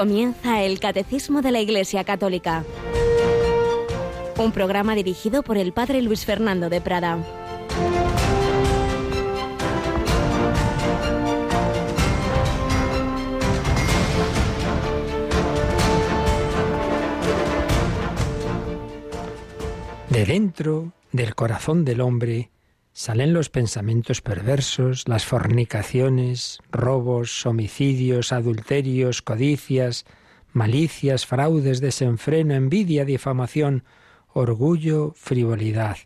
Comienza 0.00 0.62
el 0.62 0.80
Catecismo 0.80 1.42
de 1.42 1.50
la 1.50 1.60
Iglesia 1.60 2.04
Católica. 2.04 2.64
Un 4.38 4.50
programa 4.50 4.94
dirigido 4.94 5.42
por 5.42 5.58
el 5.58 5.74
Padre 5.74 6.00
Luis 6.00 6.24
Fernando 6.24 6.70
de 6.70 6.80
Prada. 6.80 7.18
De 20.08 20.24
dentro 20.24 20.94
del 21.12 21.34
corazón 21.34 21.84
del 21.84 22.00
hombre 22.00 22.48
salen 23.00 23.32
los 23.32 23.48
pensamientos 23.48 24.20
perversos, 24.20 25.08
las 25.08 25.24
fornicaciones, 25.24 26.58
robos, 26.70 27.46
homicidios, 27.46 28.30
adulterios, 28.30 29.22
codicias, 29.22 30.04
malicias, 30.52 31.24
fraudes, 31.24 31.80
desenfreno, 31.80 32.52
envidia, 32.52 33.06
difamación, 33.06 33.84
orgullo, 34.34 35.14
frivolidad. 35.16 35.96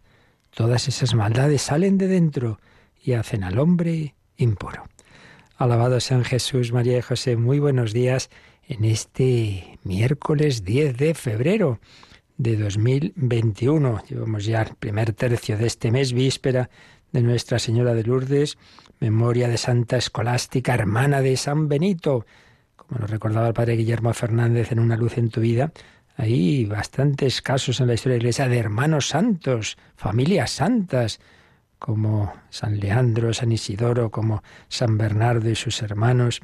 Todas 0.55 0.87
esas 0.87 1.17
maldades 1.17 1.63
salen 1.63 1.99
de 1.99 2.07
dentro 2.07 2.61
y 3.03 3.15
hacen 3.15 3.43
al 3.43 3.59
hombre 3.59 4.15
impuro. 4.37 4.85
Alabado 5.57 5.99
sean 5.99 6.23
Jesús, 6.23 6.71
María 6.71 6.99
y 6.99 7.03
José, 7.03 7.37
muy 7.37 7.59
buenos 7.59 7.93
días 7.93 8.31
en 8.69 8.85
este 8.85 9.81
miércoles 9.83 10.65
10 10.65 10.97
de 10.97 11.15
febrero 11.15 11.81
de 12.37 12.57
2021. 12.57 14.03
Llevamos 14.09 14.45
ya 14.45 14.63
el 14.63 14.75
primer 14.75 15.13
tercio 15.13 15.57
de 15.57 15.67
este 15.67 15.91
mes, 15.91 16.13
víspera 16.13 16.71
de 17.13 17.23
Nuestra 17.23 17.59
Señora 17.59 17.95
de 17.95 18.03
Lourdes, 18.03 18.59
memoria 19.01 19.49
de 19.49 19.57
Santa 19.57 19.97
Escolástica, 19.97 20.75
hermana 20.75 21.21
de 21.21 21.37
San 21.37 21.69
Benito. 21.69 22.27
Como 22.77 23.01
nos 23.01 23.11
recordaba 23.11 23.49
el 23.49 23.55
padre 23.55 23.77
Guillermo 23.77 24.13
Fernández 24.13 24.73
en 24.73 24.81
Una 24.81 24.97
luz 24.97 25.17
en 25.19 25.31
tu 25.31 25.41
vida, 25.41 25.73
hay 26.17 26.65
bastantes 26.65 27.43
casos 27.43 27.81
en 27.81 27.89
la 27.89 27.95
historia 27.95 28.15
de 28.15 28.19
la 28.19 28.23
Iglesia 28.23 28.49
de 28.49 28.59
hermanos 28.59 29.09
santos, 29.09 29.77
familias 29.97 30.51
santas, 30.51 31.21
como 31.79 32.33
San 32.51 32.81
Leandro, 32.81 33.35
San 33.35 33.53
Isidoro, 33.53 34.11
como 34.11 34.43
San 34.69 34.97
Bernardo 34.97 35.51
y 35.51 35.55
sus 35.55 35.83
hermanos, 35.83 36.41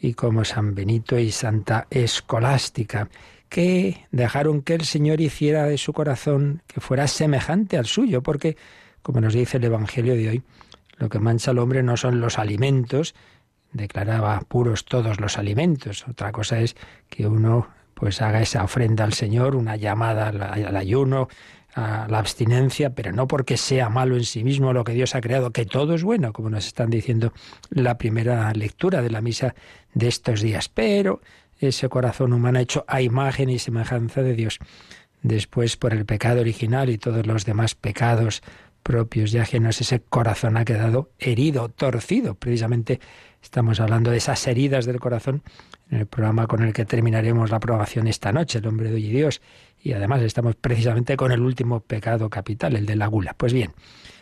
y 0.00 0.14
como 0.14 0.44
San 0.44 0.74
Benito 0.74 1.18
y 1.18 1.30
Santa 1.30 1.86
Escolástica 1.90 3.08
que 3.50 4.06
dejaron 4.12 4.62
que 4.62 4.74
el 4.74 4.84
Señor 4.84 5.20
hiciera 5.20 5.64
de 5.64 5.76
su 5.76 5.92
corazón 5.92 6.62
que 6.68 6.80
fuera 6.80 7.06
semejante 7.08 7.76
al 7.76 7.84
suyo, 7.84 8.22
porque, 8.22 8.56
como 9.02 9.20
nos 9.20 9.34
dice 9.34 9.58
el 9.58 9.64
Evangelio 9.64 10.14
de 10.14 10.28
hoy, 10.28 10.42
lo 10.96 11.08
que 11.08 11.18
mancha 11.18 11.50
al 11.50 11.58
hombre 11.58 11.82
no 11.82 11.96
son 11.96 12.20
los 12.20 12.38
alimentos, 12.38 13.14
declaraba 13.72 14.40
puros 14.48 14.84
todos 14.84 15.20
los 15.20 15.36
alimentos. 15.36 16.06
Otra 16.08 16.30
cosa 16.30 16.60
es 16.60 16.76
que 17.08 17.26
uno 17.26 17.68
pues 17.94 18.22
haga 18.22 18.40
esa 18.40 18.62
ofrenda 18.62 19.04
al 19.04 19.14
Señor, 19.14 19.56
una 19.56 19.76
llamada 19.76 20.28
al, 20.28 20.76
ayuno, 20.76 21.28
a 21.74 22.06
la 22.08 22.18
abstinencia, 22.18 22.94
pero 22.94 23.12
no 23.12 23.26
porque 23.26 23.56
sea 23.56 23.88
malo 23.88 24.16
en 24.16 24.24
sí 24.24 24.44
mismo 24.44 24.72
lo 24.72 24.84
que 24.84 24.92
Dios 24.92 25.14
ha 25.16 25.20
creado, 25.20 25.50
que 25.50 25.66
todo 25.66 25.94
es 25.94 26.04
bueno, 26.04 26.32
como 26.32 26.50
nos 26.50 26.66
están 26.66 26.88
diciendo 26.88 27.32
la 27.68 27.98
primera 27.98 28.52
lectura 28.52 29.02
de 29.02 29.10
la 29.10 29.20
misa 29.20 29.54
de 29.92 30.06
estos 30.06 30.40
días. 30.40 30.68
Pero 30.68 31.20
ese 31.60 31.88
corazón 31.88 32.32
humano 32.32 32.58
hecho 32.58 32.84
a 32.88 33.02
imagen 33.02 33.50
y 33.50 33.58
semejanza 33.58 34.22
de 34.22 34.34
Dios. 34.34 34.58
Después, 35.22 35.76
por 35.76 35.92
el 35.92 36.06
pecado 36.06 36.40
original 36.40 36.88
y 36.88 36.98
todos 36.98 37.26
los 37.26 37.44
demás 37.44 37.74
pecados 37.74 38.42
propios 38.82 39.34
y 39.34 39.38
ajenos, 39.38 39.80
ese 39.80 40.00
corazón 40.00 40.56
ha 40.56 40.64
quedado 40.64 41.10
herido, 41.18 41.68
torcido. 41.68 42.34
Precisamente 42.34 42.98
estamos 43.42 43.78
hablando 43.80 44.10
de 44.10 44.16
esas 44.16 44.46
heridas 44.46 44.86
del 44.86 44.98
corazón 44.98 45.42
en 45.90 45.98
el 45.98 46.06
programa 46.06 46.46
con 46.46 46.62
el 46.62 46.72
que 46.72 46.86
terminaremos 46.86 47.50
la 47.50 47.58
aprobación 47.58 48.06
esta 48.06 48.32
noche, 48.32 48.58
el 48.58 48.66
hombre 48.66 48.88
de 48.88 48.94
hoy 48.94 49.06
y 49.06 49.10
Dios. 49.10 49.42
Y 49.82 49.92
además 49.92 50.22
estamos 50.22 50.56
precisamente 50.56 51.16
con 51.16 51.32
el 51.32 51.40
último 51.40 51.80
pecado 51.80 52.30
capital, 52.30 52.76
el 52.76 52.86
de 52.86 52.96
la 52.96 53.06
gula. 53.06 53.34
Pues 53.36 53.52
bien, 53.52 53.72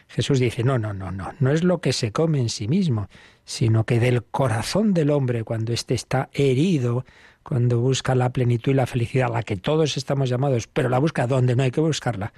Jesús 0.09 0.41
dice, 0.41 0.65
no, 0.65 0.79
no, 0.79 0.93
no, 0.93 1.13
no, 1.13 1.33
no 1.39 1.53
es 1.53 1.63
lo 1.63 1.81
que 1.81 1.93
se 1.93 2.13
come 2.13 2.41
en 2.41 2.49
sí 2.49 2.67
mismo, 2.67 3.09
sino 3.45 3.85
que 3.85 4.01
del 4.01 4.25
corazón 4.25 4.95
del 4.95 5.11
hombre, 5.11 5.45
cuando 5.45 5.73
éste 5.73 5.95
está 5.95 6.31
herido, 6.33 7.05
cuando 7.49 7.81
busca 7.81 8.15
la 8.15 8.31
plenitud 8.31 8.73
y 8.73 8.75
la 8.75 8.87
felicidad, 8.87 9.29
a 9.31 9.33
la 9.33 9.43
que 9.43 9.57
todos 9.57 9.97
estamos 9.97 10.29
llamados, 10.29 10.67
pero 10.67 10.91
la 10.91 10.99
busca 10.99 11.27
donde 11.27 11.57
no 11.57 11.63
hay 11.63 11.71
que 11.71 11.81
buscarla. 11.81 12.35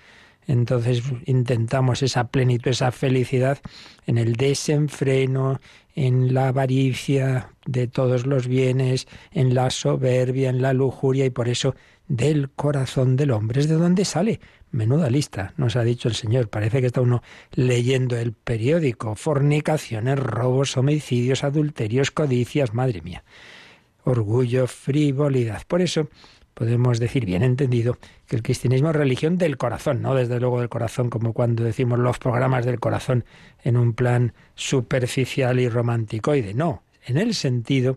Entonces 0.46 1.02
intentamos 1.26 2.04
esa 2.04 2.28
plenitud, 2.28 2.70
esa 2.70 2.92
felicidad 2.92 3.58
en 4.06 4.18
el 4.18 4.34
desenfreno, 4.34 5.60
en 5.96 6.32
la 6.32 6.48
avaricia 6.48 7.50
de 7.66 7.88
todos 7.88 8.24
los 8.24 8.46
bienes, 8.46 9.08
en 9.32 9.52
la 9.52 9.70
soberbia, 9.70 10.48
en 10.48 10.62
la 10.62 10.74
lujuria 10.74 11.26
y 11.26 11.30
por 11.30 11.48
eso 11.48 11.74
del 12.06 12.48
corazón 12.50 13.16
del 13.16 13.32
hombre 13.32 13.60
es 13.60 13.68
de 13.68 13.74
donde 13.74 14.04
sale. 14.04 14.38
Menuda 14.70 15.10
lista, 15.10 15.54
nos 15.56 15.74
ha 15.74 15.82
dicho 15.82 16.06
el 16.06 16.14
Señor. 16.14 16.48
Parece 16.48 16.80
que 16.80 16.86
está 16.86 17.00
uno 17.00 17.20
leyendo 17.50 18.16
el 18.16 18.32
periódico. 18.32 19.16
Fornicaciones, 19.16 20.20
robos, 20.20 20.76
homicidios, 20.76 21.42
adulterios, 21.42 22.12
codicias, 22.12 22.74
madre 22.74 23.02
mía 23.02 23.24
orgullo, 24.04 24.66
frivolidad. 24.66 25.62
Por 25.66 25.82
eso 25.82 26.08
podemos 26.54 26.98
decir, 26.98 27.24
bien 27.24 27.42
entendido, 27.42 27.96
que 28.26 28.36
el 28.36 28.42
cristianismo 28.42 28.90
es 28.90 28.96
religión 28.96 29.38
del 29.38 29.56
corazón, 29.56 30.02
no 30.02 30.14
desde 30.14 30.38
luego 30.40 30.60
del 30.60 30.68
corazón, 30.68 31.08
como 31.08 31.32
cuando 31.32 31.64
decimos 31.64 31.98
los 31.98 32.18
programas 32.18 32.66
del 32.66 32.80
corazón 32.80 33.24
en 33.64 33.76
un 33.76 33.94
plan 33.94 34.34
superficial 34.54 35.58
y 35.58 35.68
romanticoide. 35.68 36.52
No, 36.52 36.82
en 37.06 37.16
el 37.16 37.34
sentido 37.34 37.96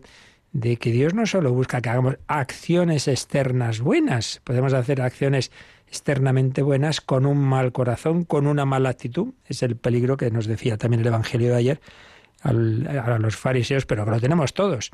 de 0.52 0.76
que 0.76 0.92
Dios 0.92 1.14
no 1.14 1.26
solo 1.26 1.52
busca 1.52 1.82
que 1.82 1.90
hagamos 1.90 2.16
acciones 2.26 3.08
externas 3.08 3.80
buenas, 3.80 4.40
podemos 4.44 4.72
hacer 4.72 5.02
acciones 5.02 5.50
externamente 5.88 6.62
buenas 6.62 7.00
con 7.00 7.26
un 7.26 7.38
mal 7.38 7.72
corazón, 7.72 8.24
con 8.24 8.46
una 8.46 8.64
mala 8.64 8.88
actitud. 8.88 9.34
Es 9.46 9.62
el 9.62 9.76
peligro 9.76 10.16
que 10.16 10.30
nos 10.30 10.46
decía 10.46 10.76
también 10.76 11.02
el 11.02 11.08
Evangelio 11.08 11.50
de 11.50 11.56
ayer 11.56 11.80
a 12.44 13.18
los 13.18 13.36
fariseos, 13.36 13.86
pero 13.86 14.04
que 14.04 14.10
lo 14.10 14.20
tenemos 14.20 14.54
todos. 14.54 14.90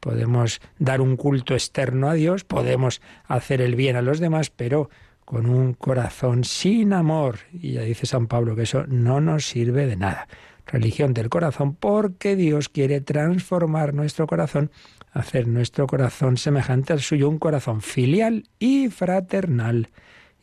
Podemos 0.00 0.60
dar 0.78 1.00
un 1.00 1.16
culto 1.16 1.54
externo 1.54 2.08
a 2.08 2.14
Dios, 2.14 2.44
podemos 2.44 3.02
hacer 3.26 3.60
el 3.60 3.74
bien 3.74 3.96
a 3.96 4.02
los 4.02 4.20
demás, 4.20 4.50
pero 4.50 4.88
con 5.24 5.46
un 5.46 5.74
corazón 5.74 6.44
sin 6.44 6.92
amor. 6.92 7.40
Y 7.52 7.72
ya 7.72 7.82
dice 7.82 8.06
San 8.06 8.26
Pablo 8.26 8.56
que 8.56 8.62
eso 8.62 8.84
no 8.86 9.20
nos 9.20 9.46
sirve 9.46 9.86
de 9.86 9.96
nada. 9.96 10.28
Religión 10.66 11.12
del 11.12 11.28
corazón 11.28 11.74
porque 11.74 12.36
Dios 12.36 12.68
quiere 12.68 13.00
transformar 13.00 13.94
nuestro 13.94 14.26
corazón, 14.26 14.70
hacer 15.12 15.48
nuestro 15.48 15.86
corazón 15.86 16.36
semejante 16.36 16.92
al 16.92 17.00
suyo, 17.00 17.28
un 17.28 17.38
corazón 17.38 17.82
filial 17.82 18.48
y 18.58 18.88
fraternal. 18.88 19.90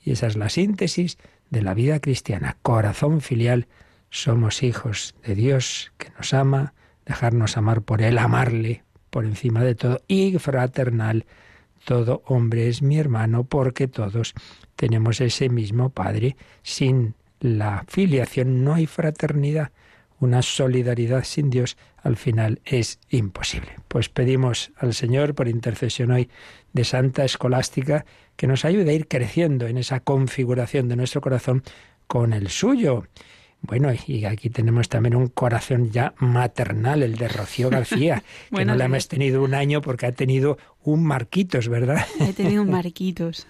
Y 0.04 0.12
esa 0.12 0.28
es 0.28 0.36
la 0.36 0.50
síntesis 0.50 1.18
de 1.50 1.62
la 1.62 1.74
vida 1.74 2.00
cristiana. 2.00 2.58
Corazón 2.62 3.22
filial, 3.22 3.68
somos 4.10 4.64
hijos 4.64 5.16
de 5.26 5.36
Dios 5.36 5.92
que 5.98 6.10
nos 6.18 6.34
ama, 6.34 6.74
dejarnos 7.06 7.58
amar 7.58 7.82
por 7.82 8.02
Él, 8.02 8.18
amarle 8.18 8.84
por 9.10 9.26
encima 9.26 9.64
de 9.64 9.76
todo, 9.76 10.02
y 10.08 10.38
fraternal. 10.38 11.26
Todo 11.86 12.22
hombre 12.26 12.68
es 12.68 12.82
mi 12.82 12.98
hermano 12.98 13.46
porque 13.46 13.88
todos 13.88 14.34
tenemos 14.76 15.22
ese 15.22 15.50
mismo 15.50 15.90
Padre. 15.90 16.36
Sin 16.62 17.16
la 17.40 17.86
filiación 17.88 18.64
no 18.64 18.76
hay 18.76 18.86
fraternidad. 18.86 19.72
Una 20.20 20.42
solidaridad 20.42 21.24
sin 21.24 21.50
Dios 21.50 21.78
al 22.04 22.18
final 22.18 22.60
es 22.66 23.00
imposible. 23.10 23.78
Pues 23.88 24.10
pedimos 24.10 24.72
al 24.76 24.94
Señor, 24.94 25.34
por 25.34 25.48
intercesión 25.48 26.12
hoy 26.12 26.30
de 26.74 26.84
Santa 26.84 27.24
Escolástica, 27.24 28.06
que 28.36 28.48
nos 28.48 28.66
ayude 28.66 28.92
a 28.92 28.94
ir 28.94 29.08
creciendo 29.08 29.68
en 29.68 29.78
esa 29.78 30.02
configuración 30.02 30.90
de 30.90 30.98
nuestro 30.98 31.22
corazón 31.22 31.64
con 32.08 32.34
el 32.34 32.50
suyo. 32.50 33.06
Bueno, 33.62 33.90
y 34.08 34.26
aquí 34.26 34.50
tenemos 34.50 34.88
también 34.88 35.16
un 35.16 35.28
corazón 35.28 35.92
ya 35.92 36.14
maternal, 36.20 37.04
el 37.04 37.16
de 37.18 37.28
Rocío 37.28 37.70
García, 37.70 38.24
que 38.56 38.66
no 38.66 38.76
le 38.76 38.86
hemos 38.86 39.08
tenido 39.08 39.44
un 39.44 39.54
año 39.54 39.82
porque 39.82 40.06
ha 40.06 40.12
tenido 40.12 40.58
un 40.84 41.04
Marquitos, 41.04 41.68
¿verdad? 41.68 42.06
He 42.20 42.34
tenido 42.34 42.64
un 42.64 42.70
Marquitos. 42.72 43.48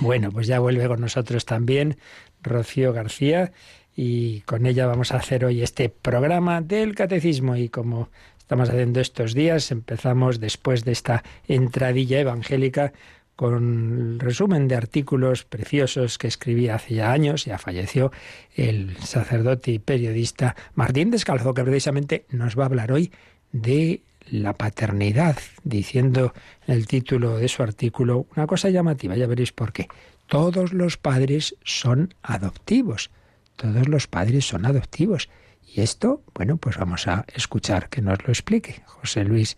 bueno, 0.00 0.30
pues 0.30 0.46
ya 0.46 0.58
vuelve 0.60 0.86
con 0.88 1.00
nosotros 1.00 1.46
también 1.46 1.96
Rocío 2.42 2.92
García 2.92 3.52
y 3.96 4.40
con 4.42 4.66
ella 4.66 4.86
vamos 4.86 5.12
a 5.12 5.16
hacer 5.16 5.44
hoy 5.44 5.62
este 5.62 5.88
programa 5.88 6.60
del 6.60 6.94
catecismo 6.94 7.56
y 7.56 7.68
como 7.68 8.10
estamos 8.38 8.68
haciendo 8.68 9.00
estos 9.00 9.34
días, 9.34 9.70
empezamos 9.70 10.38
después 10.38 10.84
de 10.84 10.92
esta 10.92 11.24
entradilla 11.48 12.20
evangélica 12.20 12.92
con 13.36 14.18
resumen 14.20 14.68
de 14.68 14.76
artículos 14.76 15.44
preciosos 15.44 16.18
que 16.18 16.28
escribía 16.28 16.76
hace 16.76 16.94
ya 16.94 17.12
años, 17.12 17.44
ya 17.44 17.58
falleció 17.58 18.12
el 18.54 18.96
sacerdote 18.98 19.72
y 19.72 19.78
periodista 19.78 20.54
Martín 20.74 21.10
Descalzo, 21.10 21.54
que 21.54 21.64
precisamente 21.64 22.26
nos 22.30 22.58
va 22.58 22.64
a 22.64 22.66
hablar 22.66 22.92
hoy 22.92 23.10
de 23.52 24.02
la 24.30 24.52
paternidad, 24.54 25.36
diciendo 25.64 26.32
en 26.66 26.74
el 26.74 26.86
título 26.86 27.38
de 27.38 27.48
su 27.48 27.62
artículo 27.62 28.26
una 28.36 28.46
cosa 28.46 28.70
llamativa, 28.70 29.16
ya 29.16 29.26
veréis 29.26 29.52
por 29.52 29.72
qué. 29.72 29.88
Todos 30.26 30.72
los 30.72 30.96
padres 30.96 31.56
son 31.64 32.14
adoptivos, 32.22 33.10
todos 33.56 33.88
los 33.88 34.06
padres 34.06 34.46
son 34.46 34.64
adoptivos. 34.64 35.28
Y 35.74 35.80
esto, 35.80 36.22
bueno, 36.34 36.56
pues 36.56 36.76
vamos 36.76 37.08
a 37.08 37.24
escuchar 37.34 37.88
que 37.88 38.02
nos 38.02 38.22
lo 38.24 38.28
explique 38.28 38.82
José 38.86 39.24
Luis 39.24 39.56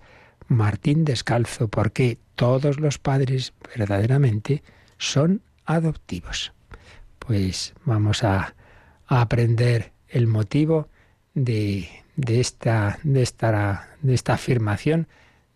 Martín 0.49 1.05
Descalzo, 1.05 1.69
porque 1.69 2.19
todos 2.35 2.81
los 2.81 2.99
padres 2.99 3.53
verdaderamente 3.77 4.63
son 4.99 5.43
adoptivos. 5.65 6.53
Pues 7.19 7.75
vamos 7.85 8.25
a, 8.25 8.55
aprender 9.07 9.93
el 10.09 10.27
motivo 10.27 10.89
de, 11.35 12.03
esta, 12.27 12.99
afirmación 14.27 15.09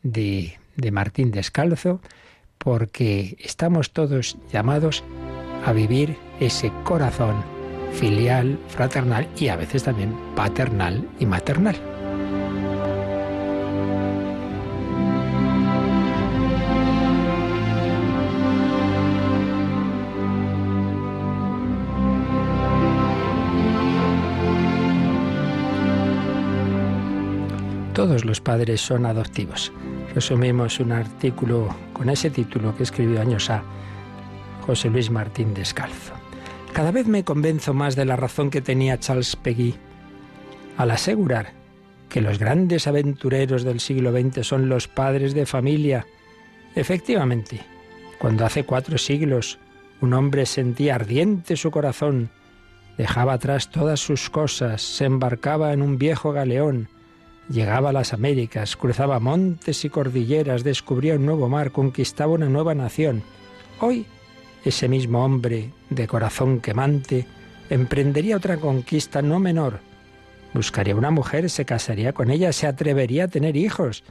de 0.03 0.59
Martín 0.93 1.31
Descalzo, 1.31 2.01
porque 2.59 3.37
estamos 3.41 3.93
todos 3.93 4.37
llamados 4.53 5.03
a 5.65 5.73
vivir 5.73 6.17
ese 6.41 6.73
corazón 6.85 7.43
filial, 7.93 8.59
fraternal 8.69 9.29
y 9.37 9.49
a 9.49 9.57
veces 9.57 9.85
también 9.85 10.15
paternal 10.35 11.09
y 11.19 11.27
maternal. 11.27 11.98
Todos 27.99 28.25
los 28.25 28.41
padres 28.41 28.81
son 28.81 29.07
adoptivos. 29.07 29.73
Resumimos 30.15 30.79
un 30.79 30.93
artículo 30.93 31.75
con 31.93 32.09
ese 32.09 32.31
título 32.31 32.77
que 32.77 32.85
escribió 32.85 33.21
años 33.21 33.51
A 33.51 33.65
José 34.61 34.89
Luis 34.89 35.11
Martín 35.11 35.53
Descalzo. 35.53 36.13
Cada 36.73 36.93
vez 36.93 37.09
me 37.09 37.25
convenzo 37.25 37.75
más 37.75 37.97
de 37.97 38.05
la 38.05 38.15
razón 38.15 38.51
que 38.51 38.61
tenía 38.61 39.01
Charles 39.01 39.35
Peggy 39.35 39.75
al 40.77 40.93
asegurar 40.93 41.55
que 42.09 42.21
los 42.21 42.39
grandes 42.39 42.87
aventureros 42.87 43.65
del 43.65 43.81
siglo 43.81 44.13
XX 44.13 44.47
son 44.47 44.69
los 44.69 44.87
padres 44.87 45.35
de 45.35 45.45
familia. 45.45 46.07
Efectivamente, 46.77 47.63
cuando 48.21 48.47
hace 48.47 48.63
cuatro 48.63 48.97
siglos 48.97 49.59
un 50.01 50.15
hombre 50.15 50.47
sentía 50.47 50.95
ardiente 50.95 51.57
su 51.57 51.73
corazón, 51.73 52.31
dejaba 52.97 53.33
atrás 53.33 53.73
todas 53.73 53.99
sus 53.99 54.31
cosas, 54.31 54.83
se 54.83 55.05
embarcaba 55.05 55.73
en 55.73 55.83
un 55.83 55.99
viejo 55.99 56.31
galeón, 56.31 56.89
llegaba 57.49 57.91
a 57.91 57.93
las 57.93 58.13
Américas, 58.13 58.77
cruzaba 58.77 59.21
montes 59.21 59.85
y 59.85 59.91
cordilleras, 59.91 60.65
descubría 60.65 61.15
un 61.15 61.27
nuevo 61.27 61.49
mar, 61.49 61.73
conquistaba 61.73 62.33
una 62.33 62.49
nueva 62.49 62.75
nación. 62.75 63.23
Hoy, 63.81 64.07
ese 64.65 64.89
mismo 64.89 65.25
hombre 65.25 65.71
de 65.91 66.07
corazón 66.07 66.61
quemante 66.61 67.27
emprendería 67.71 68.37
otra 68.37 68.57
conquista 68.59 69.23
no 69.23 69.39
menor. 69.39 69.81
Buscaría 70.55 70.97
una 70.97 71.11
mujer, 71.11 71.51
se 71.51 71.65
casaría 71.65 72.13
con 72.13 72.31
ella, 72.31 72.53
se 72.53 72.67
atrevería 72.67 73.25
a 73.25 73.29
tener 73.29 73.57
hijos 73.57 74.05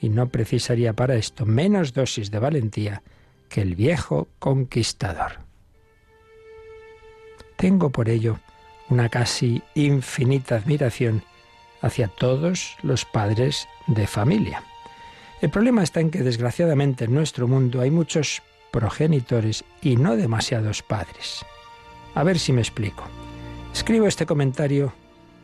y 0.00 0.08
no 0.08 0.28
precisaría 0.28 0.92
para 0.92 1.16
esto 1.16 1.46
menos 1.46 1.92
dosis 1.92 2.30
de 2.30 2.38
valentía 2.38 3.02
que 3.48 3.62
el 3.62 3.74
viejo 3.74 4.28
conquistador. 4.38 5.40
Tengo 7.56 7.90
por 7.90 8.08
ello 8.08 8.38
una 8.90 9.08
casi 9.08 9.62
infinita 9.74 10.56
admiración 10.56 11.22
hacia 11.86 12.08
todos 12.08 12.76
los 12.82 13.04
padres 13.04 13.68
de 13.86 14.06
familia. 14.06 14.62
El 15.40 15.50
problema 15.50 15.82
está 15.82 16.00
en 16.00 16.10
que 16.10 16.22
desgraciadamente 16.22 17.04
en 17.04 17.14
nuestro 17.14 17.46
mundo 17.48 17.80
hay 17.80 17.90
muchos 17.90 18.42
progenitores 18.70 19.64
y 19.82 19.96
no 19.96 20.16
demasiados 20.16 20.82
padres. 20.82 21.44
A 22.14 22.22
ver 22.22 22.38
si 22.38 22.52
me 22.52 22.60
explico. 22.60 23.04
Escribo 23.72 24.06
este 24.06 24.26
comentario 24.26 24.92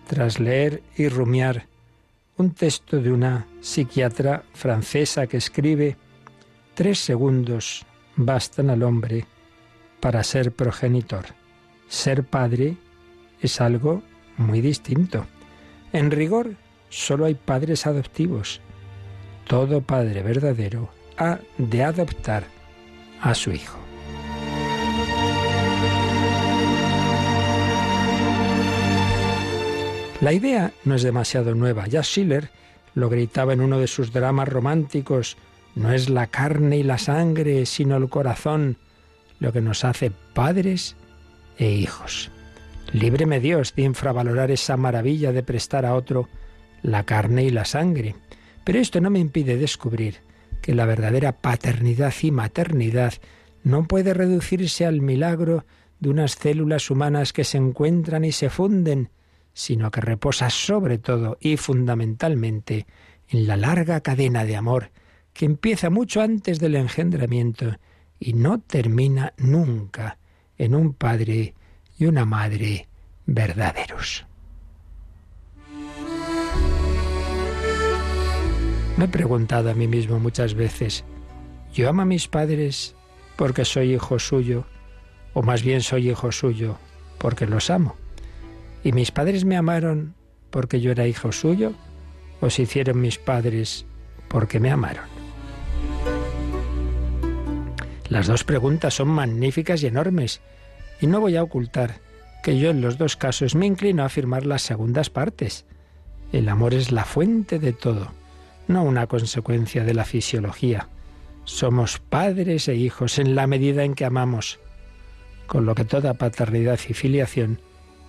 tras 0.06 0.40
leer 0.40 0.82
y 0.96 1.08
rumiar 1.08 1.66
un 2.36 2.52
texto 2.52 3.00
de 3.00 3.12
una 3.12 3.46
psiquiatra 3.60 4.42
francesa 4.54 5.26
que 5.26 5.36
escribe 5.36 5.96
Tres 6.74 6.98
segundos 7.00 7.84
bastan 8.16 8.70
al 8.70 8.82
hombre 8.82 9.26
para 10.00 10.24
ser 10.24 10.52
progenitor. 10.52 11.26
Ser 11.86 12.24
padre 12.24 12.76
es 13.42 13.60
algo 13.60 14.02
muy 14.38 14.62
distinto. 14.62 15.26
En 15.92 16.10
rigor, 16.10 16.54
solo 16.88 17.26
hay 17.26 17.34
padres 17.34 17.86
adoptivos. 17.86 18.60
Todo 19.46 19.82
padre 19.82 20.22
verdadero 20.22 20.90
ha 21.18 21.38
de 21.58 21.82
adoptar 21.82 22.44
a 23.20 23.34
su 23.34 23.52
hijo. 23.52 23.78
La 30.22 30.32
idea 30.32 30.72
no 30.84 30.94
es 30.94 31.02
demasiado 31.02 31.54
nueva. 31.54 31.88
Ya 31.88 32.02
Schiller 32.02 32.50
lo 32.94 33.10
gritaba 33.10 33.52
en 33.52 33.60
uno 33.60 33.78
de 33.80 33.88
sus 33.88 34.12
dramas 34.12 34.48
románticos. 34.48 35.36
No 35.74 35.92
es 35.92 36.08
la 36.08 36.28
carne 36.28 36.78
y 36.78 36.82
la 36.84 36.98
sangre, 36.98 37.66
sino 37.66 37.96
el 37.96 38.08
corazón 38.08 38.76
lo 39.40 39.52
que 39.52 39.60
nos 39.60 39.84
hace 39.84 40.12
padres 40.32 40.94
e 41.58 41.70
hijos. 41.70 42.30
Líbreme 42.92 43.40
Dios 43.40 43.74
de 43.74 43.82
infravalorar 43.82 44.50
esa 44.50 44.76
maravilla 44.76 45.32
de 45.32 45.42
prestar 45.42 45.86
a 45.86 45.94
otro 45.94 46.28
la 46.82 47.04
carne 47.04 47.44
y 47.44 47.50
la 47.50 47.64
sangre. 47.64 48.14
Pero 48.64 48.78
esto 48.78 49.00
no 49.00 49.08
me 49.08 49.18
impide 49.18 49.56
descubrir 49.56 50.16
que 50.60 50.74
la 50.74 50.84
verdadera 50.84 51.32
paternidad 51.32 52.12
y 52.22 52.30
maternidad 52.30 53.14
no 53.64 53.88
puede 53.88 54.12
reducirse 54.14 54.84
al 54.84 55.00
milagro 55.00 55.64
de 56.00 56.10
unas 56.10 56.32
células 56.32 56.90
humanas 56.90 57.32
que 57.32 57.44
se 57.44 57.58
encuentran 57.58 58.24
y 58.24 58.32
se 58.32 58.50
funden, 58.50 59.10
sino 59.54 59.90
que 59.90 60.00
reposa 60.00 60.50
sobre 60.50 60.98
todo 60.98 61.38
y 61.40 61.56
fundamentalmente 61.56 62.86
en 63.28 63.46
la 63.46 63.56
larga 63.56 64.00
cadena 64.00 64.44
de 64.44 64.56
amor 64.56 64.90
que 65.32 65.46
empieza 65.46 65.90
mucho 65.90 66.20
antes 66.20 66.58
del 66.60 66.76
engendramiento 66.76 67.76
y 68.20 68.34
no 68.34 68.60
termina 68.60 69.32
nunca 69.38 70.18
en 70.58 70.74
un 70.74 70.92
padre 70.92 71.54
y 72.02 72.06
una 72.06 72.25
madre 72.25 72.88
verdaderos. 73.26 74.26
Me 78.96 79.04
he 79.04 79.08
preguntado 79.08 79.70
a 79.70 79.75
mí 79.75 79.87
mismo 79.87 80.19
muchas 80.19 80.54
veces, 80.54 81.04
¿yo 81.72 81.88
amo 81.88 82.02
a 82.02 82.04
mis 82.04 82.26
padres 82.26 82.96
porque 83.37 83.64
soy 83.64 83.94
hijo 83.94 84.19
suyo? 84.19 84.66
¿O 85.32 85.43
más 85.43 85.62
bien 85.62 85.81
soy 85.81 86.10
hijo 86.10 86.32
suyo 86.32 86.76
porque 87.18 87.47
los 87.47 87.71
amo? 87.71 87.94
¿Y 88.82 88.90
mis 88.90 89.12
padres 89.12 89.44
me 89.44 89.56
amaron 89.56 90.16
porque 90.50 90.80
yo 90.80 90.90
era 90.90 91.06
hijo 91.06 91.30
suyo? 91.30 91.73
¿O 92.40 92.50
se 92.50 92.62
hicieron 92.62 93.00
mis 93.00 93.18
padres 93.18 93.87
porque 94.26 94.59
me 94.59 94.73
amaron? 94.73 95.04
Las 98.09 98.26
dos 98.26 98.42
preguntas 98.42 98.94
son 98.94 99.06
magníficas 99.06 99.85
y 99.85 99.87
enormes, 99.87 100.40
y 101.02 101.06
no 101.06 101.21
voy 101.21 101.37
a 101.37 101.42
ocultar 101.42 102.00
que 102.42 102.59
yo 102.59 102.71
en 102.71 102.80
los 102.80 102.97
dos 102.97 103.16
casos 103.16 103.54
me 103.54 103.66
inclino 103.66 104.02
a 104.02 104.06
afirmar 104.06 104.47
las 104.47 104.62
segundas 104.62 105.11
partes. 105.11 105.66
El 106.32 106.49
amor 106.49 106.73
es 106.73 106.90
la 106.90 107.04
fuente 107.04 107.59
de 107.59 107.73
todo 107.73 108.11
no 108.68 108.85
una 108.85 109.06
consecuencia 109.06 109.85
de 109.85 109.94
la 109.94 110.04
fisiología. 110.04 110.88
Somos 111.44 111.99
padres 111.99 112.68
e 112.68 112.75
hijos 112.75 113.18
en 113.18 113.35
la 113.35 113.47
medida 113.47 113.85
en 113.85 113.94
que 113.94 114.04
amamos, 114.04 114.61
con 115.47 115.66
lo 115.66 115.75
que 115.75 115.85
toda 115.85 116.14
paternidad 116.14 116.78
y 116.88 116.94
filiación 116.94 117.61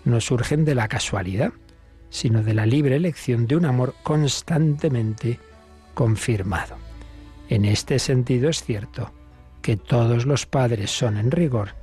no 0.05 0.21
surgen 0.21 0.65
de 0.65 0.75
la 0.75 0.87
casualidad, 0.87 1.51
sino 2.09 2.43
de 2.43 2.53
la 2.53 2.65
libre 2.65 2.95
elección 2.95 3.47
de 3.47 3.55
un 3.55 3.65
amor 3.65 3.95
constantemente 4.03 5.39
confirmado. 5.93 6.75
En 7.49 7.65
este 7.65 7.99
sentido 7.99 8.49
es 8.49 8.63
cierto 8.63 9.11
que 9.61 9.77
todos 9.77 10.25
los 10.25 10.45
padres 10.45 10.91
son 10.91 11.17
en 11.17 11.31
rigor 11.31 11.82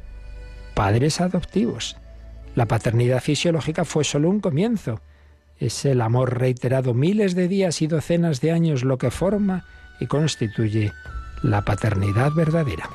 padres 0.74 1.20
adoptivos. 1.20 1.96
La 2.54 2.66
paternidad 2.66 3.20
fisiológica 3.20 3.84
fue 3.84 4.04
solo 4.04 4.28
un 4.28 4.40
comienzo, 4.40 5.00
es 5.60 5.84
el 5.84 6.00
amor 6.00 6.38
reiterado 6.38 6.94
miles 6.94 7.34
de 7.34 7.46
días 7.46 7.82
y 7.82 7.86
docenas 7.86 8.40
de 8.40 8.50
años 8.50 8.82
lo 8.82 8.96
que 8.96 9.10
forma 9.10 9.64
y 10.00 10.06
constituye 10.06 10.92
la 11.42 11.62
paternidad 11.62 12.32
verdadera. 12.32 12.88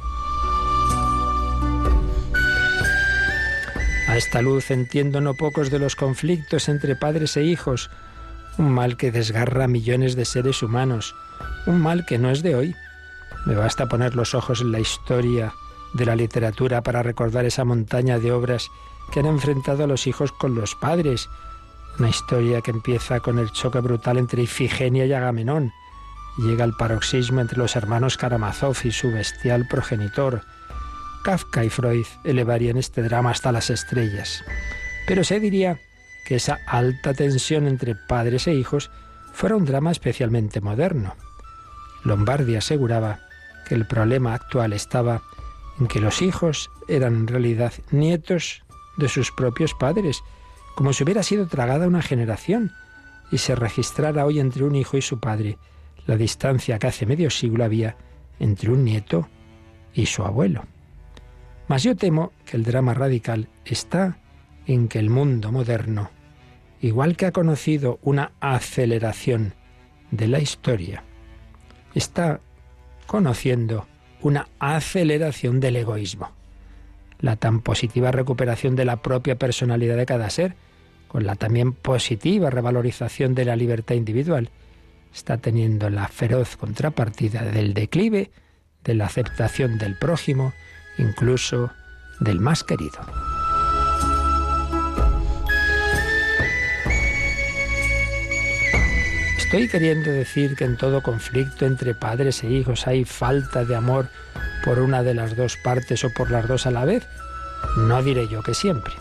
A 4.07 4.17
esta 4.17 4.41
luz 4.41 4.71
entiendo 4.71 5.21
no 5.21 5.35
pocos 5.35 5.69
de 5.69 5.77
los 5.77 5.95
conflictos 5.95 6.67
entre 6.67 6.95
padres 6.95 7.37
e 7.37 7.43
hijos, 7.43 7.91
un 8.57 8.71
mal 8.71 8.97
que 8.97 9.11
desgarra 9.11 9.65
a 9.65 9.67
millones 9.67 10.15
de 10.15 10.25
seres 10.25 10.63
humanos, 10.63 11.15
un 11.67 11.81
mal 11.81 12.05
que 12.05 12.17
no 12.17 12.31
es 12.31 12.41
de 12.41 12.55
hoy. 12.55 12.75
Me 13.45 13.55
basta 13.55 13.87
poner 13.87 14.15
los 14.15 14.33
ojos 14.33 14.61
en 14.61 14.71
la 14.71 14.79
historia 14.79 15.53
de 15.95 16.05
la 16.05 16.15
literatura 16.15 16.83
para 16.83 17.03
recordar 17.03 17.45
esa 17.45 17.63
montaña 17.63 18.19
de 18.19 18.31
obras 18.31 18.69
que 19.11 19.21
han 19.21 19.25
enfrentado 19.25 19.83
a 19.83 19.87
los 19.87 20.07
hijos 20.07 20.31
con 20.31 20.55
los 20.55 20.75
padres, 20.75 21.29
una 21.97 22.09
historia 22.09 22.61
que 22.61 22.71
empieza 22.71 23.21
con 23.21 23.39
el 23.39 23.51
choque 23.51 23.79
brutal 23.79 24.17
entre 24.17 24.43
Ifigenia 24.43 25.05
y 25.05 25.13
Agamenón. 25.13 25.71
Llega 26.37 26.65
al 26.65 26.75
paroxismo 26.75 27.39
entre 27.39 27.57
los 27.57 27.77
hermanos 27.77 28.17
Karamazov 28.17 28.75
y 28.83 28.91
su 28.91 29.09
bestial 29.11 29.67
progenitor. 29.69 30.41
Kafka 31.23 31.63
y 31.63 31.69
Freud 31.69 32.05
elevarían 32.25 32.77
este 32.77 33.01
drama 33.01 33.31
hasta 33.31 33.53
las 33.53 33.69
estrellas. 33.69 34.43
Pero 35.07 35.23
se 35.23 35.39
diría 35.39 35.79
que 36.25 36.35
esa 36.35 36.59
alta 36.67 37.13
tensión 37.13 37.67
entre 37.67 37.95
padres 37.95 38.47
e 38.47 38.53
hijos 38.53 38.91
fuera 39.31 39.55
un 39.55 39.65
drama 39.65 39.91
especialmente 39.91 40.59
moderno. 40.59 41.15
Lombardi 42.03 42.55
aseguraba 42.55 43.19
que 43.67 43.75
el 43.75 43.87
problema 43.87 44.33
actual 44.33 44.73
estaba 44.73 45.21
en 45.79 45.87
que 45.87 45.99
los 45.99 46.21
hijos 46.21 46.71
eran 46.87 47.15
en 47.15 47.27
realidad 47.27 47.73
nietos 47.91 48.63
de 48.97 49.09
sus 49.09 49.31
propios 49.31 49.73
padres, 49.73 50.23
como 50.75 50.93
si 50.93 51.03
hubiera 51.03 51.23
sido 51.23 51.47
tragada 51.47 51.87
una 51.87 52.01
generación 52.01 52.71
y 53.31 53.37
se 53.39 53.55
registrara 53.55 54.25
hoy 54.25 54.39
entre 54.39 54.63
un 54.63 54.75
hijo 54.75 54.97
y 54.97 55.01
su 55.01 55.19
padre 55.19 55.57
la 56.05 56.17
distancia 56.17 56.79
que 56.79 56.87
hace 56.87 57.05
medio 57.05 57.29
siglo 57.29 57.63
había 57.63 57.97
entre 58.39 58.71
un 58.71 58.83
nieto 58.83 59.27
y 59.93 60.05
su 60.05 60.23
abuelo. 60.23 60.65
Mas 61.67 61.83
yo 61.83 61.95
temo 61.95 62.31
que 62.45 62.57
el 62.57 62.63
drama 62.63 62.93
radical 62.93 63.49
está 63.65 64.19
en 64.67 64.87
que 64.87 64.99
el 64.99 65.09
mundo 65.09 65.51
moderno, 65.51 66.11
igual 66.81 67.17
que 67.17 67.25
ha 67.25 67.31
conocido 67.31 67.99
una 68.03 68.31
aceleración 68.39 69.55
de 70.11 70.27
la 70.27 70.39
historia, 70.39 71.03
está 71.95 72.39
conociendo 73.07 73.87
una 74.21 74.47
aceleración 74.59 75.59
del 75.59 75.75
egoísmo. 75.75 76.31
La 77.19 77.35
tan 77.35 77.61
positiva 77.61 78.11
recuperación 78.11 78.75
de 78.75 78.85
la 78.85 78.97
propia 78.97 79.35
personalidad 79.35 79.97
de 79.97 80.05
cada 80.05 80.29
ser, 80.29 80.55
con 81.07 81.25
la 81.25 81.35
también 81.35 81.73
positiva 81.73 82.49
revalorización 82.49 83.35
de 83.35 83.45
la 83.45 83.55
libertad 83.55 83.95
individual, 83.95 84.49
está 85.13 85.37
teniendo 85.37 85.89
la 85.89 86.07
feroz 86.07 86.57
contrapartida 86.57 87.43
del 87.43 87.73
declive 87.73 88.31
de 88.83 88.95
la 88.95 89.05
aceptación 89.05 89.77
del 89.77 89.97
prójimo, 89.97 90.53
incluso 90.97 91.71
del 92.19 92.39
más 92.39 92.63
querido. 92.63 93.34
¿Estoy 99.55 99.69
queriendo 99.69 100.11
decir 100.11 100.57
que 100.57 100.65
en 100.65 100.75
todo 100.75 101.01
conflicto 101.01 101.65
entre 101.65 101.95
padres 101.95 102.43
e 102.43 102.49
hijos 102.49 102.87
hay 102.87 103.05
falta 103.05 103.63
de 103.63 103.73
amor 103.73 104.09
por 104.65 104.79
una 104.79 105.01
de 105.01 105.13
las 105.13 105.37
dos 105.37 105.55
partes 105.55 106.03
o 106.03 106.09
por 106.09 106.29
las 106.29 106.45
dos 106.45 106.65
a 106.65 106.71
la 106.71 106.83
vez? 106.83 107.07
No 107.77 108.03
diré 108.03 108.27
yo 108.27 108.43
que 108.43 108.53
siempre, 108.53 108.93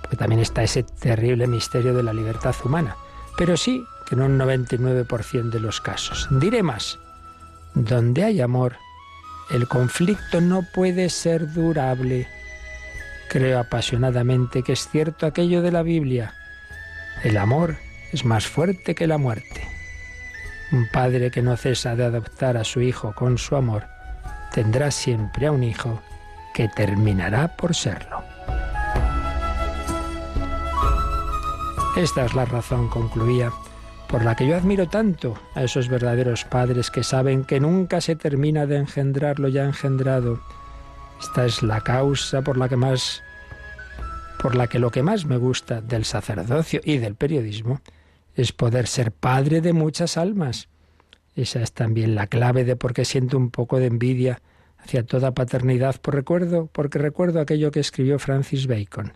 porque 0.00 0.16
también 0.16 0.40
está 0.40 0.62
ese 0.62 0.82
terrible 0.82 1.46
misterio 1.46 1.92
de 1.92 2.02
la 2.02 2.14
libertad 2.14 2.54
humana, 2.64 2.96
pero 3.36 3.58
sí 3.58 3.84
que 4.06 4.14
en 4.14 4.22
un 4.22 4.38
99% 4.38 5.50
de 5.50 5.60
los 5.60 5.82
casos. 5.82 6.26
Diré 6.30 6.62
más, 6.62 6.98
donde 7.74 8.24
hay 8.24 8.40
amor, 8.40 8.76
el 9.50 9.68
conflicto 9.68 10.40
no 10.40 10.62
puede 10.72 11.10
ser 11.10 11.52
durable. 11.52 12.26
Creo 13.28 13.58
apasionadamente 13.58 14.62
que 14.62 14.72
es 14.72 14.88
cierto 14.88 15.26
aquello 15.26 15.60
de 15.60 15.70
la 15.70 15.82
Biblia. 15.82 16.32
El 17.22 17.36
amor 17.36 17.76
es 18.10 18.24
más 18.24 18.46
fuerte 18.46 18.94
que 18.94 19.06
la 19.06 19.18
muerte. 19.18 19.77
Un 20.70 20.86
padre 20.88 21.30
que 21.30 21.42
no 21.42 21.56
cesa 21.56 21.96
de 21.96 22.04
adoptar 22.04 22.56
a 22.56 22.64
su 22.64 22.80
hijo 22.80 23.14
con 23.14 23.38
su 23.38 23.56
amor 23.56 23.84
tendrá 24.52 24.90
siempre 24.90 25.46
a 25.46 25.52
un 25.52 25.62
hijo 25.62 26.00
que 26.52 26.68
terminará 26.68 27.56
por 27.56 27.74
serlo. 27.74 28.22
Esta 31.96 32.24
es 32.24 32.34
la 32.34 32.44
razón, 32.44 32.88
concluía, 32.88 33.50
por 34.08 34.24
la 34.24 34.36
que 34.36 34.46
yo 34.46 34.56
admiro 34.56 34.88
tanto 34.88 35.38
a 35.54 35.62
esos 35.62 35.88
verdaderos 35.88 36.44
padres 36.44 36.90
que 36.90 37.02
saben 37.02 37.44
que 37.44 37.60
nunca 37.60 38.00
se 38.00 38.14
termina 38.14 38.66
de 38.66 38.76
engendrar 38.76 39.38
lo 39.38 39.48
ya 39.48 39.64
engendrado. 39.64 40.40
Esta 41.20 41.46
es 41.46 41.62
la 41.62 41.80
causa 41.80 42.42
por 42.42 42.56
la 42.56 42.68
que 42.68 42.76
más 42.76 43.22
por 44.38 44.54
la 44.54 44.68
que 44.68 44.78
lo 44.78 44.90
que 44.92 45.02
más 45.02 45.24
me 45.24 45.36
gusta 45.36 45.80
del 45.80 46.04
sacerdocio 46.04 46.80
y 46.84 46.98
del 46.98 47.16
periodismo 47.16 47.80
es 48.38 48.52
poder 48.52 48.86
ser 48.86 49.10
padre 49.10 49.60
de 49.60 49.72
muchas 49.72 50.16
almas. 50.16 50.68
Esa 51.34 51.60
es 51.60 51.72
también 51.72 52.14
la 52.14 52.28
clave 52.28 52.64
de 52.64 52.76
por 52.76 52.94
qué 52.94 53.04
siento 53.04 53.36
un 53.36 53.50
poco 53.50 53.78
de 53.78 53.86
envidia 53.86 54.40
hacia 54.78 55.04
toda 55.04 55.34
paternidad 55.34 56.00
por 56.00 56.14
recuerdo, 56.14 56.68
porque 56.72 56.98
recuerdo 56.98 57.40
aquello 57.40 57.72
que 57.72 57.80
escribió 57.80 58.18
Francis 58.20 58.68
Bacon. 58.68 59.12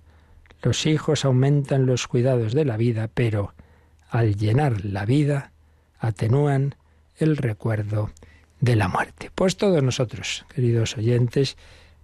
Los 0.61 0.87
hijos 0.87 1.25
aumentan 1.25 1.87
los 1.87 2.09
cuidados 2.09 2.53
de 2.53 2.65
la 2.65 2.77
vida, 2.77 3.09
pero 3.13 3.55
al 4.11 4.37
llenar 4.37 4.85
la 4.85 5.05
vida, 5.05 5.53
atenúan 5.99 6.75
el 7.17 7.37
recuerdo 7.37 8.11
de 8.61 8.75
la 8.75 8.89
muerte. 8.89 9.31
Pues 9.35 9.57
todos 9.57 9.83
nosotros, 9.83 10.45
queridos 10.53 10.97
oyentes, 10.97 11.57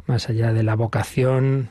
más 0.07 0.29
allá 0.29 0.53
de 0.53 0.63
la 0.63 0.77
vocación 0.77 1.71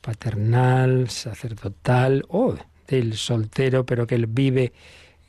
paternal, 0.00 1.08
sacerdotal 1.08 2.24
o 2.28 2.56
del 2.88 3.14
soltero, 3.14 3.86
pero 3.86 4.06
que 4.06 4.16
él 4.16 4.26
vive 4.26 4.72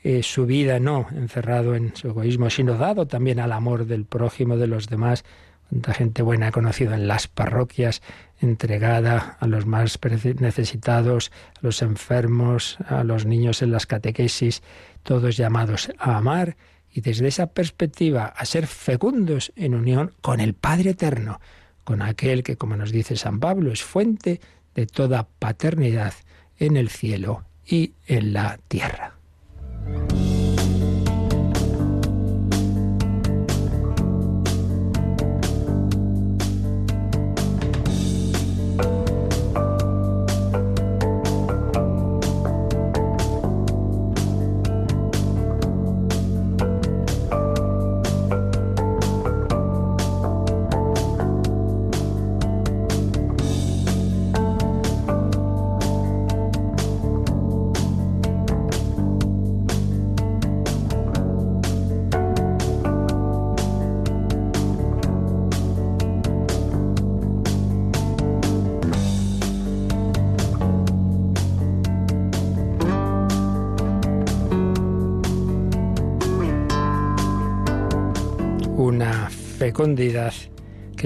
eh, 0.01 0.23
su 0.23 0.45
vida 0.45 0.79
no 0.79 1.07
encerrado 1.11 1.75
en 1.75 1.93
su 1.95 2.07
egoísmo, 2.07 2.49
sino 2.49 2.75
dado 2.75 3.05
también 3.05 3.39
al 3.39 3.51
amor 3.51 3.85
del 3.85 4.05
prójimo, 4.05 4.55
de 4.55 4.67
los 4.67 4.87
demás. 4.87 5.25
Cuánta 5.69 5.93
gente 5.93 6.21
buena 6.21 6.47
he 6.47 6.51
conocido 6.51 6.93
en 6.93 7.07
las 7.07 7.27
parroquias, 7.27 8.01
entregada 8.39 9.37
a 9.39 9.45
los 9.45 9.65
más 9.65 9.99
necesitados, 10.39 11.31
a 11.57 11.59
los 11.61 11.81
enfermos, 11.81 12.77
a 12.87 13.03
los 13.03 13.25
niños 13.25 13.61
en 13.61 13.71
las 13.71 13.85
catequesis, 13.85 14.63
todos 15.03 15.35
llamados 15.35 15.91
a 15.99 16.17
amar. 16.17 16.55
Y 16.91 17.01
desde 17.01 17.27
esa 17.27 17.47
perspectiva 17.47 18.25
a 18.25 18.45
ser 18.45 18.67
fecundos 18.67 19.51
en 19.55 19.75
unión 19.75 20.13
con 20.21 20.39
el 20.39 20.53
Padre 20.53 20.91
Eterno, 20.91 21.39
con 21.83 22.01
aquel 22.01 22.41
que, 22.41 22.55
como 22.55 22.77
nos 22.77 22.91
dice 22.91 23.15
San 23.15 23.39
Pablo, 23.39 23.71
es 23.71 23.83
fuente 23.83 24.39
de 24.73 24.87
toda 24.87 25.27
paternidad 25.39 26.13
en 26.57 26.77
el 26.77 26.89
cielo 26.89 27.43
y 27.69 27.93
en 28.07 28.33
la 28.33 28.57
tierra. 28.67 29.18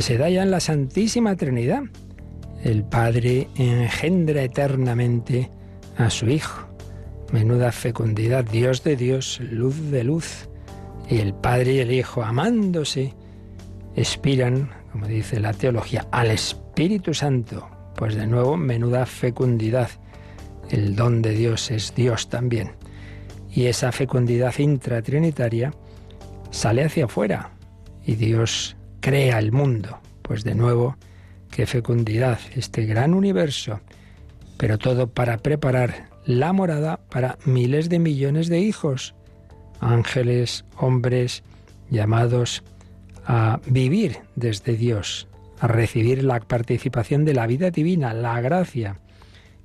Se 0.04 0.18
da 0.18 0.30
ya 0.30 0.44
en 0.44 0.52
la 0.52 0.60
Santísima 0.60 1.38
Trinidad. 1.38 1.84
El 2.62 2.84
Padre 2.84 3.48
engendra 3.56 4.44
eternamente 4.44 5.50
a 5.96 6.10
su 6.10 6.28
Hijo. 6.28 6.68
Menuda 7.32 7.72
fecundidad, 7.72 8.44
Dios 8.44 8.84
de 8.84 8.98
Dios, 8.98 9.40
luz 9.40 9.92
de 9.92 10.04
luz. 10.04 10.50
Y 11.10 11.20
el 11.20 11.34
Padre 11.34 11.76
y 11.76 11.80
el 11.80 11.94
Hijo, 11.94 12.22
amándose, 12.22 13.14
expiran, 13.96 14.72
como 14.92 15.08
dice 15.08 15.40
la 15.40 15.54
teología, 15.54 16.06
al 16.12 16.32
Espíritu 16.32 17.14
Santo. 17.14 17.70
Pues 17.96 18.16
de 18.16 18.28
nuevo, 18.28 18.58
menuda 18.58 19.06
fecundidad. 19.06 19.90
El 20.70 20.98
don 20.98 21.22
de 21.22 21.32
Dios 21.32 21.72
es 21.72 21.96
Dios 21.96 22.28
también. 22.28 22.72
Y 23.50 23.68
esa 23.68 23.94
fecundidad 23.94 24.54
intratrinitaria 24.58 25.74
sale 26.52 26.84
hacia 26.84 27.06
afuera, 27.06 27.52
y 28.06 28.16
Dios 28.16 28.76
crea 29.04 29.38
el 29.38 29.52
mundo. 29.52 30.00
Pues 30.22 30.46
de 30.46 30.56
nuevo, 30.56 30.96
qué 31.52 31.68
fecundidad, 31.68 32.40
este 32.56 32.86
gran 32.86 33.14
universo, 33.14 33.82
pero 34.58 34.78
todo 34.78 35.08
para 35.08 35.38
preparar 35.40 36.10
la 36.26 36.54
morada 36.54 37.02
para 37.10 37.38
miles 37.44 37.90
de 37.90 38.00
millones 38.00 38.48
de 38.48 38.62
hijos, 38.62 39.14
ángeles, 39.82 40.64
hombres, 40.78 41.44
llamados 41.90 42.64
a 43.26 43.60
vivir 43.66 44.20
desde 44.38 44.78
Dios, 44.78 45.28
a 45.60 45.68
recibir 45.68 46.24
la 46.24 46.40
participación 46.40 47.26
de 47.26 47.34
la 47.34 47.46
vida 47.46 47.72
divina, 47.72 48.14
la 48.14 48.40
gracia, 48.40 49.02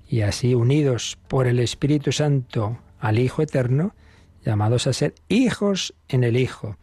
y 0.08 0.22
así 0.22 0.54
unidos 0.54 1.16
por 1.28 1.46
el 1.46 1.60
Espíritu 1.60 2.10
Santo 2.10 2.78
al 2.98 3.20
Hijo 3.20 3.42
Eterno, 3.42 3.94
llamados 4.44 4.88
a 4.88 4.92
ser 4.92 5.14
hijos 5.28 5.94
en 6.08 6.24
el 6.24 6.36
Hijo 6.36 6.76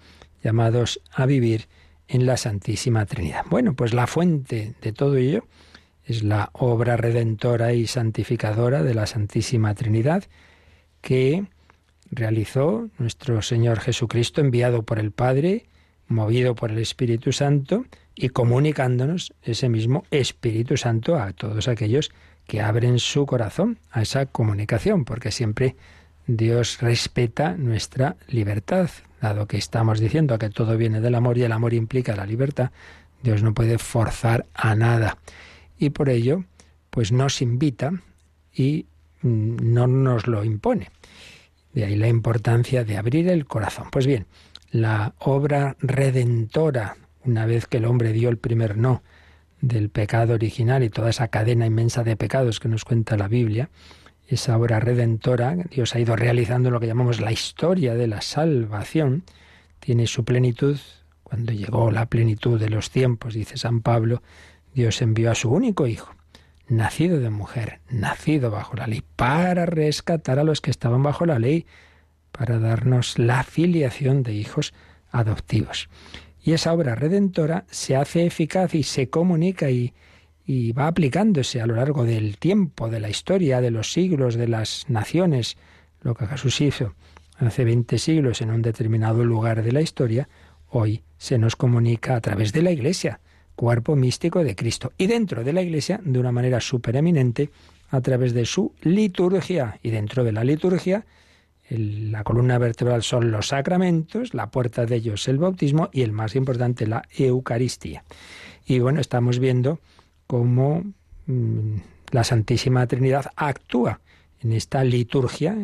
llamados 0.46 1.02
a 1.12 1.26
vivir 1.26 1.68
en 2.08 2.26
la 2.26 2.38
Santísima 2.38 3.06
Trinidad. 3.06 3.46
Bueno, 3.50 3.74
pues 3.74 3.94
la 3.94 4.08
fuente 4.08 4.74
de 4.82 4.92
todo 4.92 5.18
ello 5.18 5.46
es 6.06 6.24
la 6.24 6.50
obra 6.54 6.98
redentora 6.98 7.74
y 7.74 7.88
santificadora 7.88 8.84
de 8.84 8.94
la 8.94 9.08
Santísima 9.08 9.74
Trinidad 9.74 10.24
que 11.02 11.46
realizó 12.12 12.90
nuestro 12.98 13.42
Señor 13.42 13.80
Jesucristo 13.80 14.42
enviado 14.42 14.84
por 14.84 15.00
el 15.00 15.12
Padre, 15.12 15.66
movido 16.08 16.56
por 16.56 16.72
el 16.72 16.78
Espíritu 16.78 17.32
Santo 17.32 17.86
y 18.14 18.30
comunicándonos 18.30 19.34
ese 19.42 19.70
mismo 19.70 20.06
Espíritu 20.12 20.78
Santo 20.78 21.18
a 21.18 21.34
todos 21.34 21.68
aquellos 21.68 22.12
que 22.48 22.62
abren 22.62 23.00
su 23.00 23.26
corazón 23.26 23.80
a 23.90 24.04
esa 24.04 24.28
comunicación, 24.28 25.04
porque 25.04 25.32
siempre 25.32 25.76
Dios 26.28 26.80
respeta 26.82 27.56
nuestra 27.58 28.16
libertad, 28.28 28.90
dado 29.26 29.48
que 29.48 29.58
estamos 29.58 30.00
diciendo 30.00 30.38
que 30.38 30.50
todo 30.50 30.78
viene 30.78 31.02
del 31.02 31.16
amor 31.16 31.38
y 31.38 31.44
el 31.44 31.52
amor 31.52 31.74
implica 31.74 32.16
la 32.16 32.26
libertad, 32.26 32.72
Dios 33.24 33.42
no 33.42 33.54
puede 33.54 33.78
forzar 33.78 34.46
a 34.54 34.76
nada. 34.76 35.18
Y 35.78 35.90
por 35.90 36.10
ello, 36.10 36.46
pues 36.90 37.12
nos 37.12 37.42
invita 37.42 37.92
y 38.54 38.86
mm, 39.22 39.74
no 39.74 39.88
nos 39.88 40.28
lo 40.28 40.44
impone. 40.44 40.92
De 41.74 41.86
ahí 41.86 41.96
la 41.96 42.08
importancia 42.08 42.84
de 42.84 42.98
abrir 42.98 43.28
el 43.28 43.46
corazón. 43.46 43.88
Pues 43.92 44.06
bien, 44.08 44.28
la 44.72 45.14
obra 45.20 45.76
redentora, 45.80 46.98
una 47.24 47.46
vez 47.46 47.68
que 47.68 47.78
el 47.78 47.86
hombre 47.86 48.14
dio 48.14 48.30
el 48.30 48.38
primer 48.38 48.78
no 48.78 49.02
del 49.60 49.90
pecado 49.90 50.36
original 50.36 50.84
y 50.84 50.90
toda 50.90 51.10
esa 51.10 51.28
cadena 51.30 51.66
inmensa 51.66 52.04
de 52.04 52.16
pecados 52.16 52.60
que 52.60 52.70
nos 52.70 52.86
cuenta 52.86 53.18
la 53.18 53.28
Biblia, 53.28 53.70
esa 54.28 54.58
obra 54.58 54.80
redentora, 54.80 55.56
Dios 55.70 55.96
ha 55.96 56.00
ido 56.00 56.16
realizando 56.16 56.72
lo 56.72 56.80
que 56.80 56.88
llamamos 56.88 57.22
la 57.22 57.32
historia 57.32 57.96
de 57.96 58.08
la 58.08 58.22
salvación, 58.22 59.24
tiene 59.80 60.08
su 60.08 60.24
plenitud. 60.24 60.80
Cuando 61.24 61.54
llegó 61.54 61.92
la 61.92 62.08
plenitud 62.08 62.60
de 62.60 62.70
los 62.70 62.90
tiempos, 62.90 63.34
dice 63.34 63.58
San 63.58 63.82
Pablo, 63.82 64.22
Dios 64.74 65.02
envió 65.02 65.32
a 65.32 65.36
su 65.36 65.52
único 65.52 65.88
Hijo, 65.88 66.16
nacido 66.68 67.20
de 67.20 67.30
mujer, 67.30 67.80
nacido 67.90 68.52
bajo 68.52 68.76
la 68.76 68.88
ley, 68.88 69.04
para 69.16 69.66
rescatar 69.66 70.40
a 70.40 70.44
los 70.44 70.62
que 70.62 70.72
estaban 70.72 71.04
bajo 71.04 71.26
la 71.26 71.40
ley, 71.40 71.66
para 72.32 72.60
darnos 72.60 73.18
la 73.20 73.44
filiación 73.44 74.24
de 74.24 74.34
hijos 74.34 74.74
adoptivos. 75.12 75.90
Y 76.42 76.54
esa 76.54 76.74
obra 76.74 76.96
redentora 76.96 77.66
se 77.70 77.96
hace 77.96 78.26
eficaz 78.26 78.76
y 78.76 78.84
se 78.84 79.10
comunica 79.10 79.72
y, 79.72 79.94
y 80.46 80.72
va 80.74 80.88
aplicándose 80.88 81.62
a 81.62 81.66
lo 81.66 81.76
largo 81.76 82.04
del 82.04 82.38
tiempo, 82.38 82.90
de 82.90 83.00
la 83.00 83.10
historia, 83.10 83.62
de 83.62 83.72
los 83.72 83.92
siglos, 83.92 84.36
de 84.36 84.48
las 84.48 84.86
naciones. 84.90 85.58
Lo 86.02 86.14
que 86.14 86.28
Jesús 86.28 86.62
hizo 86.62 86.94
hace 87.38 87.66
20 87.66 87.98
siglos 87.98 88.42
en 88.42 88.52
un 88.52 88.62
determinado 88.62 89.26
lugar 89.26 89.64
de 89.64 89.72
la 89.72 89.82
historia, 89.82 90.30
hoy 90.70 91.04
se 91.18 91.38
nos 91.38 91.56
comunica 91.56 92.16
a 92.16 92.22
través 92.22 92.54
de 92.54 92.62
la 92.62 92.72
Iglesia, 92.72 93.20
cuerpo 93.56 93.96
místico 93.96 94.44
de 94.44 94.56
Cristo. 94.56 94.94
Y 94.98 95.08
dentro 95.08 95.44
de 95.44 95.54
la 95.54 95.62
Iglesia, 95.62 96.00
de 96.04 96.20
una 96.20 96.32
manera 96.32 96.62
supereminente, 96.62 97.50
a 97.90 98.02
través 98.02 98.34
de 98.34 98.46
su 98.46 98.74
liturgia. 98.82 99.80
Y 99.82 99.90
dentro 99.90 100.24
de 100.24 100.32
la 100.32 100.44
liturgia, 100.44 101.06
la 101.70 102.24
columna 102.24 102.58
vertebral 102.58 103.04
son 103.04 103.32
los 103.32 103.48
sacramentos, 103.48 104.34
la 104.34 104.52
puerta 104.52 104.86
de 104.86 104.98
ellos 104.98 105.28
el 105.28 105.38
bautismo 105.38 105.90
y 105.92 106.02
el 106.02 106.12
más 106.12 106.36
importante, 106.36 106.88
la 106.88 107.04
Eucaristía. 107.18 108.04
Y 108.66 108.80
bueno, 108.80 109.00
estamos 109.00 109.40
viendo 109.40 109.80
cómo 110.28 110.84
mm, 111.28 111.76
la 112.12 112.24
Santísima 112.24 112.88
Trinidad 112.88 113.26
actúa 113.36 114.00
en 114.42 114.54
esta 114.54 114.84
liturgia 114.84 115.58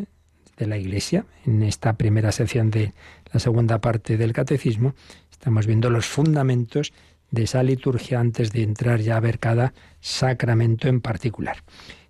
de 0.56 0.66
la 0.66 0.76
Iglesia, 0.76 1.24
en 1.46 1.62
esta 1.62 1.94
primera 1.94 2.32
sección 2.32 2.70
de 2.70 2.92
la 3.32 3.40
segunda 3.40 3.80
parte 3.80 4.16
del 4.16 4.32
Catecismo, 4.32 4.94
estamos 5.30 5.66
viendo 5.66 5.90
los 5.90 6.06
fundamentos 6.06 6.92
de 7.30 7.44
esa 7.44 7.62
liturgia 7.62 8.20
antes 8.20 8.52
de 8.52 8.62
entrar 8.62 9.00
ya 9.00 9.16
a 9.16 9.20
ver 9.20 9.38
cada 9.38 9.72
sacramento 10.00 10.88
en 10.88 11.00
particular. 11.00 11.56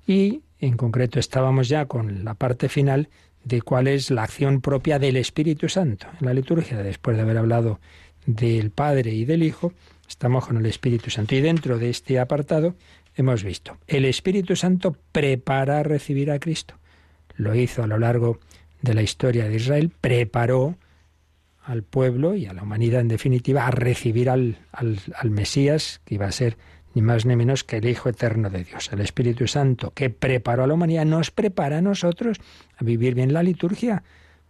Y 0.07 0.43
en 0.59 0.77
concreto 0.77 1.19
estábamos 1.19 1.69
ya 1.69 1.87
con 1.87 2.25
la 2.25 2.35
parte 2.35 2.69
final 2.69 3.09
de 3.45 3.63
cuál 3.63 3.89
es 3.89 4.11
la 4.11 4.25
acción 4.25 4.61
propia 4.61 4.99
del 4.99 5.17
Espíritu 5.17 5.69
Santo. 5.69 6.07
En 6.21 6.27
la 6.27 6.35
liturgia, 6.35 6.83
después 6.83 7.17
de 7.17 7.23
haber 7.23 7.39
hablado 7.39 7.81
del 8.27 8.71
Padre 8.71 9.13
y 9.13 9.25
del 9.25 9.43
Hijo, 9.43 9.73
estamos 10.13 10.47
con 10.47 10.59
el 10.59 10.67
Espíritu 10.67 11.11
Santo. 11.11 11.35
Y 11.35 11.41
dentro 11.41 11.79
de 11.79 11.89
este 11.89 12.21
apartado 12.21 12.75
hemos 13.17 13.43
visto, 13.43 13.79
el 13.87 14.05
Espíritu 14.05 14.57
Santo 14.57 14.97
prepara 15.11 15.79
a 15.79 15.83
recibir 15.83 16.31
a 16.31 16.39
Cristo. 16.39 16.75
Lo 17.35 17.55
hizo 17.55 17.83
a 17.83 17.87
lo 17.87 17.99
largo 17.99 18.39
de 18.83 18.95
la 18.95 19.03
historia 19.03 19.49
de 19.49 19.57
Israel, 19.57 19.91
preparó 20.01 20.77
al 21.65 21.83
pueblo 21.83 22.35
y 22.35 22.47
a 22.47 22.53
la 22.53 22.63
humanidad 22.63 23.01
en 23.01 23.09
definitiva 23.09 23.67
a 23.67 23.71
recibir 23.71 24.29
al, 24.29 24.59
al, 24.73 25.31
Mesías, 25.31 26.03
que 26.05 26.17
iba 26.17 26.27
a 26.27 26.33
ser 26.33 26.59
ni 26.95 27.01
más 27.01 27.25
ni 27.25 27.35
menos 27.35 27.65
que 27.65 27.79
el 27.79 27.89
Hijo 27.89 28.11
Eterno 28.11 28.51
de 28.51 28.65
Dios. 28.65 28.93
El 28.93 29.01
Espíritu 29.01 29.47
Santo 29.47 29.93
que 29.95 30.11
preparó 30.11 30.65
a 30.65 30.67
la 30.67 30.75
humanidad 30.75 31.07
nos 31.07 31.31
prepara 31.31 31.79
a 31.79 31.83
nosotros 31.83 32.39
a 32.77 32.85
vivir 32.85 33.15
bien 33.15 33.33
la 33.33 33.43
liturgia. 33.43 34.03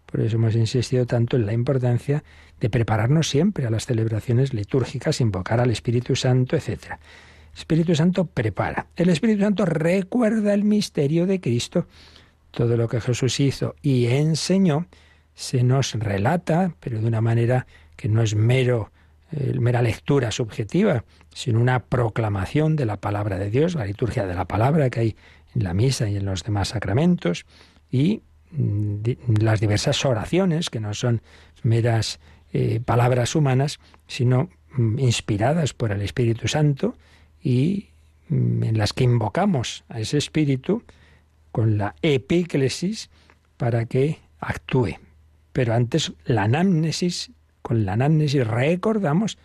Por 0.06 0.22
eso 0.22 0.36
hemos 0.36 0.56
insistido 0.56 1.06
tanto 1.06 1.36
en 1.36 1.46
la 1.46 1.52
importancia 1.52 2.24
de 2.62 2.70
prepararnos 2.70 3.28
siempre 3.28 3.66
a 3.66 3.70
las 3.70 3.86
celebraciones 3.86 4.54
litúrgicas, 4.54 5.20
invocar 5.20 5.58
al 5.58 5.72
Espíritu 5.72 6.14
Santo, 6.14 6.54
etc. 6.54 6.94
Espíritu 7.52 7.96
Santo 7.96 8.24
prepara. 8.24 8.86
El 8.94 9.08
Espíritu 9.08 9.40
Santo 9.40 9.64
recuerda 9.64 10.54
el 10.54 10.62
misterio 10.62 11.26
de 11.26 11.40
Cristo. 11.40 11.88
Todo 12.52 12.76
lo 12.76 12.86
que 12.86 13.00
Jesús 13.00 13.40
hizo 13.40 13.74
y 13.82 14.06
enseñó 14.06 14.86
se 15.34 15.64
nos 15.64 15.94
relata, 15.94 16.76
pero 16.78 17.00
de 17.00 17.06
una 17.08 17.20
manera 17.20 17.66
que 17.96 18.08
no 18.08 18.22
es 18.22 18.36
mero, 18.36 18.92
eh, 19.32 19.54
mera 19.58 19.82
lectura 19.82 20.30
subjetiva, 20.30 21.04
sino 21.34 21.60
una 21.60 21.80
proclamación 21.80 22.76
de 22.76 22.86
la 22.86 22.98
palabra 22.98 23.38
de 23.38 23.50
Dios, 23.50 23.74
la 23.74 23.86
liturgia 23.86 24.24
de 24.24 24.34
la 24.34 24.44
palabra 24.44 24.88
que 24.88 25.00
hay 25.00 25.16
en 25.56 25.64
la 25.64 25.74
misa 25.74 26.08
y 26.08 26.16
en 26.16 26.26
los 26.26 26.44
demás 26.44 26.68
sacramentos, 26.68 27.44
y 27.90 28.22
mm, 28.52 29.40
las 29.40 29.58
diversas 29.58 30.04
oraciones, 30.04 30.70
que 30.70 30.78
no 30.78 30.94
son 30.94 31.22
meras 31.64 32.20
eh, 32.52 32.80
palabras 32.84 33.34
humanas, 33.34 33.80
sino 34.06 34.50
mm, 34.76 34.98
inspiradas 34.98 35.72
por 35.72 35.92
el 35.92 36.02
Espíritu 36.02 36.48
Santo 36.48 36.96
y 37.42 37.88
mm, 38.28 38.64
en 38.64 38.78
las 38.78 38.92
que 38.92 39.04
invocamos 39.04 39.84
a 39.88 40.00
ese 40.00 40.18
Espíritu 40.18 40.82
con 41.50 41.78
la 41.78 41.94
epíclesis 42.02 43.10
para 43.56 43.86
que 43.86 44.18
actúe. 44.40 44.98
Pero 45.52 45.74
antes 45.74 46.12
la 46.24 46.44
anamnesis, 46.44 47.30
con 47.60 47.84
la 47.84 47.92
anamnesis 47.92 48.46
recordamos 48.46 49.38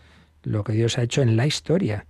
lo 0.43 0.63
que 0.63 0.74
Dios 0.74 0.98
ha 0.98 1.04
hecho 1.04 1.22
en 1.22 1.36
la 1.38 1.46
historia, 1.46 2.06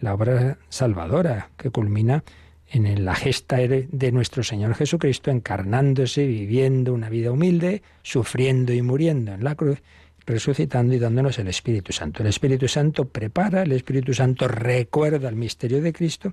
la 0.00 0.14
obra 0.14 0.58
salvadora 0.68 1.50
que 1.56 1.70
culmina 1.70 2.24
en 2.72 3.04
la 3.04 3.14
gesta 3.14 3.56
de 3.58 4.12
nuestro 4.12 4.42
Señor 4.42 4.74
Jesucristo 4.74 5.30
encarnándose, 5.30 6.26
viviendo 6.26 6.94
una 6.94 7.10
vida 7.10 7.30
humilde, 7.30 7.82
sufriendo 8.02 8.72
y 8.72 8.80
muriendo 8.80 9.34
en 9.34 9.44
la 9.44 9.54
cruz, 9.54 9.82
resucitando 10.26 10.94
y 10.94 10.98
dándonos 10.98 11.38
el 11.38 11.48
Espíritu 11.48 11.92
Santo. 11.92 12.22
El 12.22 12.28
Espíritu 12.28 12.68
Santo 12.68 13.08
prepara, 13.08 13.62
el 13.62 13.72
Espíritu 13.72 14.14
Santo 14.14 14.48
recuerda 14.48 15.28
el 15.28 15.36
misterio 15.36 15.80
de 15.80 15.92
Cristo. 15.92 16.32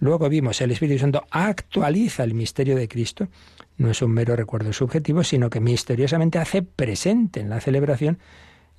Luego 0.00 0.28
vimos, 0.28 0.60
el 0.60 0.70
Espíritu 0.70 1.00
Santo 1.00 1.26
actualiza 1.30 2.24
el 2.24 2.34
misterio 2.34 2.76
de 2.76 2.88
Cristo 2.88 3.28
no 3.78 3.90
es 3.90 4.02
un 4.02 4.10
mero 4.10 4.36
recuerdo 4.36 4.72
subjetivo, 4.72 5.24
sino 5.24 5.50
que 5.50 5.60
misteriosamente 5.60 6.38
hace 6.38 6.62
presente 6.62 7.40
en 7.40 7.48
la 7.48 7.60
celebración 7.60 8.18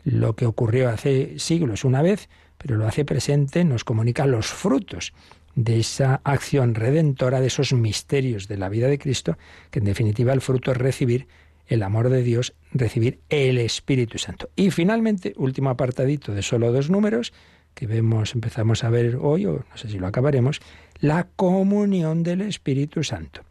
lo 0.03 0.35
que 0.35 0.45
ocurrió 0.45 0.89
hace 0.89 1.39
siglos 1.39 1.85
una 1.85 2.01
vez, 2.01 2.29
pero 2.57 2.75
lo 2.75 2.85
hace 2.85 3.05
presente, 3.05 3.63
nos 3.63 3.85
comunica 3.85 4.25
los 4.25 4.47
frutos 4.47 5.13
de 5.55 5.79
esa 5.79 6.21
acción 6.23 6.75
redentora, 6.75 7.41
de 7.41 7.47
esos 7.47 7.73
misterios 7.73 8.47
de 8.47 8.57
la 8.57 8.69
vida 8.69 8.87
de 8.87 8.99
Cristo, 8.99 9.37
que 9.71 9.79
en 9.79 9.85
definitiva 9.85 10.33
el 10.33 10.41
fruto 10.41 10.71
es 10.71 10.77
recibir 10.77 11.27
el 11.67 11.83
amor 11.83 12.09
de 12.09 12.21
Dios, 12.23 12.53
recibir 12.71 13.19
el 13.29 13.57
Espíritu 13.57 14.17
Santo. 14.17 14.49
Y 14.55 14.71
finalmente, 14.71 15.33
último 15.37 15.69
apartadito 15.69 16.33
de 16.33 16.41
solo 16.41 16.71
dos 16.71 16.89
números, 16.89 17.33
que 17.73 17.87
vemos, 17.87 18.33
empezamos 18.35 18.83
a 18.83 18.89
ver 18.89 19.17
hoy, 19.21 19.45
o 19.45 19.65
no 19.69 19.77
sé 19.77 19.89
si 19.89 19.99
lo 19.99 20.07
acabaremos, 20.07 20.59
la 20.99 21.27
comunión 21.35 22.23
del 22.23 22.41
Espíritu 22.41 23.03
Santo 23.03 23.43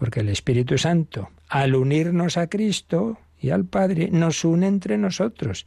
porque 0.00 0.20
el 0.20 0.30
Espíritu 0.30 0.78
Santo, 0.78 1.28
al 1.50 1.74
unirnos 1.74 2.38
a 2.38 2.46
Cristo 2.46 3.18
y 3.38 3.50
al 3.50 3.66
Padre, 3.66 4.08
nos 4.10 4.46
une 4.46 4.66
entre 4.66 4.96
nosotros. 4.96 5.66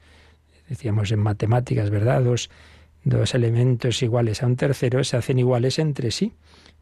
Decíamos 0.67 1.11
en 1.11 1.19
matemáticas, 1.19 1.91
¿verdad? 1.91 2.23
Dos, 2.23 2.49
dos 3.03 3.35
elementos 3.35 4.01
iguales 4.01 4.41
a 4.41 4.47
un 4.47 4.55
tercero 4.55 5.03
se 5.03 5.17
hacen 5.17 5.37
iguales 5.37 5.77
entre 5.77 6.09
sí. 6.09 6.33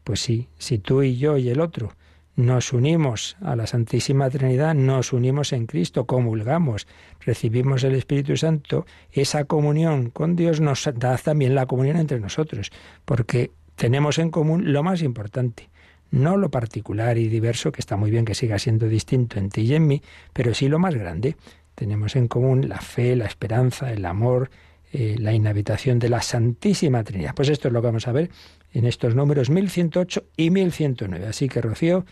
Pues 0.02 0.20
sí, 0.20 0.48
si 0.56 0.78
tú 0.78 1.02
y 1.02 1.18
yo 1.18 1.36
y 1.36 1.50
el 1.50 1.60
otro 1.60 1.92
nos 2.36 2.72
unimos 2.72 3.36
a 3.42 3.56
la 3.56 3.66
Santísima 3.66 4.30
Trinidad, 4.30 4.74
nos 4.74 5.12
unimos 5.12 5.52
en 5.52 5.66
Cristo, 5.66 6.06
comulgamos, 6.06 6.86
recibimos 7.20 7.84
el 7.84 7.94
Espíritu 7.94 8.36
Santo, 8.36 8.86
esa 9.10 9.44
comunión 9.44 10.10
con 10.10 10.34
Dios 10.34 10.60
nos 10.60 10.88
da 10.94 11.16
también 11.18 11.54
la 11.54 11.66
comunión 11.66 11.96
entre 11.96 12.20
nosotros, 12.20 12.70
porque 13.04 13.50
tenemos 13.76 14.18
en 14.18 14.30
común 14.30 14.72
lo 14.72 14.82
más 14.82 15.02
importante, 15.02 15.68
no 16.10 16.36
lo 16.36 16.50
particular 16.50 17.18
y 17.18 17.28
diverso, 17.28 17.72
que 17.72 17.80
está 17.80 17.96
muy 17.96 18.10
bien 18.10 18.24
que 18.24 18.34
siga 18.34 18.58
siendo 18.58 18.88
distinto 18.88 19.38
en 19.38 19.48
ti 19.48 19.62
y 19.62 19.74
en 19.74 19.86
mí, 19.86 20.02
pero 20.32 20.54
sí 20.54 20.68
lo 20.68 20.78
más 20.78 20.94
grande. 20.94 21.36
Tenemos 21.74 22.16
en 22.16 22.28
común 22.28 22.68
la 22.68 22.78
fe, 22.80 23.16
la 23.16 23.24
esperanza, 23.24 23.92
el 23.92 24.04
amor, 24.04 24.50
eh, 24.92 25.16
la 25.18 25.32
inhabitación 25.32 25.98
de 25.98 26.10
la 26.10 26.20
Santísima 26.20 27.02
Trinidad. 27.02 27.34
Pues 27.34 27.48
esto 27.48 27.68
es 27.68 27.74
lo 27.74 27.80
que 27.80 27.86
vamos 27.86 28.06
a 28.08 28.12
ver 28.12 28.30
en 28.72 28.86
estos 28.86 29.14
números 29.14 29.50
1108 29.50 30.24
y 30.36 30.50
1109. 30.50 31.26
Así 31.26 31.48
que, 31.48 31.60
Rocío, 31.60 32.04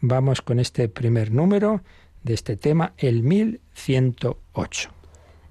vamos 0.00 0.42
con 0.42 0.58
este 0.58 0.88
primer 0.88 1.32
número 1.32 1.82
de 2.22 2.34
este 2.34 2.56
tema, 2.56 2.92
el 2.98 3.22
1108. 3.22 4.90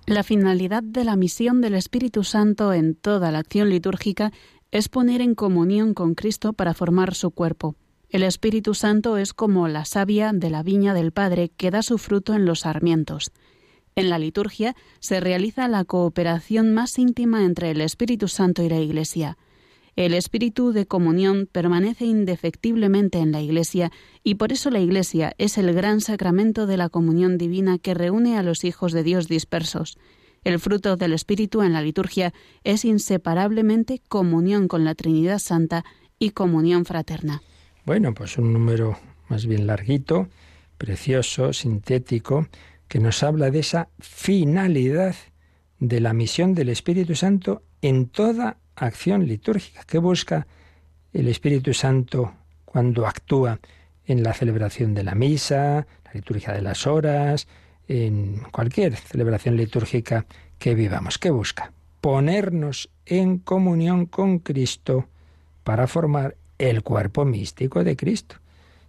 La 0.06 0.24
finalidad 0.24 0.84
de 0.84 1.04
la 1.04 1.16
misión 1.16 1.62
del 1.62 1.76
Espíritu 1.76 2.24
Santo 2.24 2.74
en 2.74 2.96
toda 2.96 3.32
la 3.32 3.40
acción 3.40 3.70
litúrgica 3.70 4.32
es 4.72 4.90
poner 4.90 5.22
en 5.22 5.36
comunión 5.36 5.94
con 5.94 6.16
Cristo 6.16 6.54
para 6.54 6.74
formar 6.74 7.14
su 7.14 7.32
cuerpo. 7.32 7.76
El 8.10 8.24
Espíritu 8.24 8.74
Santo 8.74 9.18
es 9.18 9.34
como 9.34 9.68
la 9.68 9.86
savia 9.86 10.32
de 10.34 10.50
la 10.50 10.64
viña 10.64 10.94
del 10.94 11.12
Padre 11.12 11.50
que 11.56 11.72
da 11.72 11.82
su 11.82 11.98
fruto 11.98 12.34
en 12.34 12.46
los 12.46 12.62
sarmientos. 12.62 13.32
En 13.96 14.10
la 14.10 14.20
liturgia 14.20 14.76
se 15.00 15.20
realiza 15.20 15.68
la 15.68 15.86
cooperación 15.86 16.74
más 16.74 16.98
íntima 16.98 17.46
entre 17.46 17.72
el 17.72 17.82
Espíritu 17.82 18.28
Santo 18.28 18.64
y 18.64 18.70
la 18.70 18.80
Iglesia. 18.80 19.38
El 19.96 20.14
espíritu 20.14 20.72
de 20.72 20.86
comunión 20.86 21.50
permanece 21.52 22.06
indefectiblemente 22.06 23.20
en 23.20 23.32
la 23.32 23.42
Iglesia 23.42 23.92
y 24.24 24.36
por 24.36 24.52
eso 24.52 24.70
la 24.70 24.80
Iglesia 24.80 25.34
es 25.38 25.58
el 25.58 25.74
gran 25.74 26.00
sacramento 26.00 26.66
de 26.66 26.78
la 26.78 26.90
comunión 26.90 27.38
divina 27.38 27.78
que 27.78 27.94
reúne 27.94 28.38
a 28.38 28.44
los 28.44 28.64
hijos 28.64 28.94
de 28.94 29.04
Dios 29.04 29.28
dispersos. 29.28 29.98
El 30.44 30.60
fruto 30.60 30.96
del 30.96 31.14
Espíritu 31.14 31.62
en 31.62 31.74
la 31.74 31.82
liturgia 31.82 32.34
es 32.64 32.86
inseparablemente 32.86 34.02
comunión 34.08 34.68
con 34.68 34.86
la 34.86 34.96
Trinidad 34.96 35.40
Santa 35.40 35.84
y 36.18 36.32
comunión 36.32 36.86
fraterna. 36.86 37.42
Bueno, 37.86 38.14
pues 38.14 38.38
un 38.38 38.54
número 38.54 38.98
más 39.28 39.46
bien 39.46 39.68
larguito, 39.68 40.30
precioso, 40.78 41.54
sintético, 41.54 42.48
que 42.88 43.00
nos 43.00 43.24
habla 43.24 43.52
de 43.52 43.60
esa 43.60 43.90
finalidad 44.00 45.16
de 45.80 46.00
la 46.00 46.14
misión 46.14 46.54
del 46.54 46.70
Espíritu 46.70 47.16
Santo 47.16 47.64
en 47.82 48.08
toda 48.08 48.58
acción 48.82 49.28
litúrgica. 49.28 49.84
¿Qué 49.86 50.00
busca 50.00 50.48
el 51.14 51.28
Espíritu 51.28 51.74
Santo 51.74 52.34
cuando 52.66 53.08
actúa 53.08 53.60
en 54.06 54.24
la 54.24 54.34
celebración 54.34 54.94
de 54.94 55.04
la 55.04 55.16
misa, 55.16 55.88
la 56.06 56.12
liturgia 56.14 56.54
de 56.54 56.62
las 56.62 56.88
horas, 56.88 57.48
en 57.88 58.42
cualquier 58.52 58.96
celebración 58.96 59.56
litúrgica 59.56 60.26
que 60.58 60.74
vivamos? 60.76 61.18
¿Qué 61.18 61.30
busca? 61.30 61.72
Ponernos 62.02 62.90
en 63.06 63.38
comunión 63.38 64.08
con 64.08 64.40
Cristo 64.40 65.08
para 65.64 65.88
formar 65.88 66.36
el 66.58 66.82
cuerpo 66.82 67.24
místico 67.24 67.84
de 67.84 67.96
Cristo. 67.96 68.38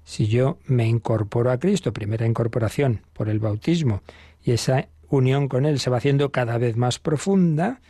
Si 0.05 0.27
yo 0.27 0.59
me 0.67 0.87
incorporo 0.87 1.51
a 1.51 1.59
Cristo, 1.59 1.93
primera 1.93 2.27
incorporación 2.27 3.03
por 3.13 3.29
el 3.29 3.39
bautismo, 3.39 4.03
y 4.43 4.53
esa 4.53 4.89
unión 5.09 5.49
con 5.49 5.67
Él 5.67 5.79
se 5.79 5.91
va 5.91 5.99
haciendo 5.99 6.33
cada 6.33 6.57
vez 6.59 6.77
más 6.77 6.99
profunda, 6.99 7.81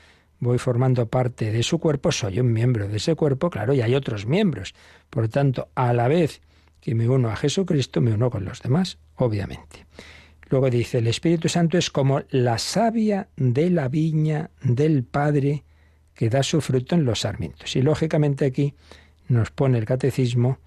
voy 0.43 0.59
formando 0.59 1.07
parte 1.07 1.53
de 1.53 1.63
su 1.63 1.79
cuerpo, 1.79 2.11
soy 2.11 2.41
un 2.41 2.53
miembro 2.53 2.89
de 2.89 2.97
ese 2.97 3.15
cuerpo, 3.15 3.49
claro, 3.49 3.75
y 3.75 3.81
hay 3.81 3.95
otros 3.95 4.27
miembros. 4.27 4.75
Por 5.09 5.29
tanto, 5.29 5.69
a 5.77 5.93
la 5.93 6.09
vez 6.09 6.43
que 6.81 6.97
me 6.97 7.09
uno 7.09 7.31
a 7.31 7.37
Jesucristo, 7.37 8.01
me 8.01 8.13
uno 8.13 8.29
con 8.29 8.45
los 8.45 8.61
demás, 8.61 8.99
obviamente. 9.15 9.87
Luego 10.51 10.69
dice, 10.69 10.99
el 10.99 11.07
Espíritu 11.07 11.49
Santo 11.49 11.79
es 11.79 11.91
como 11.91 12.23
la 12.31 12.59
savia 12.59 13.29
de 13.37 13.71
la 13.71 13.87
viña 13.87 14.51
del 14.65 15.05
Padre 15.05 15.63
que 16.13 16.29
da 16.29 16.43
su 16.43 16.61
fruto 16.61 16.97
en 16.97 17.05
los 17.05 17.21
sarmientos. 17.21 17.77
Y 17.77 17.83
lógicamente 17.83 18.45
aquí 18.45 18.75
nos 19.29 19.53
pone 19.53 19.79
el 19.79 19.85
catecismo 19.85 20.59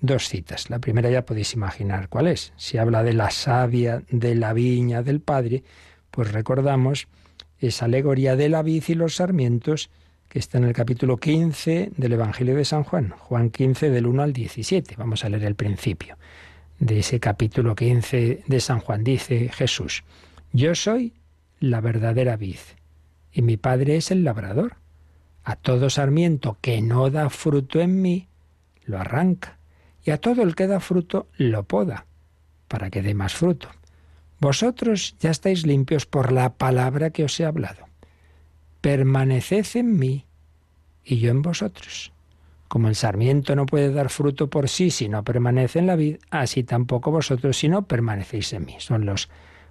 dos 0.00 0.28
citas. 0.28 0.70
La 0.70 0.78
primera 0.78 1.10
ya 1.10 1.26
podéis 1.26 1.52
imaginar 1.52 2.08
cuál 2.08 2.28
es. 2.28 2.52
Si 2.56 2.78
habla 2.78 3.02
de 3.02 3.12
la 3.12 3.32
savia 3.32 4.04
de 4.08 4.36
la 4.36 4.52
viña 4.52 5.02
del 5.02 5.20
Padre, 5.20 5.64
pues 6.12 6.30
recordamos 6.30 7.08
esa 7.60 7.86
alegoría 7.86 8.36
de 8.36 8.48
la 8.48 8.62
vid 8.62 8.84
y 8.88 8.94
los 8.94 9.16
sarmientos 9.16 9.90
que 10.28 10.38
está 10.38 10.58
en 10.58 10.64
el 10.64 10.72
capítulo 10.72 11.16
15 11.16 11.92
del 11.96 12.12
Evangelio 12.12 12.56
de 12.56 12.64
San 12.64 12.82
Juan, 12.82 13.10
Juan 13.10 13.50
15 13.50 13.90
del 13.90 14.06
1 14.06 14.22
al 14.22 14.32
17. 14.32 14.96
Vamos 14.96 15.24
a 15.24 15.28
leer 15.28 15.44
el 15.44 15.54
principio 15.54 16.16
de 16.78 16.98
ese 16.98 17.20
capítulo 17.20 17.74
15 17.74 18.44
de 18.46 18.60
San 18.60 18.80
Juan. 18.80 19.04
Dice 19.04 19.48
Jesús, 19.48 20.04
yo 20.52 20.74
soy 20.74 21.14
la 21.60 21.80
verdadera 21.80 22.36
vid 22.36 22.58
y 23.32 23.42
mi 23.42 23.56
Padre 23.56 23.96
es 23.96 24.10
el 24.10 24.24
labrador. 24.24 24.76
A 25.44 25.54
todo 25.54 25.90
sarmiento 25.90 26.58
que 26.60 26.82
no 26.82 27.08
da 27.10 27.30
fruto 27.30 27.80
en 27.80 28.02
mí, 28.02 28.26
lo 28.84 28.98
arranca, 28.98 29.58
y 30.04 30.10
a 30.10 30.18
todo 30.18 30.42
el 30.42 30.56
que 30.56 30.66
da 30.66 30.80
fruto, 30.80 31.28
lo 31.36 31.62
poda, 31.62 32.06
para 32.66 32.90
que 32.90 33.02
dé 33.02 33.14
más 33.14 33.34
fruto. 33.34 33.68
Vosotros 34.40 35.16
ya 35.18 35.30
estáis 35.30 35.66
limpios 35.66 36.06
por 36.06 36.32
la 36.32 36.54
palabra 36.54 37.10
que 37.10 37.24
os 37.24 37.38
he 37.40 37.44
hablado. 37.44 37.86
Permaneced 38.80 39.66
en 39.74 39.98
mí 39.98 40.26
y 41.04 41.18
yo 41.18 41.30
en 41.30 41.42
vosotros. 41.42 42.12
Como 42.68 42.88
el 42.88 42.96
sarmiento 42.96 43.54
no 43.54 43.64
puede 43.64 43.92
dar 43.92 44.10
fruto 44.10 44.50
por 44.50 44.68
sí 44.68 44.90
si 44.90 45.08
no 45.08 45.22
permanece 45.22 45.78
en 45.78 45.86
la 45.86 45.96
vid, 45.96 46.16
así 46.30 46.64
tampoco 46.64 47.10
vosotros 47.10 47.56
si 47.56 47.68
no 47.68 47.86
permanecéis 47.86 48.52
en 48.52 48.66
mí. 48.66 48.76
Son 48.78 49.06
los 49.06 49.30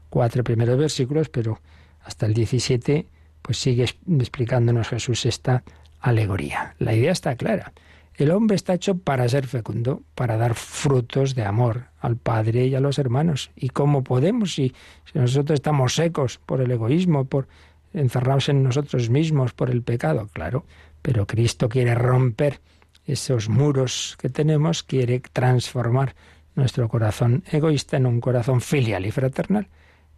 cuatro 0.10 0.44
primeros 0.44 0.78
versículos, 0.78 1.30
pero 1.30 1.60
hasta 2.04 2.26
el 2.26 2.34
17 2.34 3.08
pues 3.42 3.58
sigue 3.60 3.84
explicándonos 3.84 4.88
Jesús 4.88 5.26
esta 5.26 5.64
alegoría. 6.00 6.76
La 6.80 6.94
idea 6.94 7.12
está 7.12 7.36
clara. 7.36 7.74
El 8.18 8.32
hombre 8.32 8.56
está 8.56 8.74
hecho 8.74 8.98
para 8.98 9.28
ser 9.28 9.46
fecundo, 9.46 10.02
para 10.16 10.38
dar 10.38 10.56
frutos 10.56 11.36
de 11.36 11.44
amor 11.44 11.88
al 12.00 12.16
Padre 12.16 12.66
y 12.68 12.76
a 12.76 12.80
los 12.80 12.98
hermanos. 12.98 13.52
¿Y 13.58 13.70
cómo 13.70 14.06
podemos 14.06 14.54
si, 14.54 14.74
nosotros 15.14 15.56
estamos 15.56 15.96
secos 15.96 16.40
por 16.46 16.62
el 16.62 16.72
egoísmo, 16.72 17.26
por 17.26 17.50
encerrados 17.94 18.48
en 18.48 18.64
nosotros 18.64 19.10
mismos, 19.10 19.52
por 19.54 19.70
el 19.70 19.82
pecado? 19.82 20.30
Claro, 20.32 20.66
pero 21.02 21.28
Cristo 21.28 21.68
quiere 21.68 21.94
romper 21.94 22.62
esos 23.06 23.50
muros 23.50 24.16
que 24.18 24.30
tenemos, 24.30 24.84
quiere 24.84 25.20
transformar 25.20 26.16
nuestro 26.56 26.88
corazón 26.88 27.44
egoísta 27.52 27.98
en 27.98 28.06
un 28.06 28.22
corazón 28.22 28.62
filial 28.62 29.06
y 29.06 29.12
fraternal. 29.12 29.68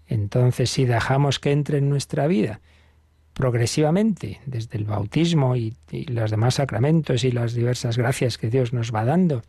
Entonces, 0.05 0.69
si 0.69 0.85
dejamos 0.85 1.39
que 1.39 1.51
entre 1.51 1.79
en 1.79 1.89
nuestra 1.89 2.27
vida 2.27 2.61
progresivamente, 3.37 4.41
desde 4.47 4.79
el 4.79 4.85
bautismo 4.85 5.55
y, 5.55 5.75
los 6.07 6.31
demás 6.31 6.55
sacramentos 6.55 7.23
y 7.23 7.31
las 7.31 7.53
diversas 7.53 7.95
gracias 7.97 8.37
que 8.39 8.49
Dios 8.49 8.73
nos 8.73 8.93
va 8.93 9.05
dando. 9.05 9.43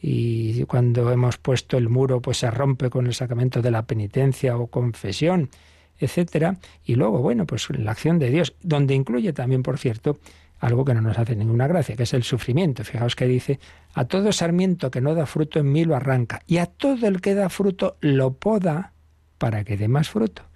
Y 0.00 0.62
cuando 0.64 1.10
hemos 1.10 1.36
puesto 1.36 1.76
el 1.76 1.88
muro, 1.88 2.22
pues 2.22 2.38
se 2.38 2.50
rompe 2.50 2.88
con 2.88 3.08
el 3.08 3.14
sacramento 3.14 3.60
de 3.60 3.72
la 3.72 3.82
penitencia 3.82 4.56
o 4.56 4.68
confesión, 4.68 5.50
etcétera. 5.98 6.58
Y 6.84 6.94
luego, 6.94 7.18
bueno, 7.18 7.44
pues 7.44 7.68
la 7.70 7.90
acción 7.90 8.20
de 8.20 8.30
Dios, 8.30 8.54
donde 8.62 8.94
incluye 8.94 9.32
también, 9.32 9.64
por 9.64 9.78
cierto, 9.78 10.20
algo 10.60 10.84
que 10.84 10.94
no 10.94 11.00
nos 11.00 11.18
hace 11.18 11.34
ninguna 11.34 11.66
gracia, 11.66 11.96
que 11.96 12.04
es 12.04 12.14
el 12.14 12.22
sufrimiento. 12.22 12.84
Fijaos 12.84 13.16
que 13.16 13.26
dice, 13.26 13.58
a 13.94 14.04
todo 14.04 14.30
sarmiento 14.30 14.92
que 14.92 15.00
no 15.00 15.16
da 15.16 15.26
fruto 15.26 15.58
en 15.58 15.72
mí 15.72 15.84
lo 15.84 15.96
arranca, 15.96 16.40
y 16.46 16.58
a 16.58 16.66
todo 16.66 17.08
el 17.08 17.20
que 17.20 17.34
da 17.34 17.48
fruto 17.48 17.96
lo 18.00 18.34
poda 18.34 18.92
para 19.38 19.64
que 19.64 19.76
dé 19.76 19.88
más 19.88 20.08
fruto 20.08 20.47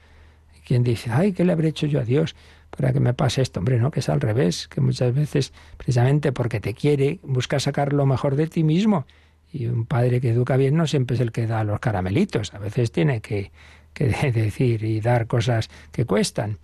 quien 0.65 0.83
dice, 0.83 1.11
ay, 1.13 1.33
¿qué 1.33 1.45
le 1.45 1.53
habré 1.53 1.69
hecho 1.69 1.87
yo 1.87 2.01
a 2.01 2.05
Dios 2.05 2.35
para 2.71 2.93
que 2.93 3.01
me 3.01 3.15
pase 3.15 3.43
esto? 3.43 3.61
Hombre, 3.61 3.79
no, 3.79 3.91
que 3.91 4.01
es 4.01 4.09
al 4.09 4.21
revés, 4.21 4.69
que 4.69 4.81
muchas 4.81 5.15
veces, 5.15 5.53
precisamente 5.77 6.33
porque 6.33 6.61
te 6.61 6.75
quiere, 6.75 7.21
busca 7.23 7.61
sacar 7.61 7.93
lo 7.93 8.07
mejor 8.07 8.37
de 8.37 8.47
ti 8.47 8.63
mismo. 8.63 9.07
Y 9.53 9.67
un 9.67 9.85
padre 9.85 10.21
que 10.21 10.31
educa 10.31 10.57
bien 10.57 10.77
no 10.77 10.87
siempre 10.87 11.15
es 11.15 11.21
el 11.21 11.33
que 11.33 11.47
da 11.47 11.65
los 11.65 11.81
caramelitos, 11.81 12.55
a 12.55 12.59
veces 12.59 12.91
tiene 12.91 13.21
que, 13.21 13.53
decir 13.95 14.85
y 14.85 15.01
dar 15.01 15.27
cosas 15.27 15.69
que 15.91 16.07
cuestan. 16.07 16.59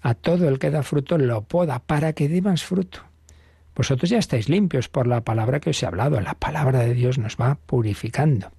A 0.00 0.14
todo 0.14 0.48
el 0.48 0.58
que 0.58 0.70
da 0.70 0.82
fruto 0.82 1.16
lo 1.16 1.42
poda 1.42 1.78
para 1.78 2.12
que 2.12 2.28
dé 2.28 2.42
más 2.42 2.64
fruto. 2.64 3.04
Vosotros 3.76 4.10
ya 4.10 4.18
estáis 4.18 4.48
limpios 4.48 4.88
por 4.88 5.06
la 5.06 5.20
palabra 5.20 5.60
que 5.60 5.70
os 5.70 5.82
he 5.82 5.86
hablado. 5.86 6.20
La 6.20 6.34
palabra 6.34 6.80
de 6.80 6.92
Dios 6.92 7.18
nos 7.18 7.36
va 7.36 7.54
purificando. 7.54 8.50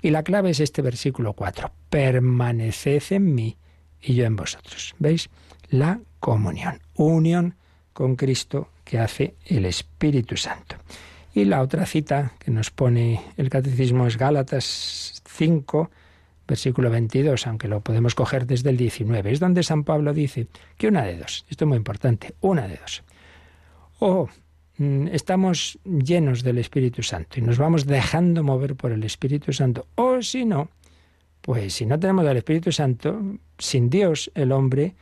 Y 0.00 0.10
la 0.10 0.22
clave 0.22 0.50
es 0.50 0.60
este 0.60 0.80
versículo 0.80 1.32
4. 1.32 1.72
Permaneced 1.90 3.02
en 3.10 3.34
mí 3.34 3.56
y 4.02 4.14
yo 4.14 4.24
en 4.24 4.36
vosotros. 4.36 4.94
¿Veis? 4.98 5.30
La 5.70 6.00
comunión, 6.20 6.80
unión 6.96 7.54
con 7.92 8.16
Cristo 8.16 8.68
que 8.84 8.98
hace 8.98 9.34
el 9.46 9.64
Espíritu 9.64 10.36
Santo. 10.36 10.76
Y 11.34 11.44
la 11.44 11.62
otra 11.62 11.86
cita 11.86 12.32
que 12.38 12.50
nos 12.50 12.70
pone 12.70 13.20
el 13.36 13.48
catecismo 13.48 14.06
es 14.06 14.18
Gálatas 14.18 15.22
5, 15.26 15.90
versículo 16.46 16.90
22, 16.90 17.46
aunque 17.46 17.68
lo 17.68 17.80
podemos 17.80 18.14
coger 18.14 18.46
desde 18.46 18.70
el 18.70 18.76
19. 18.76 19.32
Es 19.32 19.40
donde 19.40 19.62
San 19.62 19.84
Pablo 19.84 20.12
dice 20.12 20.48
que 20.76 20.88
una 20.88 21.04
de 21.04 21.16
dos, 21.16 21.46
esto 21.48 21.64
es 21.64 21.68
muy 21.68 21.78
importante, 21.78 22.34
una 22.42 22.68
de 22.68 22.76
dos. 22.76 23.02
O 24.00 24.28
mm, 24.76 25.08
estamos 25.08 25.78
llenos 25.84 26.42
del 26.42 26.58
Espíritu 26.58 27.02
Santo 27.02 27.38
y 27.38 27.42
nos 27.42 27.56
vamos 27.56 27.86
dejando 27.86 28.42
mover 28.42 28.74
por 28.74 28.92
el 28.92 29.02
Espíritu 29.04 29.54
Santo, 29.54 29.86
o 29.94 30.20
si 30.20 30.44
no, 30.44 30.68
pues 31.42 31.74
si 31.74 31.86
no 31.86 31.98
tenemos 31.98 32.26
al 32.26 32.36
Espíritu 32.36 32.72
Santo, 32.72 33.20
sin 33.58 33.90
Dios 33.90 34.30
el 34.34 34.52
hombre 34.52 34.94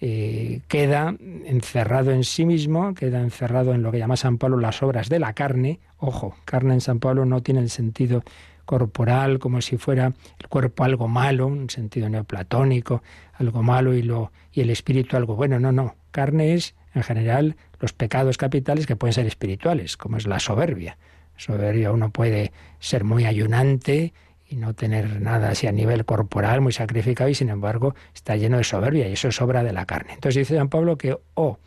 eh, 0.00 0.60
queda 0.68 1.14
encerrado 1.44 2.12
en 2.12 2.22
sí 2.22 2.46
mismo, 2.46 2.94
queda 2.94 3.20
encerrado 3.20 3.74
en 3.74 3.82
lo 3.82 3.90
que 3.90 3.98
llama 3.98 4.16
San 4.16 4.38
Pablo 4.38 4.58
las 4.58 4.82
obras 4.82 5.08
de 5.08 5.18
la 5.18 5.32
carne. 5.32 5.80
Ojo, 5.98 6.36
carne 6.44 6.74
en 6.74 6.80
San 6.80 7.00
Pablo 7.00 7.24
no 7.24 7.42
tiene 7.42 7.60
el 7.60 7.68
sentido 7.68 8.22
corporal 8.64 9.38
como 9.38 9.60
si 9.60 9.76
fuera 9.76 10.12
el 10.38 10.48
cuerpo 10.48 10.84
algo 10.84 11.08
malo, 11.08 11.46
un 11.48 11.68
sentido 11.68 12.08
neoplatónico, 12.08 13.02
algo 13.32 13.62
malo 13.62 13.94
y, 13.94 14.02
lo, 14.02 14.30
y 14.52 14.60
el 14.60 14.70
espíritu 14.70 15.16
algo 15.16 15.34
bueno. 15.34 15.58
No, 15.58 15.72
no. 15.72 15.96
Carne 16.12 16.54
es, 16.54 16.76
en 16.94 17.02
general, 17.02 17.56
los 17.80 17.92
pecados 17.92 18.36
capitales 18.36 18.86
que 18.86 18.94
pueden 18.94 19.14
ser 19.14 19.26
espirituales, 19.26 19.96
como 19.96 20.16
es 20.16 20.26
la 20.28 20.38
soberbia. 20.38 20.96
Soberbia 21.36 21.90
uno 21.92 22.10
puede 22.10 22.52
ser 22.78 23.04
muy 23.04 23.24
ayunante, 23.24 24.12
y 24.48 24.56
no 24.56 24.74
tener 24.74 25.20
nada 25.20 25.50
así 25.50 25.66
a 25.66 25.72
nivel 25.72 26.04
corporal 26.04 26.60
muy 26.60 26.72
sacrificado 26.72 27.28
y 27.28 27.34
sin 27.34 27.50
embargo 27.50 27.94
está 28.14 28.36
lleno 28.36 28.56
de 28.56 28.64
soberbia 28.64 29.08
y 29.08 29.12
eso 29.12 29.28
es 29.28 29.40
obra 29.42 29.62
de 29.62 29.72
la 29.72 29.84
carne. 29.84 30.14
Entonces 30.14 30.46
dice 30.46 30.56
San 30.56 30.68
Pablo 30.68 30.96
que 30.96 31.18
o 31.34 31.58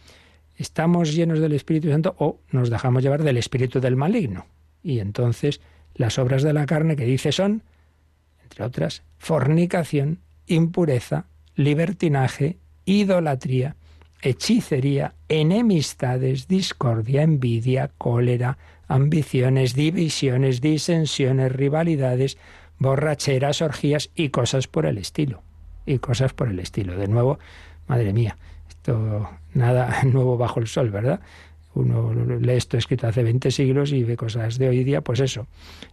estamos 0.57 1.13
llenos 1.13 1.39
del 1.39 1.53
Espíritu 1.53 1.89
Santo 1.89 2.15
o 2.17 2.39
nos 2.51 2.69
dejamos 2.69 3.03
llevar 3.03 3.23
del 3.23 3.37
espíritu 3.37 3.79
del 3.79 3.95
maligno. 3.95 4.45
Y 4.83 4.99
entonces 4.99 5.61
las 5.95 6.17
obras 6.17 6.43
de 6.43 6.53
la 6.53 6.65
carne 6.65 6.95
que 6.95 7.05
dice 7.05 7.31
son, 7.31 7.61
entre 8.43 8.65
otras, 8.65 9.03
fornicación, 9.17 10.19
impureza, 10.47 11.25
libertinaje, 11.55 12.57
idolatría, 12.85 13.75
hechicería, 14.21 15.13
enemistades, 15.29 16.47
discordia, 16.47 17.23
envidia, 17.23 17.91
cólera, 17.97 18.57
ambiciones, 18.87 19.73
divisiones, 19.73 20.61
disensiones, 20.61 21.51
rivalidades, 21.51 22.37
borracheras, 22.81 23.61
orgías 23.61 24.09
y 24.15 24.29
cosas 24.29 24.67
por 24.67 24.87
el 24.87 24.97
estilo. 24.97 25.43
Y 25.85 25.99
cosas 25.99 26.33
por 26.33 26.49
el 26.49 26.59
estilo. 26.59 26.97
De 26.97 27.07
nuevo, 27.07 27.37
madre 27.87 28.11
mía, 28.11 28.37
esto 28.67 29.29
nada 29.53 30.01
nuevo 30.11 30.35
bajo 30.35 30.59
el 30.59 30.67
sol, 30.67 30.89
¿verdad? 30.89 31.19
Uno 31.73 32.11
lee 32.13 32.53
esto 32.53 32.77
escrito 32.77 33.07
hace 33.07 33.23
20 33.23 33.51
siglos 33.51 33.93
y 33.93 34.03
ve 34.03 34.17
cosas 34.17 34.57
de 34.57 34.67
hoy 34.67 34.83
día, 34.83 35.01
pues 35.01 35.19
eso. 35.19 35.47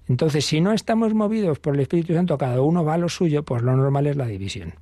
Entonces, 0.08 0.46
si 0.46 0.60
no 0.60 0.72
estamos 0.72 1.14
movidos 1.14 1.58
por 1.58 1.74
el 1.74 1.80
Espíritu 1.80 2.14
Santo, 2.14 2.38
cada 2.38 2.62
uno 2.62 2.84
va 2.84 2.94
a 2.94 2.98
lo 2.98 3.08
suyo, 3.08 3.44
pues 3.44 3.62
lo 3.62 3.76
normal 3.76 4.06
es 4.06 4.16
la 4.16 4.26
división. 4.26 4.74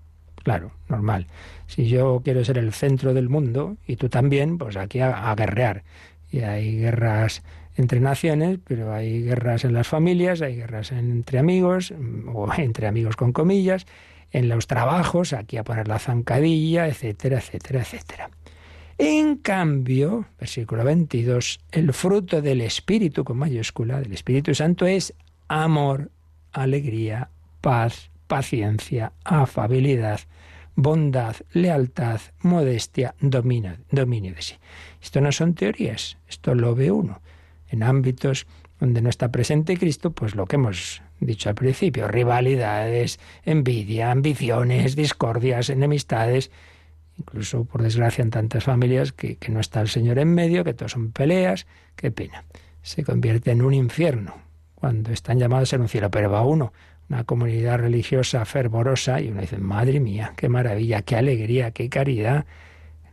Claro, 0.45 0.71
normal. 0.89 1.27
Si 1.67 1.89
yo 1.89 2.23
quiero 2.25 2.45
ser 2.45 2.57
el 2.57 2.73
centro 2.73 3.15
del 3.15 3.29
mundo 3.29 3.77
y 3.87 3.97
tú 3.97 4.09
también, 4.09 4.59
pues 4.59 4.77
aquí 4.77 5.01
a 5.01 5.35
guerrear. 5.35 5.83
Y 6.31 6.41
hay 6.41 6.79
guerras 6.79 7.43
entre 7.77 8.01
naciones, 8.01 8.59
pero 8.65 8.93
hay 8.93 9.23
guerras 9.23 9.65
en 9.65 9.75
las 9.75 9.87
familias, 9.87 10.41
hay 10.41 10.57
guerras 10.57 10.93
entre 10.93 11.39
amigos, 11.39 11.93
o 12.33 12.49
entre 12.57 12.87
amigos 12.87 13.17
con 13.17 13.33
comillas, 13.33 13.87
en 14.33 14.49
los 14.49 14.67
trabajos, 14.67 15.33
aquí 15.33 15.57
a 15.57 15.65
poner 15.65 15.89
la 15.89 15.99
zancadilla, 15.99 16.89
etcétera, 16.89 17.39
etcétera, 17.39 17.81
etcétera. 17.81 18.31
En 18.99 19.37
cambio, 19.37 20.27
versículo 20.41 20.83
22, 20.83 21.61
el 21.71 21.93
fruto 21.93 22.41
del 22.41 22.63
Espíritu 22.63 23.25
con 23.25 23.37
mayúscula, 23.37 24.01
del 24.01 24.13
Espíritu 24.13 24.55
Santo 24.55 24.87
es 24.87 25.13
amor, 25.49 26.11
alegría, 26.53 27.29
paz, 27.61 28.11
paciencia, 28.27 29.13
afabilidad, 29.23 30.21
bondad, 30.77 31.37
lealtad, 31.53 32.21
modestia, 32.41 33.15
dominio, 33.21 33.77
dominio 33.91 34.35
de 34.35 34.43
sí. 34.43 34.55
Esto 35.03 35.21
no 35.21 35.31
son 35.31 35.55
teorías, 35.55 36.17
esto 36.27 36.55
lo 36.55 36.75
ve 36.75 36.91
uno 36.91 37.21
en 37.69 37.83
ámbitos 37.83 38.47
donde 38.79 39.01
no 39.01 39.09
está 39.09 39.31
presente 39.31 39.77
Cristo, 39.77 40.11
pues 40.11 40.35
lo 40.35 40.47
que 40.47 40.57
hemos 40.57 41.03
dicho 41.21 41.49
al 41.49 41.55
principio, 41.55 42.09
rivalidades, 42.09 43.19
envidia, 43.45 44.11
ambiciones, 44.11 44.97
discordias, 44.97 45.71
enemistades, 45.71 46.51
incluso 47.19 47.65
por 47.65 47.83
desgracia 47.83 48.23
en 48.23 48.31
tantas 48.31 48.65
familias 48.65 49.13
que, 49.13 49.37
que 49.37 49.51
no 49.51 49.61
está 49.61 49.81
el 49.81 49.89
Señor 49.89 50.19
en 50.19 50.35
medio, 50.35 50.65
que 50.65 50.75
todos 50.75 50.93
son 50.93 51.13
peleas, 51.13 51.67
qué 51.95 52.11
pena. 52.11 52.45
Se 52.83 53.03
convierte 53.03 53.51
en 53.51 53.63
un 53.63 53.73
infierno 53.73 54.35
cuando 54.75 55.11
están 55.11 55.39
llamados 55.39 55.69
a 55.69 55.71
ser 55.71 55.81
un 55.81 55.89
cielo, 55.89 56.11
pero 56.11 56.31
va 56.31 56.43
uno, 56.43 56.73
una 57.09 57.25
comunidad 57.25 57.79
religiosa 57.79 58.45
fervorosa, 58.45 59.21
y 59.21 59.29
uno 59.29 59.41
dice, 59.41 59.59
madre 59.59 60.01
mía, 60.01 60.35
qué 60.37 60.49
maravilla, 60.49 61.03
qué 61.03 61.17
alegría, 61.17 61.71
qué 61.71 61.89
caridad, 61.89 62.45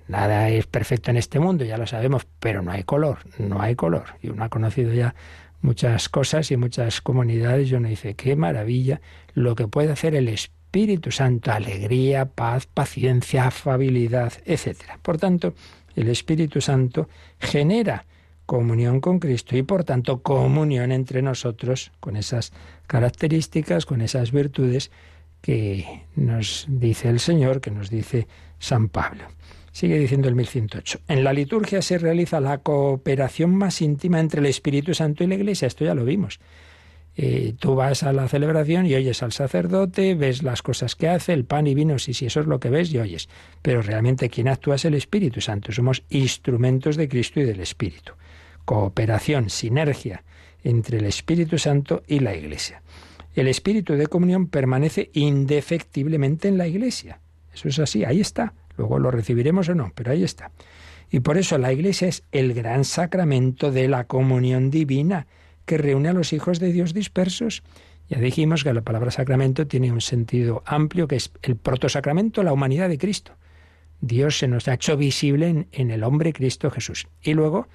Nada 0.08 0.50
es 0.50 0.68
perfecto 0.68 1.12
en 1.12 1.18
este 1.18 1.40
mundo, 1.40 1.64
ya 1.64 1.78
lo 1.78 1.88
sabemos, 1.88 2.28
pero 2.40 2.62
no 2.62 2.72
hay 2.72 2.84
color, 2.84 3.20
no 3.38 3.62
hay 3.62 3.76
color. 3.76 4.18
Y 4.22 4.30
uno 4.30 4.44
ha 4.44 4.50
conocido 4.50 4.94
ya 4.94 5.16
muchas 5.62 6.10
cosas 6.10 6.52
y 6.52 6.58
muchas 6.58 7.02
comunidades 7.02 7.72
y 7.72 7.76
uno 7.76 7.88
dice, 7.88 8.16
qué 8.16 8.36
maravilla 8.36 9.02
lo 9.34 9.56
que 9.56 9.68
puede 9.68 9.92
hacer 9.92 10.14
el 10.14 10.28
Espíritu 10.28 11.12
Santo, 11.12 11.52
alegría, 11.52 12.26
paz, 12.26 12.68
paciencia, 12.68 13.48
afabilidad, 13.48 14.34
etc. 14.46 14.78
Por 15.02 15.18
tanto, 15.18 15.54
el 15.96 16.10
Espíritu 16.10 16.60
Santo 16.62 17.08
genera 17.40 18.06
comunión 18.46 19.00
con 19.00 19.20
Cristo 19.20 19.56
y 19.56 19.64
por 19.64 19.86
tanto 19.86 20.22
comunión 20.22 20.92
entre 20.92 21.22
nosotros 21.22 21.92
con 22.00 22.18
esas 22.18 22.52
características, 22.88 23.86
con 23.86 24.02
esas 24.02 24.32
virtudes 24.32 24.92
que 25.42 26.06
nos 26.16 26.66
dice 26.68 27.10
el 27.10 27.20
Señor, 27.20 27.62
que 27.62 27.72
nos 27.72 27.90
dice 27.90 28.28
San 28.60 28.90
Pablo. 28.90 29.26
Sigue 29.74 29.98
diciendo 29.98 30.30
el 30.30 30.36
1108. 30.36 31.00
En 31.08 31.24
la 31.24 31.34
liturgia 31.34 31.82
se 31.82 31.98
realiza 31.98 32.40
la 32.40 32.60
cooperación 32.60 33.56
más 33.56 33.82
íntima 33.82 34.20
entre 34.20 34.40
el 34.40 34.46
Espíritu 34.46 34.94
Santo 34.94 35.24
y 35.24 35.28
la 35.28 35.36
Iglesia. 35.36 35.68
Esto 35.68 35.84
ya 35.84 35.96
lo 35.96 36.06
vimos. 36.06 36.40
Eh, 37.16 37.56
tú 37.60 37.76
vas 37.76 38.04
a 38.04 38.14
la 38.14 38.28
celebración 38.28 38.86
y 38.86 38.94
oyes 38.94 39.24
al 39.24 39.32
sacerdote, 39.32 40.14
ves 40.14 40.44
las 40.44 40.62
cosas 40.62 40.96
que 40.96 41.10
hace, 41.10 41.34
el 41.34 41.46
pan 41.46 41.68
y 41.68 41.76
vino, 41.76 42.00
sí, 42.00 42.14
sí, 42.14 42.26
eso 42.28 42.40
es 42.40 42.48
lo 42.48 42.60
que 42.60 42.70
ves 42.70 42.94
y 42.94 43.00
oyes. 43.00 43.30
Pero 43.64 43.82
realmente 43.82 44.30
quien 44.30 44.48
actúa 44.48 44.76
es 44.76 44.86
el 44.86 44.94
Espíritu 44.94 45.42
Santo. 45.42 45.72
Somos 45.72 46.04
instrumentos 46.10 46.96
de 46.96 47.10
Cristo 47.10 47.40
y 47.40 47.44
del 47.44 47.60
Espíritu. 47.60 48.14
Cooperación, 48.66 49.50
sinergia 49.50 50.24
entre 50.64 51.00
el 51.00 51.06
Espíritu 51.06 51.58
Santo 51.58 52.04
y 52.08 52.20
la 52.20 52.36
Iglesia. 52.36 52.84
El 53.36 53.48
Espíritu 53.48 53.94
de 53.94 54.06
comunión 54.06 54.48
permanece 54.48 55.10
indefectiblemente 55.14 56.48
en 56.48 56.60
la 56.60 56.68
Iglesia. 56.68 57.20
Eso 57.54 57.68
es 57.68 57.80
así, 57.80 58.06
ahí 58.06 58.22
está. 58.22 58.54
Luego 58.78 59.00
lo 59.00 59.12
recibiremos 59.12 59.70
o 59.70 59.76
no, 59.76 59.92
pero 59.96 60.12
ahí 60.12 60.24
está. 60.24 60.52
Y 61.12 61.20
por 61.20 61.38
eso 61.38 61.58
la 61.58 61.72
Iglesia 61.72 62.08
es 62.08 62.24
el 62.32 62.54
gran 62.54 62.86
sacramento 62.86 63.72
de 63.72 63.88
la 63.88 64.06
comunión 64.06 64.72
divina 64.72 65.28
que 65.66 65.78
reúne 65.78 66.10
a 66.10 66.14
los 66.14 66.34
hijos 66.34 66.60
de 66.60 66.72
Dios 66.72 66.94
dispersos. 66.94 67.64
Ya 68.10 68.20
dijimos 68.20 68.64
que 68.64 68.74
la 68.74 68.82
palabra 68.82 69.12
sacramento 69.12 69.68
tiene 69.68 69.92
un 69.92 70.02
sentido 70.02 70.64
amplio, 70.66 71.08
que 71.08 71.16
es 71.16 71.32
el 71.42 71.56
protosacramento, 71.56 72.44
la 72.44 72.54
humanidad 72.54 72.90
de 72.90 72.98
Cristo. 72.98 73.34
Dios 74.02 74.40
se 74.40 74.48
nos 74.48 74.68
ha 74.68 74.74
hecho 74.74 74.98
visible 74.98 75.68
en, 75.72 75.92
el 75.92 76.04
hombre 76.04 76.34
Cristo 76.34 76.70
Jesús. 76.70 77.08
Y 77.22 77.34
luego, 77.34 77.68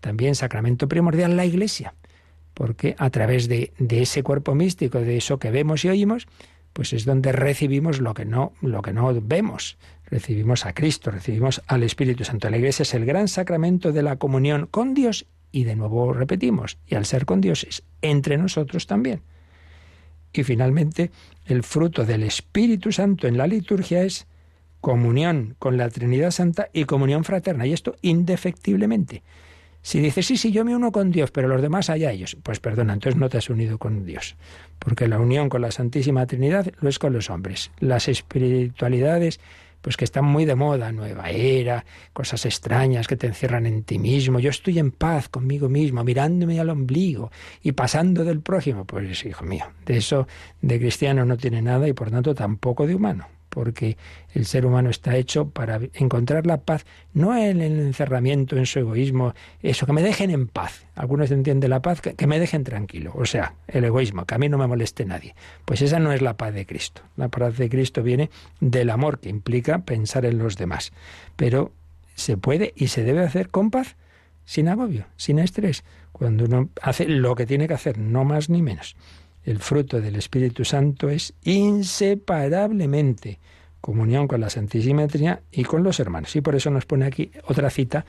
también 0.00 0.34
sacramento 0.34 0.86
primordial, 0.86 1.36
la 1.36 1.46
Iglesia, 1.46 1.94
porque 2.52 2.94
a 2.98 3.10
través 3.10 3.48
de, 3.48 3.72
de 3.78 4.02
ese 4.02 4.22
cuerpo 4.22 4.54
místico, 4.54 5.00
de 5.00 5.16
eso 5.16 5.38
que 5.38 5.50
vemos 5.50 5.84
y 5.84 5.88
oímos, 5.88 6.28
pues 6.74 6.92
es 6.92 7.04
donde 7.04 7.32
recibimos 7.32 8.00
lo 8.00 8.14
que 8.14 8.24
no, 8.24 8.52
lo 8.60 8.82
que 8.82 8.92
no 8.92 9.12
vemos. 9.22 9.78
Recibimos 10.06 10.66
a 10.66 10.74
Cristo, 10.74 11.10
recibimos 11.10 11.62
al 11.66 11.82
Espíritu 11.82 12.24
Santo. 12.24 12.50
La 12.50 12.58
Iglesia 12.58 12.82
es 12.82 12.94
el 12.94 13.04
gran 13.04 13.28
sacramento 13.28 13.92
de 13.92 14.02
la 14.02 14.16
comunión 14.16 14.66
con 14.70 14.94
Dios 14.94 15.26
y 15.50 15.64
de 15.64 15.76
nuevo 15.76 16.12
repetimos, 16.12 16.78
y 16.86 16.96
al 16.96 17.06
ser 17.06 17.26
con 17.26 17.40
Dios 17.40 17.64
es 17.64 17.84
entre 18.02 18.36
nosotros 18.36 18.86
también. 18.86 19.22
Y 20.32 20.42
finalmente, 20.42 21.12
el 21.46 21.62
fruto 21.62 22.04
del 22.04 22.24
Espíritu 22.24 22.90
Santo 22.90 23.28
en 23.28 23.38
la 23.38 23.46
liturgia 23.46 24.02
es 24.02 24.26
comunión 24.80 25.54
con 25.60 25.76
la 25.76 25.88
Trinidad 25.88 26.32
Santa 26.32 26.68
y 26.72 26.84
comunión 26.84 27.22
fraterna, 27.22 27.66
y 27.66 27.72
esto 27.72 27.94
indefectiblemente. 28.02 29.22
Si 29.80 30.00
dices, 30.00 30.26
sí, 30.26 30.36
sí, 30.36 30.50
yo 30.50 30.64
me 30.64 30.74
uno 30.74 30.90
con 30.90 31.12
Dios, 31.12 31.30
pero 31.30 31.46
los 31.46 31.62
demás 31.62 31.88
allá 31.88 32.10
ellos, 32.10 32.36
pues 32.42 32.58
perdona, 32.58 32.94
entonces 32.94 33.20
no 33.20 33.28
te 33.28 33.38
has 33.38 33.48
unido 33.48 33.78
con 33.78 34.04
Dios, 34.04 34.34
porque 34.78 35.06
la 35.06 35.20
unión 35.20 35.48
con 35.48 35.62
la 35.62 35.70
Santísima 35.70 36.26
Trinidad 36.26 36.72
lo 36.80 36.88
es 36.88 36.98
con 36.98 37.12
los 37.12 37.30
hombres. 37.30 37.70
Las 37.78 38.08
espiritualidades, 38.08 39.40
pues 39.84 39.98
que 39.98 40.06
están 40.06 40.24
muy 40.24 40.46
de 40.46 40.54
moda, 40.54 40.92
nueva 40.92 41.28
era, 41.28 41.84
cosas 42.14 42.46
extrañas 42.46 43.06
que 43.06 43.16
te 43.16 43.26
encierran 43.26 43.66
en 43.66 43.82
ti 43.82 43.98
mismo. 43.98 44.40
Yo 44.40 44.48
estoy 44.48 44.78
en 44.78 44.90
paz 44.90 45.28
conmigo 45.28 45.68
mismo, 45.68 46.02
mirándome 46.02 46.58
al 46.58 46.70
ombligo 46.70 47.30
y 47.62 47.72
pasando 47.72 48.24
del 48.24 48.40
prójimo. 48.40 48.86
Pues 48.86 49.26
hijo 49.26 49.44
mío, 49.44 49.66
de 49.84 49.98
eso 49.98 50.26
de 50.62 50.78
cristiano 50.80 51.26
no 51.26 51.36
tiene 51.36 51.60
nada 51.60 51.86
y 51.86 51.92
por 51.92 52.10
tanto 52.10 52.34
tampoco 52.34 52.86
de 52.86 52.94
humano 52.94 53.28
porque 53.54 53.96
el 54.34 54.46
ser 54.46 54.66
humano 54.66 54.90
está 54.90 55.16
hecho 55.16 55.48
para 55.48 55.78
encontrar 55.94 56.44
la 56.44 56.62
paz, 56.62 56.84
no 57.12 57.36
en 57.36 57.62
el 57.62 57.78
encerramiento, 57.78 58.56
en 58.56 58.66
su 58.66 58.80
egoísmo, 58.80 59.32
eso, 59.62 59.86
que 59.86 59.92
me 59.92 60.02
dejen 60.02 60.30
en 60.30 60.48
paz. 60.48 60.86
Algunos 60.96 61.30
entienden 61.30 61.70
la 61.70 61.80
paz, 61.80 62.00
que, 62.00 62.26
me 62.26 62.40
dejen 62.40 62.64
tranquilo, 62.64 63.12
o 63.14 63.24
sea, 63.26 63.54
el 63.68 63.84
egoísmo, 63.84 64.24
que 64.24 64.34
a 64.34 64.38
mí 64.38 64.48
no 64.48 64.58
me 64.58 64.66
moleste 64.66 65.04
nadie. 65.04 65.36
Pues 65.64 65.82
esa 65.82 66.00
no 66.00 66.12
es 66.12 66.20
la 66.20 66.36
paz 66.36 66.52
de 66.52 66.66
Cristo. 66.66 67.02
La 67.16 67.28
paz 67.28 67.56
de 67.56 67.68
Cristo 67.68 68.02
viene 68.02 68.28
del 68.58 68.90
amor 68.90 69.20
que 69.20 69.28
implica 69.28 69.78
pensar 69.78 70.26
en 70.26 70.38
los 70.38 70.56
demás. 70.56 70.92
Pero 71.36 71.70
se 72.16 72.36
puede 72.36 72.72
y 72.74 72.88
se 72.88 73.04
debe 73.04 73.22
hacer 73.22 73.50
con 73.50 73.70
paz, 73.70 73.94
sin 74.44 74.66
agobio, 74.66 75.06
sin 75.16 75.38
estrés, 75.38 75.84
cuando 76.10 76.46
uno 76.46 76.70
hace 76.82 77.08
lo 77.08 77.36
que 77.36 77.46
tiene 77.46 77.68
que 77.68 77.74
hacer, 77.74 77.98
no 77.98 78.24
más 78.24 78.50
ni 78.50 78.62
menos 78.62 78.96
el 79.44 79.58
fruto 79.58 80.00
del 80.00 80.16
Espíritu 80.16 80.64
Santo 80.64 81.08
es 81.08 81.34
inseparablemente 81.44 83.38
comunión 83.80 84.26
con 84.26 84.40
la 84.40 84.48
Santísima 84.48 85.06
Trinidad 85.06 85.40
y 85.52 85.64
con 85.64 85.82
los 85.82 86.00
hermanos. 86.00 86.34
Y 86.36 86.40
por 86.40 86.54
eso 86.54 86.70
nos 86.70 86.86
pone 86.86 87.04
aquí 87.04 87.30
otra 87.46 87.68
cita 87.68 88.06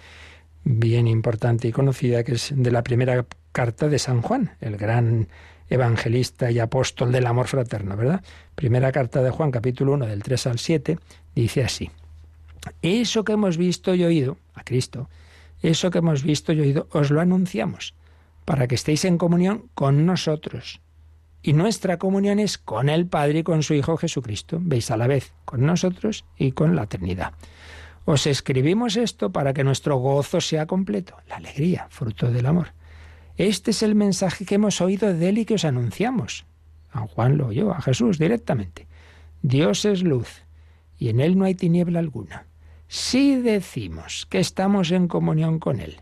bien 0.64 1.08
importante 1.08 1.68
y 1.68 1.74
conocida, 1.74 2.24
que 2.24 2.34
es 2.34 2.54
de 2.56 2.72
la 2.72 2.84
primera 2.84 3.26
carta 3.52 3.90
de 3.90 4.00
San 4.00 4.22
Juan, 4.22 4.56
el 4.62 4.78
gran 4.78 5.28
evangelista 5.70 6.50
y 6.50 6.60
apóstol 6.60 7.12
del 7.12 7.26
amor 7.26 7.48
fraterno, 7.48 7.98
¿verdad? 7.98 8.24
Primera 8.56 8.92
carta 8.92 9.22
de 9.22 9.32
Juan, 9.32 9.52
capítulo 9.52 9.94
1, 9.94 10.06
del 10.06 10.24
3 10.24 10.48
al 10.48 10.60
7, 10.60 10.98
dice 11.36 11.64
así, 11.64 11.92
eso 12.82 13.26
que 13.26 13.34
hemos 13.34 13.58
visto 13.58 13.94
y 13.94 14.04
oído, 14.04 14.38
a 14.54 14.64
Cristo, 14.64 15.10
eso 15.62 15.92
que 15.92 15.98
hemos 15.98 16.24
visto 16.24 16.54
y 16.54 16.62
oído, 16.62 16.88
os 16.92 17.12
lo 17.12 17.20
anunciamos, 17.20 17.96
para 18.46 18.68
que 18.68 18.76
estéis 18.76 19.06
en 19.06 19.18
comunión 19.18 19.70
con 19.74 20.06
nosotros 20.06 20.82
Y 21.48 21.54
nuestra 21.54 22.00
comunión 22.00 22.40
es 22.40 22.58
con 22.58 22.90
el 22.90 23.06
Padre 23.06 23.40
y 23.40 23.44
con 23.44 23.62
su 23.62 23.76
Hijo 23.76 23.98
Jesucristo. 23.98 24.58
Veis 24.60 24.90
a 24.90 24.98
la 24.98 25.06
vez 25.06 25.32
con 25.46 25.64
nosotros 25.64 26.26
y 26.40 26.54
con 26.54 26.76
la 26.76 26.88
Trinidad. 26.88 27.34
Os 28.06 28.26
escribimos 28.26 28.98
esto 28.98 29.32
para 29.32 29.54
que 29.54 29.64
nuestro 29.64 29.98
gozo 29.98 30.42
sea 30.42 30.66
completo, 30.66 31.18
la 31.30 31.36
alegría, 31.36 31.86
fruto 31.92 32.32
del 32.32 32.48
amor. 32.48 32.70
Este 33.38 33.70
es 33.70 33.84
el 33.84 33.94
mensaje 33.94 34.44
que 34.44 34.56
hemos 34.56 34.82
oído 34.82 35.14
de 35.14 35.30
él 35.30 35.38
y 35.38 35.46
que 35.46 35.54
os 35.54 35.66
anunciamos. 35.66 36.48
San 36.92 37.06
Juan 37.06 37.38
lo 37.38 37.50
oyó 37.50 37.76
a 37.76 37.82
Jesús 37.84 38.18
directamente. 38.18 38.88
Dios 39.44 39.86
es 39.86 40.02
luz 40.02 40.42
y 40.98 41.10
en 41.10 41.20
él 41.20 41.38
no 41.38 41.46
hay 41.46 41.54
tiniebla 41.54 42.00
alguna. 42.00 42.48
Si 42.88 43.36
decimos 43.36 44.26
que 44.32 44.40
estamos 44.40 44.90
en 44.90 45.08
comunión 45.08 45.60
con 45.60 45.80
él 45.80 46.02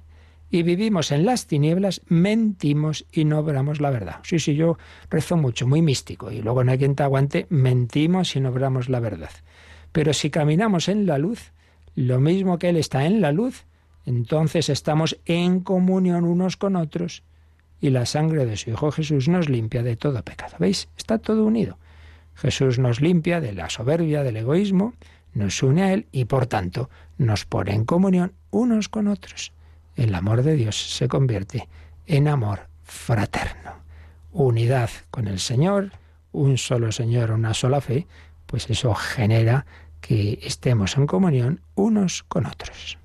y 0.53 0.61
vivimos 0.61 1.11
en 1.11 1.25
las 1.25 1.47
tinieblas, 1.47 2.01
mentimos 2.09 3.07
y 3.11 3.25
no 3.25 3.39
obramos 3.39 3.81
la 3.81 3.89
verdad. 3.89 4.17
Sí, 4.21 4.37
sí, 4.37 4.53
yo 4.53 4.77
rezo 5.09 5.35
mucho, 5.35 5.65
muy 5.65 5.81
místico, 5.81 6.31
y 6.31 6.43
luego 6.43 6.63
no 6.63 6.71
hay 6.71 6.77
quien 6.77 6.93
te 6.93 7.01
aguante, 7.01 7.47
mentimos 7.49 8.35
y 8.35 8.39
no 8.39 8.49
obramos 8.49 8.87
la 8.87 8.99
verdad. 8.99 9.31
Pero 9.91 10.13
si 10.13 10.29
caminamos 10.29 10.89
en 10.89 11.07
la 11.07 11.17
luz, 11.17 11.53
lo 11.95 12.19
mismo 12.19 12.59
que 12.59 12.69
Él 12.69 12.77
está 12.77 13.07
en 13.07 13.19
la 13.19 13.31
luz, 13.31 13.65
entonces 14.05 14.69
estamos 14.69 15.19
en 15.25 15.59
comunión 15.59 16.23
unos 16.23 16.55
con 16.55 16.75
otros 16.75 17.23
y 17.81 17.89
la 17.89 18.05
sangre 18.05 18.45
de 18.45 18.55
su 18.55 18.69
Hijo 18.69 18.91
Jesús 18.91 19.27
nos 19.27 19.49
limpia 19.49 19.81
de 19.81 19.95
todo 19.95 20.21
pecado. 20.21 20.57
¿Veis? 20.59 20.87
Está 20.95 21.17
todo 21.17 21.45
unido. 21.45 21.79
Jesús 22.35 22.77
nos 22.77 23.01
limpia 23.01 23.41
de 23.41 23.53
la 23.53 23.71
soberbia, 23.71 24.21
del 24.21 24.37
egoísmo, 24.37 24.93
nos 25.33 25.63
une 25.63 25.81
a 25.81 25.93
Él 25.93 26.05
y 26.11 26.25
por 26.25 26.45
tanto 26.45 26.91
nos 27.17 27.45
pone 27.45 27.73
en 27.73 27.85
comunión 27.85 28.33
unos 28.51 28.87
con 28.87 29.07
otros 29.07 29.51
el 29.95 30.15
amor 30.15 30.43
de 30.43 30.55
Dios 30.55 30.95
se 30.95 31.07
convierte 31.07 31.67
en 32.05 32.27
amor 32.27 32.67
fraterno. 32.83 33.83
Unidad 34.31 34.89
con 35.11 35.27
el 35.27 35.39
Señor, 35.39 35.91
un 36.31 36.57
solo 36.57 36.91
Señor, 36.91 37.31
una 37.31 37.53
sola 37.53 37.81
fe, 37.81 38.07
pues 38.45 38.69
eso 38.69 38.93
genera 38.93 39.65
que 40.01 40.39
estemos 40.43 40.97
en 40.97 41.07
comunión 41.07 41.61
unos 41.75 42.23
con 42.23 42.45
otros. 42.45 42.97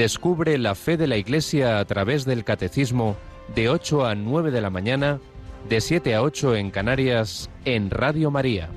Descubre 0.00 0.56
la 0.56 0.74
fe 0.74 0.96
de 0.96 1.06
la 1.06 1.18
Iglesia 1.18 1.78
a 1.78 1.84
través 1.84 2.24
del 2.24 2.42
Catecismo 2.42 3.16
de 3.54 3.68
8 3.68 4.06
a 4.06 4.14
9 4.14 4.50
de 4.50 4.62
la 4.62 4.70
mañana, 4.70 5.20
de 5.68 5.82
7 5.82 6.14
a 6.14 6.22
8 6.22 6.56
en 6.56 6.70
Canarias, 6.70 7.50
en 7.66 7.90
Radio 7.90 8.30
María. 8.30 8.70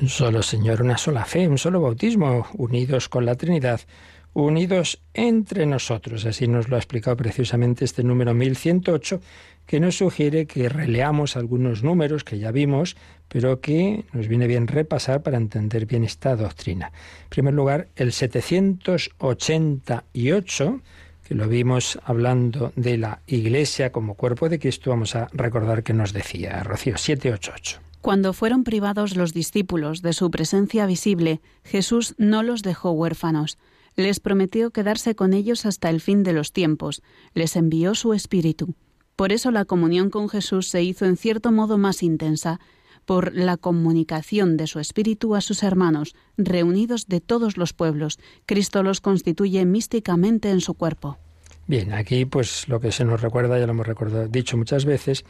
Un 0.00 0.08
solo 0.08 0.42
Señor, 0.42 0.82
una 0.82 0.98
sola 0.98 1.24
fe, 1.24 1.46
un 1.46 1.56
solo 1.56 1.80
bautismo, 1.80 2.48
unidos 2.54 3.08
con 3.08 3.24
la 3.24 3.36
Trinidad, 3.36 3.82
unidos 4.34 5.00
entre 5.14 5.64
nosotros. 5.66 6.24
Así 6.24 6.48
nos 6.48 6.68
lo 6.68 6.74
ha 6.76 6.78
explicado 6.78 7.16
precisamente 7.16 7.84
este 7.84 8.02
número 8.02 8.32
1108, 8.34 9.20
que 9.66 9.78
nos 9.80 9.98
sugiere 9.98 10.46
que 10.46 10.68
releamos 10.68 11.36
algunos 11.36 11.82
números 11.82 12.22
que 12.24 12.38
ya 12.38 12.50
vimos, 12.50 12.96
pero 13.28 13.60
que 13.60 14.04
nos 14.12 14.28
viene 14.28 14.46
bien 14.46 14.66
repasar 14.66 15.22
para 15.22 15.38
entender 15.38 15.86
bien 15.86 16.04
esta 16.04 16.36
doctrina. 16.36 16.92
En 17.24 17.28
primer 17.28 17.54
lugar, 17.54 17.88
el 17.96 18.12
788, 18.12 20.80
que 21.26 21.34
lo 21.34 21.48
vimos 21.48 21.98
hablando 22.04 22.72
de 22.76 22.98
la 22.98 23.20
Iglesia 23.26 23.90
como 23.92 24.14
cuerpo 24.14 24.48
de 24.48 24.58
Cristo, 24.58 24.90
vamos 24.90 25.14
a 25.14 25.28
recordar 25.32 25.82
que 25.82 25.94
nos 25.94 26.12
decía 26.12 26.62
Rocío 26.62 26.98
788. 26.98 27.80
Cuando 28.02 28.32
fueron 28.32 28.64
privados 28.64 29.16
los 29.16 29.32
discípulos 29.32 30.02
de 30.02 30.12
su 30.12 30.28
presencia 30.32 30.86
visible, 30.86 31.40
Jesús 31.64 32.16
no 32.18 32.42
los 32.42 32.62
dejó 32.62 32.90
huérfanos. 32.90 33.58
Les 33.96 34.20
prometió 34.20 34.70
quedarse 34.70 35.14
con 35.14 35.32
ellos 35.32 35.66
hasta 35.66 35.90
el 35.90 36.00
fin 36.00 36.22
de 36.22 36.32
los 36.32 36.52
tiempos. 36.52 37.02
Les 37.34 37.56
envió 37.56 37.94
su 37.94 38.14
Espíritu. 38.14 38.74
Por 39.16 39.32
eso 39.32 39.50
la 39.50 39.64
comunión 39.64 40.10
con 40.10 40.28
Jesús 40.28 40.68
se 40.68 40.82
hizo 40.82 41.04
en 41.04 41.16
cierto 41.16 41.52
modo 41.52 41.78
más 41.78 42.02
intensa 42.02 42.60
por 43.04 43.34
la 43.34 43.56
comunicación 43.56 44.56
de 44.56 44.66
su 44.66 44.78
espíritu 44.78 45.34
a 45.34 45.40
sus 45.40 45.62
hermanos, 45.62 46.14
reunidos 46.36 47.08
de 47.08 47.20
todos 47.20 47.56
los 47.56 47.72
pueblos. 47.72 48.18
Cristo 48.46 48.82
los 48.82 49.00
constituye 49.00 49.64
místicamente 49.64 50.50
en 50.50 50.60
su 50.60 50.74
cuerpo. 50.74 51.18
Bien, 51.66 51.92
aquí 51.92 52.24
pues 52.24 52.68
lo 52.68 52.80
que 52.80 52.92
se 52.92 53.04
nos 53.04 53.20
recuerda, 53.20 53.58
ya 53.58 53.66
lo 53.66 53.72
hemos 53.72 53.86
recordado, 53.86 54.28
dicho 54.28 54.56
muchas 54.56 54.84
veces, 54.84 55.24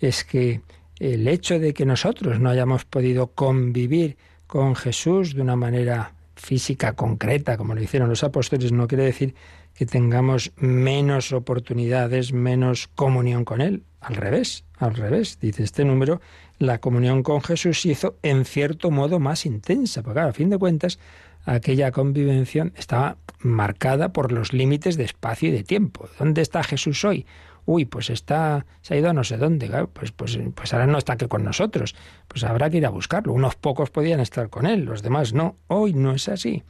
es 0.00 0.24
que 0.24 0.62
el 0.98 1.28
hecho 1.28 1.58
de 1.58 1.74
que 1.74 1.86
nosotros 1.86 2.40
no 2.40 2.50
hayamos 2.50 2.84
podido 2.84 3.28
convivir 3.28 4.16
con 4.46 4.74
Jesús 4.74 5.34
de 5.34 5.42
una 5.42 5.56
manera 5.56 6.14
física 6.38 6.94
concreta, 6.94 7.56
como 7.56 7.74
lo 7.74 7.82
hicieron 7.82 8.08
los 8.08 8.24
apóstoles, 8.24 8.72
no 8.72 8.88
quiere 8.88 9.04
decir 9.04 9.34
que 9.74 9.86
tengamos 9.86 10.52
menos 10.56 11.32
oportunidades, 11.32 12.32
menos 12.32 12.88
comunión 12.94 13.44
con 13.44 13.60
Él. 13.60 13.82
Al 14.00 14.16
revés, 14.16 14.64
al 14.78 14.94
revés, 14.94 15.38
dice 15.40 15.64
este 15.64 15.84
número, 15.84 16.20
la 16.58 16.78
comunión 16.78 17.22
con 17.22 17.42
Jesús 17.42 17.82
se 17.82 17.90
hizo 17.90 18.16
en 18.22 18.44
cierto 18.44 18.90
modo 18.90 19.18
más 19.18 19.46
intensa, 19.46 20.02
porque 20.02 20.20
a 20.20 20.32
fin 20.32 20.50
de 20.50 20.58
cuentas 20.58 20.98
aquella 21.44 21.92
convivencia 21.92 22.70
estaba 22.76 23.16
marcada 23.40 24.12
por 24.12 24.32
los 24.32 24.52
límites 24.52 24.96
de 24.96 25.04
espacio 25.04 25.48
y 25.48 25.52
de 25.52 25.64
tiempo. 25.64 26.08
¿Dónde 26.18 26.42
está 26.42 26.62
Jesús 26.62 27.04
hoy? 27.04 27.26
Uy, 27.70 27.84
pues 27.84 28.08
está, 28.08 28.64
se 28.80 28.94
ha 28.94 28.96
ido 28.96 29.10
a 29.10 29.12
no 29.12 29.24
sé 29.24 29.36
dónde, 29.36 29.68
pues, 29.92 30.10
pues, 30.10 30.38
pues 30.54 30.72
ahora 30.72 30.86
no 30.86 30.96
está 30.96 31.12
aquí 31.12 31.26
con 31.26 31.44
nosotros, 31.44 31.94
pues 32.26 32.42
habrá 32.44 32.70
que 32.70 32.78
ir 32.78 32.86
a 32.86 32.88
buscarlo. 32.88 33.34
Unos 33.34 33.56
pocos 33.56 33.90
podían 33.90 34.20
estar 34.20 34.48
con 34.48 34.64
él, 34.64 34.86
los 34.86 35.02
demás 35.02 35.34
no. 35.34 35.56
Hoy 35.66 35.92
no 35.92 36.12
es 36.12 36.30
así, 36.30 36.62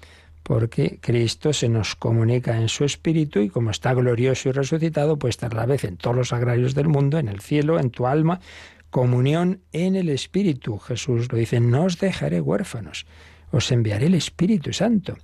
porque 0.42 0.98
Cristo 1.00 1.52
se 1.52 1.68
nos 1.68 1.94
comunica 1.94 2.60
en 2.60 2.68
su 2.68 2.84
espíritu 2.84 3.38
y 3.38 3.48
como 3.48 3.70
está 3.70 3.94
glorioso 3.94 4.48
y 4.48 4.52
resucitado, 4.52 5.20
puede 5.20 5.30
estar 5.30 5.52
a 5.52 5.58
la 5.58 5.66
vez 5.66 5.84
en 5.84 5.98
todos 5.98 6.16
los 6.16 6.32
agrarios 6.32 6.74
del 6.74 6.88
mundo, 6.88 7.20
en 7.20 7.28
el 7.28 7.38
cielo, 7.38 7.78
en 7.78 7.90
tu 7.90 8.08
alma, 8.08 8.40
comunión 8.90 9.60
en 9.70 9.94
el 9.94 10.08
espíritu. 10.08 10.78
Jesús 10.78 11.30
lo 11.30 11.38
dice, 11.38 11.60
no 11.60 11.84
os 11.84 12.00
dejaré 12.00 12.40
huérfanos 12.40 13.06
os 13.50 13.70
enviaré 13.72 14.06
el 14.06 14.14
Espíritu 14.14 14.72
Santo. 14.72 15.16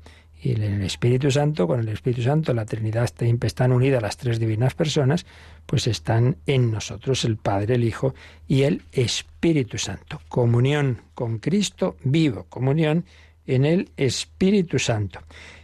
Y 0.44 0.52
en 0.52 0.62
el 0.62 0.82
Espíritu 0.82 1.30
Santo, 1.30 1.66
con 1.66 1.80
el 1.80 1.88
Espíritu 1.88 2.20
Santo, 2.20 2.52
la 2.52 2.66
Trinidad 2.66 3.08
están 3.40 3.72
unidas 3.72 4.02
las 4.02 4.18
tres 4.18 4.38
divinas 4.38 4.74
personas, 4.74 5.24
pues 5.64 5.86
están 5.86 6.36
en 6.44 6.70
nosotros 6.70 7.24
el 7.24 7.38
Padre, 7.38 7.76
el 7.76 7.84
Hijo 7.84 8.14
y 8.46 8.64
el 8.64 8.82
Espíritu 8.92 9.78
Santo. 9.78 10.20
Comunión 10.28 11.00
con 11.14 11.38
Cristo 11.38 11.96
vivo, 12.04 12.44
comunión 12.50 13.06
en 13.46 13.64
el 13.64 13.88
Espíritu 13.96 14.78
Santo. 14.78 15.20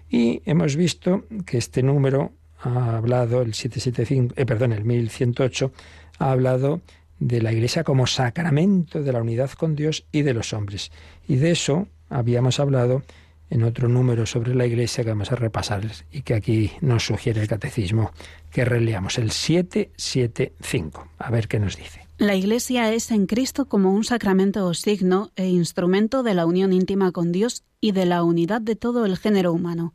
Y 0.08 0.40
hemos 0.46 0.76
visto 0.76 1.26
que 1.44 1.58
este 1.58 1.82
número 1.82 2.32
ha 2.62 2.96
hablado, 2.96 3.42
el 3.42 3.52
775, 3.52 4.34
eh, 4.34 4.46
perdón, 4.46 4.72
el 4.72 4.86
1108, 4.86 5.72
ha 6.20 6.30
hablado 6.30 6.80
de 7.18 7.42
la 7.42 7.52
Iglesia 7.52 7.84
como 7.84 8.06
sacramento 8.06 9.02
de 9.02 9.12
la 9.12 9.20
unidad 9.20 9.50
con 9.50 9.76
Dios 9.76 10.06
y 10.10 10.22
de 10.22 10.32
los 10.32 10.54
hombres. 10.54 10.90
Y 11.28 11.36
de 11.36 11.50
eso 11.50 11.86
habíamos 12.08 12.58
hablado 12.60 13.02
en 13.50 13.64
otro 13.64 13.88
número 13.88 14.24
sobre 14.26 14.54
la 14.54 14.66
Iglesia 14.66 15.04
que 15.04 15.10
vamos 15.10 15.32
a 15.32 15.36
repasar 15.36 15.82
y 16.10 16.22
que 16.22 16.34
aquí 16.34 16.72
nos 16.80 17.04
sugiere 17.04 17.42
el 17.42 17.48
catecismo 17.48 18.12
que 18.50 18.64
releamos, 18.64 19.18
el 19.18 19.30
775. 19.30 21.08
A 21.18 21.30
ver 21.30 21.48
qué 21.48 21.58
nos 21.58 21.76
dice. 21.76 22.06
La 22.18 22.34
Iglesia 22.34 22.92
es 22.92 23.10
en 23.10 23.26
Cristo 23.26 23.66
como 23.66 23.92
un 23.92 24.04
sacramento 24.04 24.66
o 24.66 24.74
signo 24.74 25.30
e 25.36 25.48
instrumento 25.48 26.22
de 26.22 26.34
la 26.34 26.46
unión 26.46 26.72
íntima 26.72 27.12
con 27.12 27.32
Dios 27.32 27.64
y 27.80 27.92
de 27.92 28.06
la 28.06 28.22
unidad 28.22 28.60
de 28.60 28.76
todo 28.76 29.06
el 29.06 29.16
género 29.16 29.52
humano. 29.52 29.94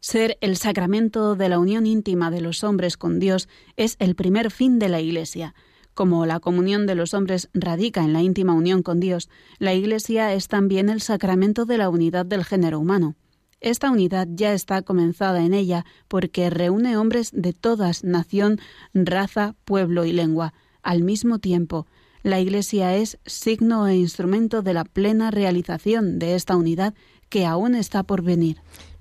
Ser 0.00 0.36
el 0.40 0.56
sacramento 0.56 1.36
de 1.36 1.48
la 1.48 1.58
unión 1.58 1.86
íntima 1.86 2.30
de 2.30 2.40
los 2.40 2.64
hombres 2.64 2.96
con 2.96 3.18
Dios 3.18 3.48
es 3.76 3.96
el 3.98 4.14
primer 4.14 4.50
fin 4.50 4.78
de 4.78 4.88
la 4.88 5.00
Iglesia. 5.00 5.54
Como 5.94 6.24
la 6.26 6.40
comunión 6.40 6.86
de 6.86 6.94
los 6.94 7.14
hombres 7.14 7.50
radica 7.52 8.02
en 8.02 8.12
la 8.12 8.22
íntima 8.22 8.54
unión 8.54 8.82
con 8.82 9.00
Dios, 9.00 9.28
la 9.58 9.74
Iglesia 9.74 10.32
es 10.34 10.48
también 10.48 10.88
el 10.88 11.00
sacramento 11.00 11.64
de 11.64 11.78
la 11.78 11.88
unidad 11.88 12.26
del 12.26 12.44
género 12.44 12.78
humano. 12.78 13.16
Esta 13.60 13.90
unidad 13.90 14.26
ya 14.30 14.54
está 14.54 14.80
comenzada 14.82 15.44
en 15.44 15.52
ella 15.52 15.84
porque 16.08 16.48
reúne 16.48 16.96
hombres 16.96 17.30
de 17.34 17.52
todas 17.52 18.04
nación, 18.04 18.58
raza, 18.94 19.54
pueblo 19.66 20.06
y 20.06 20.12
lengua 20.12 20.54
al 20.82 21.02
mismo 21.02 21.38
tiempo. 21.38 21.86
La 22.22 22.40
Iglesia 22.40 22.96
es 22.96 23.18
signo 23.26 23.86
e 23.86 23.96
instrumento 23.96 24.62
de 24.62 24.74
la 24.74 24.84
plena 24.84 25.30
realización 25.30 26.18
de 26.18 26.36
esta 26.36 26.56
unidad 26.56 26.94
que 27.28 27.44
aún 27.44 27.74
está 27.74 28.02
por 28.02 28.22
venir. 28.22 28.58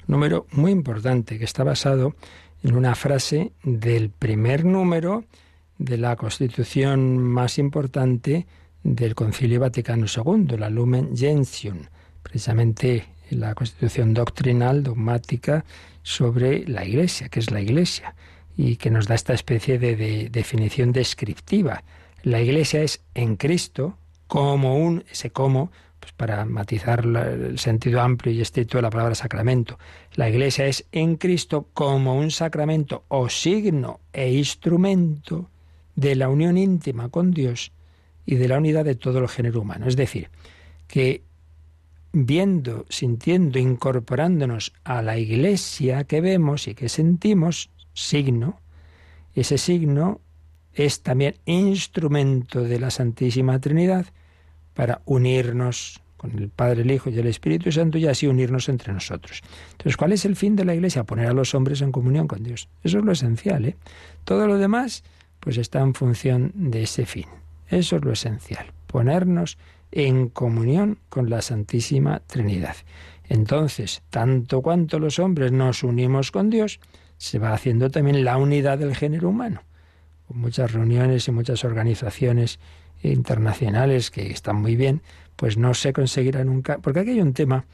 Número 0.07 0.45
muy 0.51 0.71
importante 0.71 1.37
que 1.37 1.45
está 1.45 1.63
basado 1.63 2.15
en 2.63 2.75
una 2.75 2.95
frase 2.95 3.53
del 3.63 4.09
primer 4.09 4.65
número 4.65 5.23
de 5.80 5.97
la 5.97 6.15
constitución 6.17 7.17
más 7.17 7.57
importante 7.57 8.45
del 8.84 9.15
Concilio 9.15 9.61
Vaticano 9.61 10.05
II, 10.05 10.57
la 10.57 10.69
Lumen 10.69 11.15
Gentium, 11.15 11.80
precisamente 12.21 13.05
la 13.32 13.55
constitución 13.55 14.13
doctrinal, 14.13 14.84
dogmática 14.84 15.65
sobre 16.03 16.67
la 16.67 16.86
Iglesia, 16.86 17.30
que 17.30 17.39
es 17.39 17.49
la 17.49 17.61
Iglesia, 17.61 18.15
y 18.57 18.75
que 18.75 18.91
nos 18.91 19.07
da 19.07 19.15
esta 19.15 19.34
especie 19.34 19.80
de, 19.80 20.30
definición 20.30 20.91
descriptiva. 20.91 21.84
La 22.23 22.41
Iglesia 22.41 22.84
es 22.84 23.01
en 23.13 23.38
Cristo 23.38 23.97
como 24.27 24.77
un, 24.77 25.05
ese 25.09 25.30
como, 25.32 25.71
pues 25.99 26.11
para 26.11 26.43
matizar 26.45 27.05
el 27.05 27.57
sentido 27.57 28.01
amplio 28.01 28.34
y 28.34 28.41
estricto 28.41 28.77
de 28.77 28.82
la 28.82 28.89
palabra 28.89 29.15
sacramento. 29.15 29.80
La 30.15 30.30
Iglesia 30.30 30.65
es 30.65 30.86
en 30.91 31.15
Cristo 31.15 31.69
como 31.73 32.17
un 32.17 32.32
sacramento 32.32 33.05
o 33.07 33.30
signo 33.30 34.01
e 34.11 34.34
instrumento 34.34 35.49
de 35.99 36.15
la 36.15 36.29
unión 36.29 36.57
íntima 36.57 37.09
con 37.09 37.31
Dios 37.31 37.73
y 38.25 38.35
de 38.35 38.47
la 38.47 38.57
unidad 38.57 38.85
de 38.85 38.95
todo 38.95 39.19
el 39.19 39.27
género 39.27 39.61
humano. 39.61 39.87
Es 39.87 39.97
decir, 39.97 40.29
que 40.87 41.23
viendo, 42.13 42.85
sintiendo, 42.89 43.59
incorporándonos 43.59 44.73
a 44.83 45.01
la 45.01 45.17
iglesia 45.17 46.05
que 46.05 46.21
vemos 46.21 46.67
y 46.67 46.75
que 46.75 46.87
sentimos, 46.89 47.69
signo, 47.93 48.61
ese 49.35 49.57
signo 49.57 50.21
es 50.73 51.01
también 51.01 51.35
instrumento 51.45 52.63
de 52.63 52.79
la 52.79 52.91
Santísima 52.91 53.59
Trinidad 53.59 54.05
para 54.73 55.01
unirnos 55.05 56.01
con 56.15 56.37
el 56.37 56.49
Padre, 56.49 56.83
el 56.83 56.91
Hijo 56.91 57.09
y 57.09 57.19
el 57.19 57.27
Espíritu 57.27 57.71
Santo 57.71 57.97
y 57.97 58.07
así 58.07 58.27
unirnos 58.27 58.69
entre 58.69 58.93
nosotros. 58.93 59.41
Entonces, 59.71 59.97
¿cuál 59.97 60.13
es 60.13 60.23
el 60.25 60.35
fin 60.35 60.55
de 60.55 60.65
la 60.65 60.75
Iglesia? 60.75 61.03
Poner 61.03 61.27
a 61.27 61.33
los 61.33 61.53
hombres 61.55 61.81
en 61.81 61.91
comunión 61.91 62.27
con 62.27 62.43
Dios. 62.43 62.69
Eso 62.83 62.99
es 62.99 63.05
lo 63.05 63.11
esencial. 63.11 63.65
¿eh? 63.65 63.75
Todo 64.23 64.47
lo 64.47 64.57
demás 64.57 65.03
pues 65.49 65.57
está 65.57 65.79
en 65.79 65.95
función 65.95 66.51
de 66.53 66.83
ese 66.83 67.07
fin. 67.07 67.25
Eso 67.69 67.95
es 67.95 68.05
lo 68.05 68.11
esencial, 68.11 68.67
ponernos 68.85 69.57
en 69.91 70.29
comunión 70.29 70.99
con 71.09 71.31
la 71.31 71.41
Santísima 71.41 72.19
Trinidad. 72.19 72.75
Entonces, 73.27 74.03
tanto 74.11 74.61
cuanto 74.61 74.99
los 74.99 75.17
hombres 75.17 75.51
nos 75.51 75.81
unimos 75.81 76.29
con 76.29 76.51
Dios, 76.51 76.79
se 77.17 77.39
va 77.39 77.51
haciendo 77.51 77.89
también 77.89 78.23
la 78.23 78.37
unidad 78.37 78.77
del 78.77 78.95
género 78.95 79.29
humano. 79.29 79.63
Con 80.27 80.37
muchas 80.37 80.71
reuniones 80.71 81.27
y 81.27 81.31
muchas 81.31 81.63
organizaciones 81.63 82.59
internacionales 83.01 84.11
que 84.11 84.29
están 84.29 84.57
muy 84.57 84.75
bien, 84.75 85.01
pues 85.35 85.57
no 85.57 85.73
se 85.73 85.93
conseguirá 85.93 86.43
nunca, 86.43 86.77
porque 86.77 86.99
aquí 86.99 87.09
hay 87.09 87.21
un 87.21 87.33
tema 87.33 87.65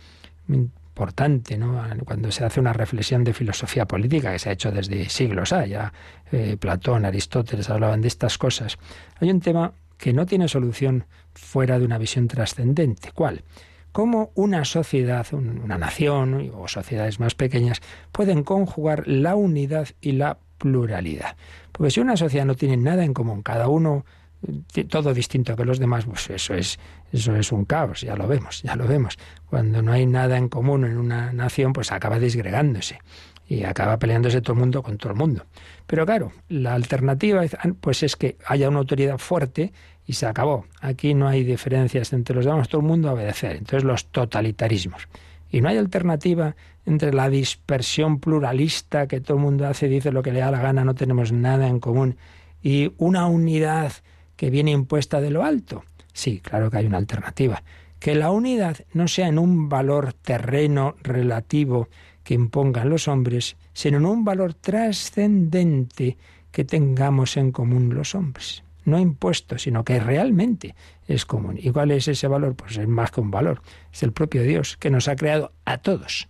importante, 0.96 1.58
¿no? 1.58 1.84
Cuando 2.06 2.32
se 2.32 2.46
hace 2.46 2.62
una 2.62 2.72
reflexión 2.72 3.26
de 3.26 3.34
filosofía 3.34 3.86
política 3.86 4.32
que 4.32 4.40
se 4.40 4.50
ha 4.50 4.54
hecho 4.54 4.72
desde 4.72 5.10
siglos, 5.10 5.52
ah, 5.52 5.66
ya 5.66 5.92
eh, 6.32 6.56
Platón, 6.58 7.04
Aristóteles 7.04 7.70
hablaban 7.70 8.00
de 8.00 8.08
estas 8.08 8.38
cosas. 8.38 8.78
Hay 9.20 9.30
un 9.30 9.42
tema 9.42 9.74
que 9.98 10.14
no 10.14 10.26
tiene 10.26 10.48
solución 10.48 11.06
fuera 11.34 11.80
de 11.80 11.86
una 11.86 11.98
visión 11.98 12.30
trascendente. 12.30 13.12
¿Cuál? 13.14 13.44
cómo 13.92 14.32
una 14.36 14.66
sociedad, 14.66 15.26
una 15.32 15.78
nación 15.78 16.52
o 16.54 16.68
sociedades 16.68 17.22
más 17.22 17.34
pequeñas 17.34 17.82
pueden 18.12 18.44
conjugar 18.44 19.08
la 19.08 19.38
unidad 19.38 19.88
y 20.02 20.12
la 20.12 20.38
pluralidad. 20.58 21.38
Porque 21.72 21.92
si 21.92 22.02
una 22.02 22.18
sociedad 22.18 22.46
no 22.46 22.56
tiene 22.56 22.76
nada 22.76 23.06
en 23.06 23.14
común, 23.14 23.42
cada 23.42 23.70
uno 23.70 24.04
todo 24.90 25.14
distinto 25.14 25.56
que 25.56 25.66
los 25.66 25.80
demás, 25.80 26.06
pues 26.06 26.30
eso 26.30 26.54
es, 26.54 26.80
eso 27.12 27.36
es 27.36 27.52
un 27.52 27.66
caos, 27.66 28.02
ya 28.02 28.16
lo 28.16 28.28
vemos, 28.28 28.62
ya 28.64 28.76
lo 28.76 28.88
vemos. 28.88 29.18
Cuando 29.50 29.82
no 29.82 29.92
hay 29.92 30.06
nada 30.06 30.38
en 30.38 30.50
común 30.50 30.86
en 30.86 30.98
una 30.98 31.34
nación, 31.34 31.74
pues 31.74 31.92
acaba 31.92 32.20
disgregándose 32.20 33.00
y 33.48 33.64
acaba 33.64 33.98
peleándose 34.00 34.42
todo 34.42 34.54
el 34.54 34.60
mundo 34.60 34.82
con 34.82 34.98
todo 34.98 35.12
el 35.12 35.18
mundo. 35.18 35.46
Pero 35.88 36.06
claro, 36.06 36.32
la 36.50 36.74
alternativa 36.74 37.44
pues 37.80 38.04
es 38.04 38.16
que 38.16 38.38
haya 38.46 38.70
una 38.70 38.80
autoridad 38.80 39.18
fuerte 39.18 39.72
y 40.06 40.14
se 40.14 40.26
acabó. 40.26 40.66
Aquí 40.82 41.14
no 41.14 41.28
hay 41.28 41.44
diferencias 41.44 42.14
entre 42.14 42.36
los 42.36 42.46
demás, 42.46 42.70
todo 42.70 42.82
el 42.82 42.88
mundo 42.88 43.10
a 43.10 43.14
obedecer. 43.14 43.56
Entonces 43.58 43.84
los 43.84 44.08
totalitarismos. 44.08 45.08
Y 45.52 45.62
no 45.62 45.70
hay 45.70 45.78
alternativa 45.78 46.56
entre 46.86 47.14
la 47.14 47.30
dispersión 47.30 48.20
pluralista 48.20 49.08
que 49.08 49.22
todo 49.22 49.38
el 49.38 49.44
mundo 49.44 49.68
hace, 49.68 49.88
dice 49.88 50.12
lo 50.12 50.22
que 50.22 50.32
le 50.32 50.40
da 50.40 50.52
la 50.52 50.60
gana, 50.60 50.84
no 50.84 50.96
tenemos 50.96 51.32
nada 51.32 51.68
en 51.68 51.80
común, 51.80 52.18
y 52.62 52.94
una 52.98 53.28
unidad 53.28 53.94
que 54.36 54.50
viene 54.50 54.72
impuesta 54.72 55.22
de 55.22 55.32
lo 55.32 55.44
alto. 55.44 55.84
Sí, 56.14 56.40
claro 56.40 56.70
que 56.70 56.78
hay 56.78 56.86
una 56.86 56.98
alternativa. 56.98 57.64
Que 58.00 58.16
la 58.16 58.32
unidad 58.32 58.78
no 58.94 59.08
sea 59.08 59.28
en 59.28 59.40
un 59.40 59.70
valor 59.70 60.14
terreno 60.14 60.96
relativo 61.02 61.90
que 62.24 62.34
impongan 62.34 62.90
los 62.90 63.08
hombres, 63.08 63.58
sino 63.74 63.98
en 63.98 64.06
un 64.06 64.24
valor 64.24 64.54
trascendente 64.54 66.18
que 66.52 66.66
tengamos 66.66 67.38
en 67.38 67.52
común 67.52 67.94
los 67.94 68.16
hombres. 68.16 68.64
no 68.86 69.00
impuesto, 69.00 69.58
sino 69.58 69.84
que 69.84 70.00
realmente 70.00 70.76
es 71.08 71.26
común. 71.26 71.58
¿Y 71.60 71.72
cuál 71.72 71.90
es 71.90 72.08
ese 72.08 72.28
valor? 72.28 72.56
Pues 72.56 72.78
es 72.78 72.88
más 72.88 73.10
que 73.10 73.20
un 73.20 73.32
valor, 73.32 73.64
es 73.92 74.04
el 74.04 74.12
propio 74.12 74.44
Dios 74.44 74.78
que 74.78 74.92
nos 74.92 75.08
ha 75.08 75.16
creado 75.16 75.54
a 75.66 75.80
todos 75.80 76.30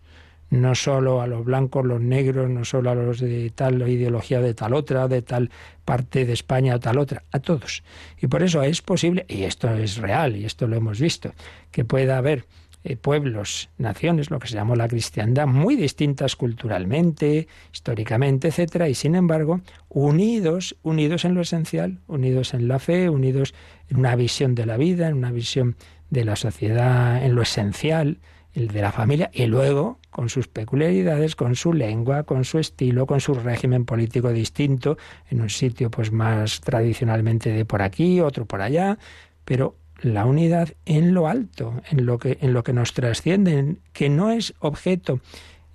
no 0.55 0.75
solo 0.75 1.21
a 1.21 1.27
los 1.27 1.45
blancos, 1.45 1.85
los 1.85 2.01
negros, 2.01 2.49
no 2.49 2.65
solo 2.65 2.91
a 2.91 2.95
los 2.95 3.19
de 3.19 3.51
tal 3.53 3.87
ideología 3.87 4.41
de 4.41 4.53
tal 4.53 4.73
otra, 4.73 5.07
de 5.07 5.21
tal 5.21 5.49
parte 5.83 6.25
de 6.25 6.33
España 6.33 6.75
o 6.75 6.79
tal 6.79 6.97
otra, 6.97 7.23
a 7.31 7.39
todos. 7.39 7.83
Y 8.21 8.27
por 8.27 8.43
eso 8.43 8.63
es 8.63 8.81
posible, 8.81 9.25
y 9.27 9.43
esto 9.43 9.69
es 9.69 9.97
real, 9.97 10.35
y 10.35 10.45
esto 10.45 10.67
lo 10.67 10.75
hemos 10.75 10.99
visto, 10.99 11.33
que 11.71 11.85
pueda 11.85 12.17
haber 12.17 12.45
eh, 12.87 12.97
pueblos, 12.97 13.69
naciones, 13.79 14.29
lo 14.29 14.37
que 14.37 14.47
se 14.47 14.53
llamó 14.53 14.75
la 14.75 14.87
cristiandad, 14.87 15.47
muy 15.47 15.75
distintas 15.75 16.35
culturalmente, 16.35 17.47
históricamente, 17.73 18.49
etcétera, 18.49 18.87
y 18.89 18.93
sin 18.93 19.15
embargo, 19.15 19.61
unidos, 19.89 20.75
unidos 20.83 21.25
en 21.25 21.33
lo 21.33 21.41
esencial, 21.41 21.97
unidos 22.05 22.53
en 22.53 22.67
la 22.67 22.77
fe, 22.77 23.09
unidos 23.09 23.55
en 23.89 23.97
una 23.97 24.15
visión 24.15 24.53
de 24.53 24.67
la 24.67 24.77
vida, 24.77 25.07
en 25.07 25.15
una 25.15 25.31
visión 25.31 25.77
de 26.11 26.25
la 26.25 26.35
sociedad, 26.35 27.25
en 27.25 27.33
lo 27.33 27.41
esencial, 27.41 28.19
el 28.53 28.67
de 28.67 28.81
la 28.81 28.91
familia, 28.91 29.31
y 29.33 29.47
luego 29.47 29.97
con 30.15 30.29
sus 30.29 30.47
peculiaridades, 30.47 31.35
con 31.35 31.57
su 31.57 31.73
lengua, 31.73 32.23
con 32.23 32.45
su 32.45 32.57
estilo, 32.57 33.05
con 33.05 33.19
su 33.19 33.33
régimen 33.33 33.83
político 33.83 34.31
distinto, 34.31 34.97
en 35.29 35.41
un 35.41 35.49
sitio 35.49 35.91
pues 35.91 36.13
más 36.13 36.61
tradicionalmente 36.61 37.49
de 37.49 37.65
por 37.65 37.81
aquí, 37.81 38.21
otro 38.21 38.45
por 38.45 38.61
allá, 38.61 38.97
pero 39.43 39.75
la 39.99 40.25
unidad 40.25 40.69
en 40.85 41.13
lo 41.13 41.27
alto, 41.27 41.81
en 41.91 42.05
lo 42.05 42.17
que, 42.17 42.37
en 42.39 42.53
lo 42.53 42.63
que 42.63 42.71
nos 42.71 42.93
trasciende, 42.93 43.75
que 43.91 44.07
no 44.07 44.31
es 44.31 44.53
objeto 44.59 45.19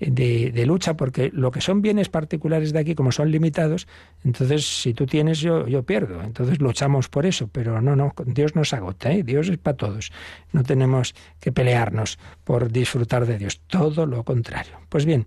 de, 0.01 0.65
lucha, 0.67 0.95
porque 0.97 1.31
lo 1.33 1.51
que 1.51 1.61
son 1.61 1.83
bienes 1.83 2.09
particulares 2.09 2.73
de 2.73 2.79
aquí, 2.79 2.95
como 2.95 3.13
son 3.13 3.31
limitados, 3.31 3.87
entonces 4.25 4.81
si 4.83 4.95
tú 4.95 5.07
tienes, 5.07 5.41
yo, 5.41 5.69
yo 5.69 5.83
pierdo. 5.83 6.23
Entonces 6.23 6.61
luchamos 6.61 7.09
por 7.09 7.27
eso, 7.27 7.49
pero 7.49 7.81
no, 7.81 7.95
no, 7.95 8.15
Dios 8.25 8.57
nos 8.57 8.73
agota, 8.73 9.13
¿eh? 9.13 9.23
Dios 9.23 9.49
es 9.49 9.59
para 9.59 9.77
todos. 9.77 10.11
No 10.53 10.63
tenemos 10.63 11.15
que 11.39 11.53
pelearnos 11.53 12.19
por 12.45 12.73
disfrutar 12.73 13.27
de 13.27 13.39
Dios, 13.39 13.61
todo 13.67 14.07
lo 14.07 14.25
contrario. 14.25 14.73
Pues 14.89 15.05
bien, 15.05 15.27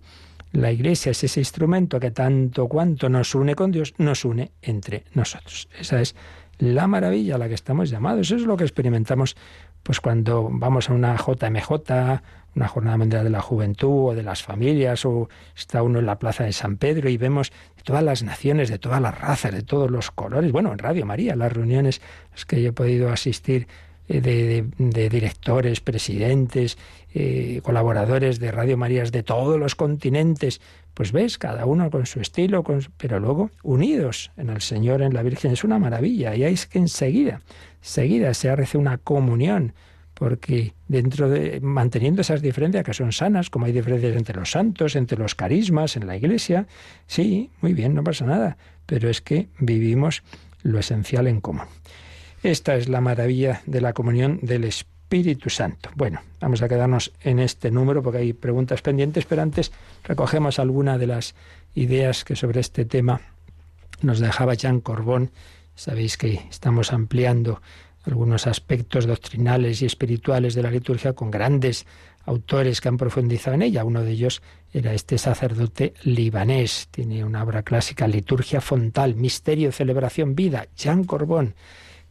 la 0.52 0.72
Iglesia 0.72 1.12
es 1.12 1.22
ese 1.22 1.40
instrumento 1.40 2.00
que 2.00 2.10
tanto 2.10 2.68
cuanto 2.68 3.08
nos 3.08 3.34
une 3.34 3.54
con 3.54 3.70
Dios, 3.70 3.94
nos 3.98 4.24
une 4.24 4.52
entre 4.62 5.04
nosotros. 5.14 5.68
Esa 5.78 6.00
es 6.00 6.14
la 6.58 6.86
maravilla 6.86 7.36
a 7.36 7.38
la 7.38 7.48
que 7.48 7.54
estamos 7.54 7.90
llamados. 7.90 8.26
Eso 8.26 8.36
es 8.36 8.42
lo 8.42 8.56
que 8.56 8.64
experimentamos 8.64 9.36
pues 9.82 10.00
cuando 10.00 10.48
vamos 10.50 10.88
a 10.88 10.94
una 10.94 11.14
JMJ, 11.16 12.22
una 12.54 12.68
Jornada 12.68 12.96
Mundial 12.96 13.24
de 13.24 13.30
la 13.30 13.40
Juventud 13.40 14.10
o 14.10 14.14
de 14.14 14.22
las 14.22 14.42
familias, 14.42 15.04
o 15.04 15.28
está 15.56 15.82
uno 15.82 15.98
en 15.98 16.06
la 16.06 16.18
Plaza 16.18 16.44
de 16.44 16.52
San 16.52 16.76
Pedro 16.76 17.08
y 17.08 17.16
vemos 17.16 17.52
de 17.76 17.82
todas 17.82 18.02
las 18.02 18.22
naciones, 18.22 18.68
de 18.68 18.78
todas 18.78 19.00
las 19.00 19.18
razas, 19.18 19.52
de 19.52 19.62
todos 19.62 19.90
los 19.90 20.10
colores. 20.10 20.52
Bueno, 20.52 20.72
en 20.72 20.78
Radio 20.78 21.06
María, 21.06 21.36
las 21.36 21.52
reuniones 21.52 22.00
a 22.32 22.46
que 22.46 22.62
yo 22.62 22.70
he 22.70 22.72
podido 22.72 23.10
asistir 23.10 23.66
eh, 24.06 24.20
de, 24.20 25.08
directores, 25.08 25.80
presidentes, 25.80 26.76
eh, 27.14 27.60
colaboradores 27.62 28.38
de 28.38 28.50
Radio 28.50 28.76
Marías 28.76 29.12
de 29.12 29.22
todos 29.22 29.58
los 29.58 29.74
continentes, 29.74 30.60
pues 30.92 31.10
ves, 31.10 31.38
cada 31.38 31.64
uno 31.64 31.90
con 31.90 32.04
su 32.04 32.20
estilo, 32.20 32.62
pero 32.98 33.18
luego 33.18 33.50
unidos 33.62 34.30
en 34.36 34.50
el 34.50 34.60
Señor, 34.60 35.00
en 35.00 35.14
la 35.14 35.22
Virgen, 35.22 35.52
es 35.52 35.64
una 35.64 35.78
maravilla. 35.78 36.34
Y 36.36 36.44
es 36.44 36.66
que 36.66 36.78
enseguida, 36.78 37.40
enseguida 37.80 38.34
se 38.34 38.50
hace 38.50 38.76
una 38.76 38.98
comunión, 38.98 39.72
porque 40.14 40.74
dentro 40.88 41.28
de, 41.28 41.60
manteniendo 41.60 42.22
esas 42.22 42.40
diferencias 42.40 42.84
que 42.84 42.94
son 42.94 43.12
sanas, 43.12 43.50
como 43.50 43.66
hay 43.66 43.72
diferencias 43.72 44.16
entre 44.16 44.36
los 44.36 44.50
santos, 44.50 44.96
entre 44.96 45.18
los 45.18 45.34
carismas, 45.34 45.96
en 45.96 46.06
la 46.06 46.16
Iglesia, 46.16 46.66
sí, 47.06 47.50
muy 47.60 47.74
bien, 47.74 47.94
no 47.94 48.04
pasa 48.04 48.24
nada, 48.24 48.56
pero 48.86 49.10
es 49.10 49.20
que 49.20 49.48
vivimos 49.58 50.22
lo 50.62 50.78
esencial 50.78 51.26
en 51.26 51.40
común. 51.40 51.66
Esta 52.42 52.76
es 52.76 52.88
la 52.88 53.00
maravilla 53.00 53.62
de 53.66 53.80
la 53.80 53.92
comunión 53.92 54.38
del 54.42 54.64
Espíritu 54.64 55.50
Santo. 55.50 55.90
Bueno, 55.96 56.20
vamos 56.40 56.62
a 56.62 56.68
quedarnos 56.68 57.12
en 57.22 57.38
este 57.38 57.70
número 57.70 58.02
porque 58.02 58.18
hay 58.18 58.32
preguntas 58.32 58.82
pendientes, 58.82 59.24
pero 59.26 59.42
antes 59.42 59.72
recogemos 60.04 60.58
alguna 60.58 60.98
de 60.98 61.06
las 61.06 61.34
ideas 61.74 62.24
que 62.24 62.36
sobre 62.36 62.60
este 62.60 62.84
tema 62.84 63.20
nos 64.02 64.20
dejaba 64.20 64.54
Jean 64.54 64.80
Corbón. 64.80 65.30
Sabéis 65.74 66.16
que 66.16 66.40
estamos 66.50 66.92
ampliando 66.92 67.60
algunos 68.04 68.46
aspectos 68.46 69.06
doctrinales 69.06 69.82
y 69.82 69.86
espirituales 69.86 70.54
de 70.54 70.62
la 70.62 70.70
liturgia 70.70 71.14
con 71.14 71.30
grandes 71.30 71.86
autores 72.26 72.80
que 72.80 72.88
han 72.88 72.96
profundizado 72.96 73.54
en 73.54 73.62
ella. 73.62 73.84
Uno 73.84 74.02
de 74.02 74.12
ellos 74.12 74.42
era 74.72 74.92
este 74.92 75.18
sacerdote 75.18 75.94
libanés. 76.02 76.88
Tiene 76.90 77.24
una 77.24 77.42
obra 77.42 77.62
clásica, 77.62 78.06
Liturgia 78.06 78.60
Fontal, 78.60 79.14
Misterio, 79.14 79.72
Celebración, 79.72 80.34
Vida, 80.34 80.68
Jean 80.76 81.04
Corbón 81.04 81.54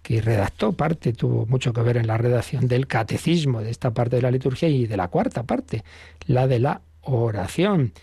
que 0.03 0.21
redactó 0.21 0.73
parte, 0.73 1.13
tuvo 1.13 1.45
mucho 1.45 1.71
que 1.71 1.81
ver 1.81 1.95
en 1.95 2.07
la 2.07 2.17
redacción 2.17 2.67
del 2.67 2.87
catecismo 2.87 3.61
de 3.61 3.71
esta 3.71 3.91
parte 3.91 4.17
de 4.17 4.21
la 4.21 4.31
liturgia 4.31 4.67
y 4.67 4.85
de 4.85 4.97
la 4.97 5.07
cuarta 5.07 5.43
parte, 5.43 5.83
la 6.27 6.45
de 6.45 6.59
la 6.59 6.81
oración. 7.01 7.93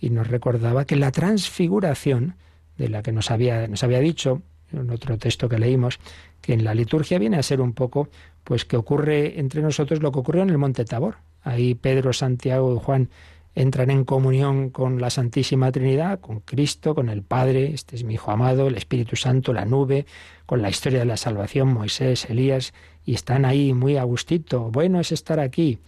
Y 0.00 0.08
nos 0.08 0.28
recordaba 0.28 0.86
que 0.86 0.96
la 0.96 1.12
transfiguración, 1.12 2.36
de 2.78 2.88
la 2.88 3.02
que 3.02 3.12
nos 3.12 3.30
había, 3.30 3.68
nos 3.68 3.84
había 3.84 4.00
dicho 4.00 4.40
en 4.72 4.90
otro 4.90 5.18
texto 5.18 5.48
que 5.48 5.58
leímos, 5.58 5.98
que 6.40 6.52
en 6.52 6.64
la 6.64 6.74
liturgia 6.74 7.18
viene 7.18 7.36
a 7.36 7.42
ser 7.42 7.60
un 7.60 7.72
poco, 7.72 8.08
pues 8.44 8.64
que 8.64 8.76
ocurre 8.76 9.38
entre 9.38 9.62
nosotros 9.62 10.02
lo 10.02 10.12
que 10.12 10.18
ocurrió 10.18 10.42
en 10.42 10.50
el 10.50 10.58
Monte 10.58 10.84
Tabor. 10.84 11.16
Ahí 11.42 11.74
Pedro, 11.74 12.12
Santiago 12.12 12.74
y 12.74 12.78
Juan 12.78 13.10
entran 13.54 13.90
en 13.90 14.04
comunión 14.04 14.70
con 14.70 15.00
la 15.00 15.10
Santísima 15.10 15.72
Trinidad, 15.72 16.20
con 16.20 16.40
Cristo, 16.40 16.94
con 16.94 17.08
el 17.08 17.22
Padre, 17.22 17.72
este 17.74 17.96
es 17.96 18.04
mi 18.04 18.14
Hijo 18.14 18.30
amado, 18.30 18.68
el 18.68 18.76
Espíritu 18.76 19.16
Santo, 19.16 19.52
la 19.52 19.64
nube, 19.64 20.06
con 20.46 20.62
la 20.62 20.70
historia 20.70 21.00
de 21.00 21.04
la 21.04 21.16
salvación, 21.16 21.68
Moisés, 21.72 22.28
Elías, 22.30 22.72
y 23.04 23.14
están 23.14 23.44
ahí 23.44 23.72
muy 23.72 23.96
a 23.96 24.04
gustito. 24.04 24.70
Bueno 24.70 25.00
es 25.00 25.12
estar 25.12 25.40
aquí. 25.40 25.78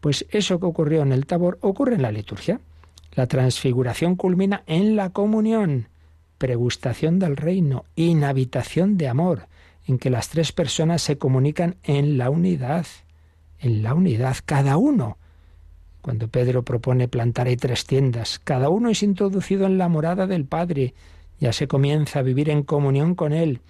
Pues 0.00 0.26
eso 0.30 0.58
que 0.58 0.66
ocurrió 0.66 1.02
en 1.02 1.12
el 1.12 1.26
Tabor 1.26 1.58
ocurre 1.60 1.94
en 1.94 2.02
la 2.02 2.12
liturgia. 2.12 2.60
La 3.12 3.26
transfiguración 3.26 4.16
culmina 4.16 4.62
en 4.66 4.96
la 4.96 5.10
comunión, 5.10 5.88
pregustación 6.44 7.18
del 7.18 7.38
reino, 7.38 7.86
inhabitación 7.96 8.98
de 8.98 9.08
amor, 9.08 9.48
en 9.86 9.96
que 9.96 10.10
las 10.10 10.28
tres 10.28 10.52
personas 10.52 11.00
se 11.00 11.16
comunican 11.16 11.76
en 11.84 12.18
la 12.18 12.28
unidad, 12.28 12.84
en 13.60 13.82
la 13.82 13.94
unidad, 13.94 14.36
cada 14.44 14.76
uno 14.76 15.16
cuando 16.04 16.28
Pedro 16.28 16.62
propone 16.64 17.08
plantar 17.08 17.46
ahí 17.46 17.56
tres 17.56 17.86
tiendas, 17.86 18.38
cada 18.38 18.68
uno 18.68 18.90
es 18.90 19.02
introducido 19.02 19.64
en 19.64 19.78
la 19.78 19.88
morada 19.88 20.26
del 20.26 20.44
Padre, 20.44 20.92
ya 21.40 21.54
se 21.54 21.66
comienza 21.66 22.18
a 22.18 22.22
vivir 22.22 22.50
en 22.50 22.62
comunión 22.62 23.14
con 23.14 23.32
Él, 23.32 23.60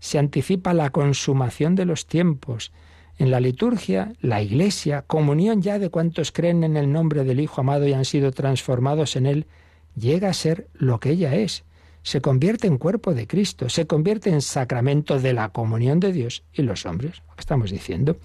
se 0.00 0.18
anticipa 0.18 0.74
la 0.74 0.90
consumación 0.90 1.76
de 1.76 1.84
los 1.84 2.06
tiempos. 2.06 2.72
En 3.16 3.30
la 3.30 3.38
liturgia, 3.38 4.12
la 4.20 4.42
Iglesia, 4.42 5.04
comunión 5.06 5.62
ya 5.62 5.78
de 5.78 5.88
cuantos 5.88 6.32
creen 6.32 6.64
en 6.64 6.76
el 6.76 6.90
nombre 6.90 7.22
del 7.22 7.38
Hijo 7.38 7.60
amado 7.60 7.86
y 7.86 7.92
han 7.92 8.04
sido 8.04 8.32
transformados 8.32 9.14
en 9.14 9.26
Él, 9.26 9.46
llega 9.94 10.30
a 10.30 10.34
ser 10.34 10.66
lo 10.74 10.98
que 10.98 11.10
ella 11.10 11.36
es. 11.36 11.62
Se 12.04 12.20
convierte 12.20 12.66
en 12.68 12.78
cuerpo 12.78 13.14
de 13.14 13.26
Cristo, 13.26 13.68
se 13.68 13.86
convierte 13.86 14.30
en 14.30 14.42
sacramento 14.42 15.18
de 15.18 15.32
la 15.32 15.48
comunión 15.48 16.00
de 16.00 16.12
Dios 16.12 16.44
y 16.52 16.62
los 16.62 16.86
hombres, 16.86 17.22
estamos 17.38 17.70
diciendo 17.70 18.18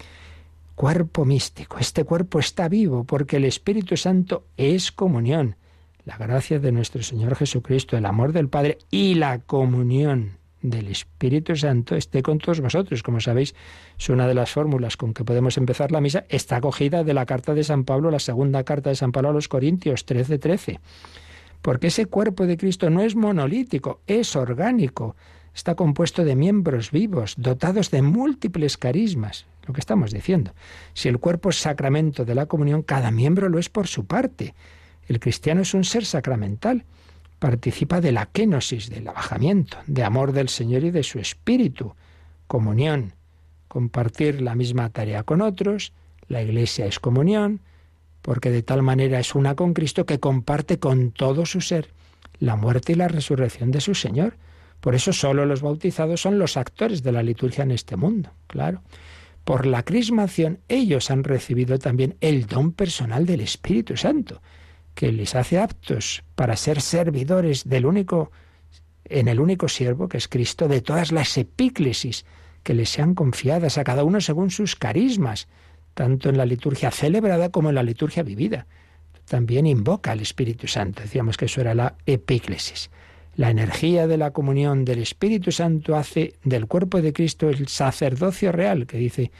cuerpo 0.74 1.24
místico. 1.24 1.78
Este 1.78 2.04
cuerpo 2.04 2.38
está 2.38 2.68
vivo 2.68 3.04
porque 3.04 3.36
el 3.36 3.44
Espíritu 3.44 3.96
Santo 3.96 4.44
es 4.56 4.92
comunión. 4.92 5.56
La 6.04 6.16
gracia 6.16 6.58
de 6.58 6.72
nuestro 6.72 7.02
Señor 7.02 7.36
Jesucristo, 7.36 7.96
el 7.96 8.06
amor 8.06 8.32
del 8.32 8.48
Padre 8.48 8.78
y 8.90 9.14
la 9.14 9.40
comunión 9.40 10.38
del 10.62 10.88
Espíritu 10.88 11.56
Santo 11.56 11.96
esté 11.96 12.22
con 12.22 12.38
todos 12.38 12.60
vosotros. 12.60 13.02
Como 13.02 13.20
sabéis, 13.20 13.54
es 13.98 14.08
una 14.08 14.26
de 14.26 14.34
las 14.34 14.50
fórmulas 14.52 14.96
con 14.96 15.14
que 15.14 15.24
podemos 15.24 15.56
empezar 15.56 15.90
la 15.90 16.00
misa. 16.00 16.24
Está 16.28 16.56
acogida 16.56 17.02
de 17.02 17.14
la 17.14 17.26
carta 17.26 17.54
de 17.54 17.64
San 17.64 17.84
Pablo, 17.84 18.10
la 18.10 18.18
segunda 18.18 18.64
carta 18.64 18.90
de 18.90 18.96
San 18.96 19.12
Pablo 19.12 19.30
a 19.30 19.32
los 19.32 19.48
Corintios 19.48 20.06
13:13. 20.06 20.38
13. 20.38 20.80
Porque 21.62 21.88
ese 21.88 22.06
cuerpo 22.06 22.46
de 22.46 22.56
Cristo 22.56 22.90
no 22.90 23.02
es 23.02 23.16
monolítico, 23.16 24.00
es 24.06 24.34
orgánico. 24.36 25.16
Está 25.54 25.74
compuesto 25.74 26.24
de 26.24 26.36
miembros 26.36 26.90
vivos, 26.90 27.34
dotados 27.36 27.90
de 27.90 28.02
múltiples 28.02 28.76
carismas 28.76 29.46
lo 29.70 29.74
que 29.74 29.80
estamos 29.80 30.10
diciendo. 30.10 30.52
Si 30.94 31.08
el 31.08 31.18
cuerpo 31.18 31.50
es 31.50 31.56
sacramento 31.56 32.24
de 32.24 32.34
la 32.34 32.46
comunión, 32.46 32.82
cada 32.82 33.10
miembro 33.10 33.48
lo 33.48 33.58
es 33.58 33.68
por 33.68 33.86
su 33.86 34.04
parte. 34.04 34.54
El 35.06 35.20
cristiano 35.20 35.62
es 35.62 35.74
un 35.74 35.84
ser 35.84 36.04
sacramental. 36.04 36.84
Participa 37.38 38.00
de 38.00 38.12
la 38.12 38.26
kenosis, 38.26 38.90
del 38.90 39.06
abajamiento, 39.06 39.78
de 39.86 40.04
amor 40.04 40.32
del 40.32 40.48
Señor 40.48 40.84
y 40.84 40.90
de 40.90 41.02
su 41.02 41.18
espíritu. 41.20 41.94
Comunión, 42.46 43.14
compartir 43.68 44.42
la 44.42 44.54
misma 44.54 44.90
tarea 44.90 45.22
con 45.22 45.40
otros. 45.40 45.92
La 46.26 46.42
iglesia 46.42 46.86
es 46.86 46.98
comunión, 46.98 47.60
porque 48.22 48.50
de 48.50 48.62
tal 48.62 48.82
manera 48.82 49.18
es 49.18 49.34
una 49.34 49.54
con 49.54 49.74
Cristo 49.74 50.06
que 50.06 50.20
comparte 50.20 50.78
con 50.78 51.12
todo 51.12 51.46
su 51.46 51.60
ser 51.60 51.92
la 52.38 52.56
muerte 52.56 52.92
y 52.92 52.96
la 52.96 53.08
resurrección 53.08 53.70
de 53.70 53.80
su 53.80 53.94
Señor. 53.94 54.36
Por 54.80 54.94
eso 54.94 55.12
solo 55.12 55.44
los 55.44 55.60
bautizados 55.62 56.22
son 56.22 56.38
los 56.38 56.56
actores 56.56 57.02
de 57.02 57.12
la 57.12 57.22
liturgia 57.22 57.64
en 57.64 57.70
este 57.70 57.96
mundo, 57.96 58.30
claro. 58.46 58.82
Por 59.44 59.66
la 59.66 59.82
crismación 59.82 60.60
ellos 60.68 61.10
han 61.10 61.24
recibido 61.24 61.78
también 61.78 62.16
el 62.20 62.46
don 62.46 62.72
personal 62.72 63.26
del 63.26 63.40
Espíritu 63.40 63.96
Santo, 63.96 64.40
que 64.94 65.12
les 65.12 65.34
hace 65.34 65.58
aptos 65.58 66.24
para 66.34 66.56
ser 66.56 66.80
servidores 66.80 67.68
del 67.68 67.86
único 67.86 68.30
en 69.04 69.28
el 69.28 69.40
único 69.40 69.68
siervo 69.68 70.08
que 70.08 70.18
es 70.18 70.28
Cristo 70.28 70.68
de 70.68 70.82
todas 70.82 71.10
las 71.10 71.36
epíclesis 71.36 72.24
que 72.62 72.74
le 72.74 72.86
sean 72.86 73.14
confiadas 73.14 73.76
a 73.76 73.84
cada 73.84 74.04
uno 74.04 74.20
según 74.20 74.50
sus 74.50 74.76
carismas, 74.76 75.48
tanto 75.94 76.28
en 76.28 76.36
la 76.36 76.46
liturgia 76.46 76.90
celebrada 76.90 77.50
como 77.50 77.68
en 77.68 77.74
la 77.74 77.82
liturgia 77.82 78.22
vivida. 78.22 78.66
También 79.26 79.66
invoca 79.66 80.12
al 80.12 80.20
Espíritu 80.20 80.66
Santo. 80.66 81.02
Decíamos 81.02 81.36
que 81.36 81.44
eso 81.44 81.60
era 81.60 81.74
la 81.74 81.94
epíclesis. 82.06 82.90
La 83.36 83.50
energía 83.50 84.06
de 84.06 84.16
la 84.16 84.32
comunión 84.32 84.84
del 84.84 84.98
Espíritu 84.98 85.52
Santo 85.52 85.96
hace 85.96 86.34
del 86.42 86.66
cuerpo 86.66 87.00
de 87.00 87.12
Cristo 87.12 87.48
el 87.48 87.68
sacerdocio 87.68 88.50
real, 88.50 88.86
que 88.86 88.98
dice 88.98 89.30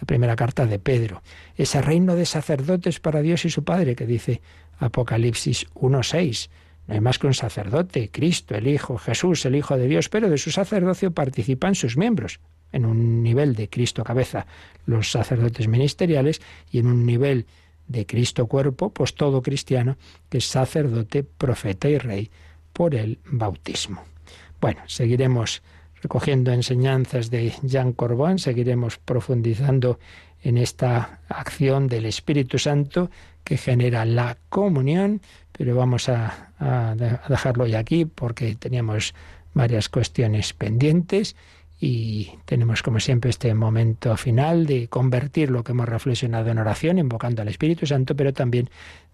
la 0.00 0.06
primera 0.06 0.36
carta 0.36 0.66
de 0.66 0.78
Pedro. 0.78 1.22
Ese 1.56 1.82
reino 1.82 2.14
de 2.14 2.26
sacerdotes 2.26 3.00
para 3.00 3.22
Dios 3.22 3.44
y 3.44 3.50
su 3.50 3.64
Padre, 3.64 3.96
que 3.96 4.06
dice 4.06 4.40
Apocalipsis 4.78 5.66
1.6. 5.74 6.48
No 6.86 6.94
hay 6.94 7.00
más 7.00 7.18
que 7.18 7.26
un 7.26 7.34
sacerdote, 7.34 8.10
Cristo, 8.10 8.54
el 8.54 8.66
Hijo, 8.66 8.98
Jesús, 8.98 9.44
el 9.44 9.56
Hijo 9.56 9.76
de 9.76 9.86
Dios, 9.88 10.08
pero 10.08 10.30
de 10.30 10.38
su 10.38 10.50
sacerdocio 10.50 11.12
participan 11.12 11.74
sus 11.74 11.96
miembros, 11.96 12.40
en 12.72 12.86
un 12.86 13.22
nivel 13.22 13.54
de 13.54 13.68
Cristo 13.68 14.04
cabeza, 14.04 14.46
los 14.86 15.10
sacerdotes 15.10 15.68
ministeriales, 15.68 16.40
y 16.70 16.78
en 16.78 16.86
un 16.86 17.06
nivel 17.06 17.46
de 17.88 18.06
Cristo 18.06 18.46
cuerpo, 18.46 18.90
pues 18.90 19.14
todo 19.14 19.42
cristiano 19.42 19.96
que 20.28 20.38
es 20.38 20.46
sacerdote, 20.46 21.24
profeta 21.24 21.88
y 21.88 21.98
rey 21.98 22.30
por 22.72 22.94
el 22.94 23.18
bautismo. 23.24 24.04
Bueno, 24.60 24.80
seguiremos 24.86 25.62
recogiendo 26.00 26.52
enseñanzas 26.52 27.30
de 27.30 27.52
Jean 27.62 27.92
Corbon, 27.92 28.38
seguiremos 28.38 28.98
profundizando 28.98 29.98
en 30.42 30.56
esta 30.56 31.20
acción 31.28 31.88
del 31.88 32.06
Espíritu 32.06 32.58
Santo 32.58 33.10
que 33.44 33.56
genera 33.56 34.04
la 34.04 34.38
comunión, 34.48 35.20
pero 35.52 35.74
vamos 35.74 36.08
a, 36.08 36.52
a 36.58 36.94
dejarlo 36.94 37.66
ya 37.66 37.80
aquí 37.80 38.04
porque 38.04 38.54
teníamos 38.54 39.14
varias 39.52 39.88
cuestiones 39.88 40.52
pendientes 40.52 41.34
y 41.80 42.32
tenemos 42.44 42.82
como 42.82 43.00
siempre 43.00 43.30
este 43.30 43.54
momento 43.54 44.14
final 44.18 44.66
de 44.66 44.88
convertir 44.88 45.50
lo 45.50 45.64
que 45.64 45.72
hemos 45.72 45.88
reflexionado 45.88 46.50
en 46.50 46.58
oración, 46.58 46.98
invocando 46.98 47.40
al 47.40 47.48
Espíritu 47.48 47.86
Santo, 47.86 48.14
pero 48.14 48.34
también 48.34 48.68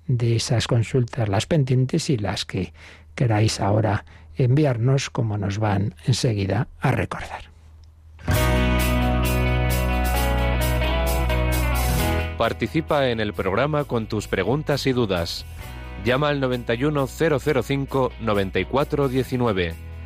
de 0.09 0.35
esas 0.37 0.67
consultas, 0.67 1.29
las 1.29 1.47
pendientes 1.47 2.11
y 2.11 2.17
las 2.17 2.45
que 2.45 2.73
queráis 3.15 3.61
ahora 3.61 4.05
enviarnos, 4.37 5.11
como 5.11 5.39
nos 5.39 5.59
van 5.59 5.95
enseguida 6.07 6.67
a 6.81 6.91
recordar. 6.91 7.45
Participa 12.37 13.09
en 13.09 13.21
el 13.21 13.33
programa 13.33 13.85
con 13.85 14.09
tus 14.09 14.27
preguntas 14.29 14.87
y 14.87 14.93
dudas. 14.93 15.47
Llama 16.05 16.29
al 16.29 16.41
91005 16.41 18.13
9419 18.21 19.86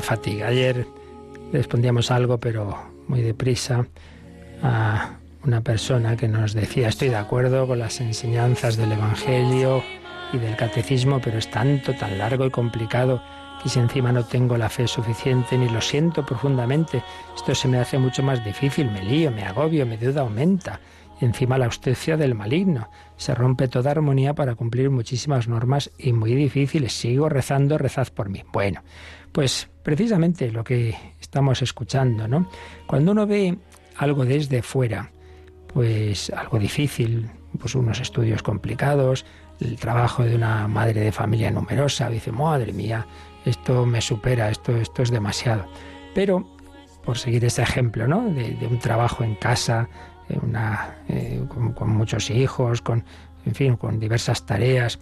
fatiga. 0.00 0.48
Ayer 0.48 0.86
respondíamos 1.52 2.10
algo, 2.10 2.38
pero 2.38 2.76
muy 3.08 3.22
deprisa, 3.22 3.86
a 4.62 5.16
una 5.44 5.60
persona 5.60 6.16
que 6.16 6.28
nos 6.28 6.54
decía, 6.54 6.88
estoy 6.88 7.08
de 7.08 7.16
acuerdo 7.16 7.66
con 7.66 7.78
las 7.78 8.00
enseñanzas 8.00 8.76
del 8.76 8.92
Evangelio 8.92 9.82
y 10.32 10.38
del 10.38 10.56
Catecismo, 10.56 11.20
pero 11.20 11.38
es 11.38 11.50
tanto, 11.50 11.92
tan 11.94 12.18
largo 12.18 12.46
y 12.46 12.50
complicado 12.50 13.20
que 13.62 13.68
si 13.68 13.78
encima 13.78 14.12
no 14.12 14.24
tengo 14.24 14.56
la 14.56 14.68
fe 14.68 14.86
suficiente 14.86 15.58
ni 15.58 15.68
lo 15.68 15.80
siento 15.80 16.24
profundamente, 16.24 17.02
esto 17.34 17.54
se 17.54 17.68
me 17.68 17.78
hace 17.78 17.98
mucho 17.98 18.22
más 18.22 18.44
difícil, 18.44 18.90
me 18.90 19.02
lío, 19.02 19.30
me 19.30 19.44
agobio, 19.44 19.86
mi 19.86 19.96
duda 19.96 20.20
aumenta. 20.20 20.80
Encima 21.20 21.58
la 21.58 21.66
austecia 21.66 22.16
del 22.16 22.34
maligno. 22.34 22.90
Se 23.16 23.34
rompe 23.34 23.68
toda 23.68 23.92
armonía 23.92 24.34
para 24.34 24.54
cumplir 24.54 24.90
muchísimas 24.90 25.48
normas 25.48 25.90
y 25.98 26.12
muy 26.12 26.34
difíciles. 26.34 26.92
Sigo 26.92 27.28
rezando, 27.28 27.78
rezad 27.78 28.08
por 28.08 28.28
mí. 28.28 28.42
Bueno, 28.52 28.82
pues 29.32 29.68
precisamente 29.82 30.50
lo 30.50 30.64
que 30.64 30.96
estamos 31.20 31.62
escuchando, 31.62 32.26
¿no? 32.26 32.48
Cuando 32.86 33.12
uno 33.12 33.26
ve 33.26 33.56
algo 33.96 34.24
desde 34.24 34.62
fuera, 34.62 35.10
pues 35.72 36.30
algo 36.30 36.58
difícil, 36.58 37.30
pues 37.58 37.74
unos 37.74 38.00
estudios 38.00 38.42
complicados, 38.42 39.24
el 39.60 39.76
trabajo 39.76 40.24
de 40.24 40.34
una 40.34 40.66
madre 40.68 41.00
de 41.00 41.12
familia 41.12 41.50
numerosa, 41.50 42.08
dice, 42.08 42.32
madre 42.32 42.72
mía, 42.72 43.06
esto 43.44 43.86
me 43.86 44.00
supera, 44.00 44.50
esto, 44.50 44.76
esto 44.76 45.02
es 45.02 45.10
demasiado. 45.10 45.66
Pero, 46.14 46.48
por 47.04 47.18
seguir 47.18 47.44
ese 47.44 47.62
ejemplo, 47.62 48.06
¿no? 48.06 48.22
De, 48.30 48.56
un 48.68 48.78
trabajo 48.78 49.22
en 49.24 49.34
casa, 49.34 49.88
una, 50.42 50.96
eh, 51.08 51.42
con, 51.48 51.90
muchos 51.90 52.30
hijos, 52.30 52.80
con, 52.80 53.04
en 53.44 53.54
fin, 53.54 53.76
con 53.76 53.98
diversas 53.98 54.46
tareas, 54.46 54.98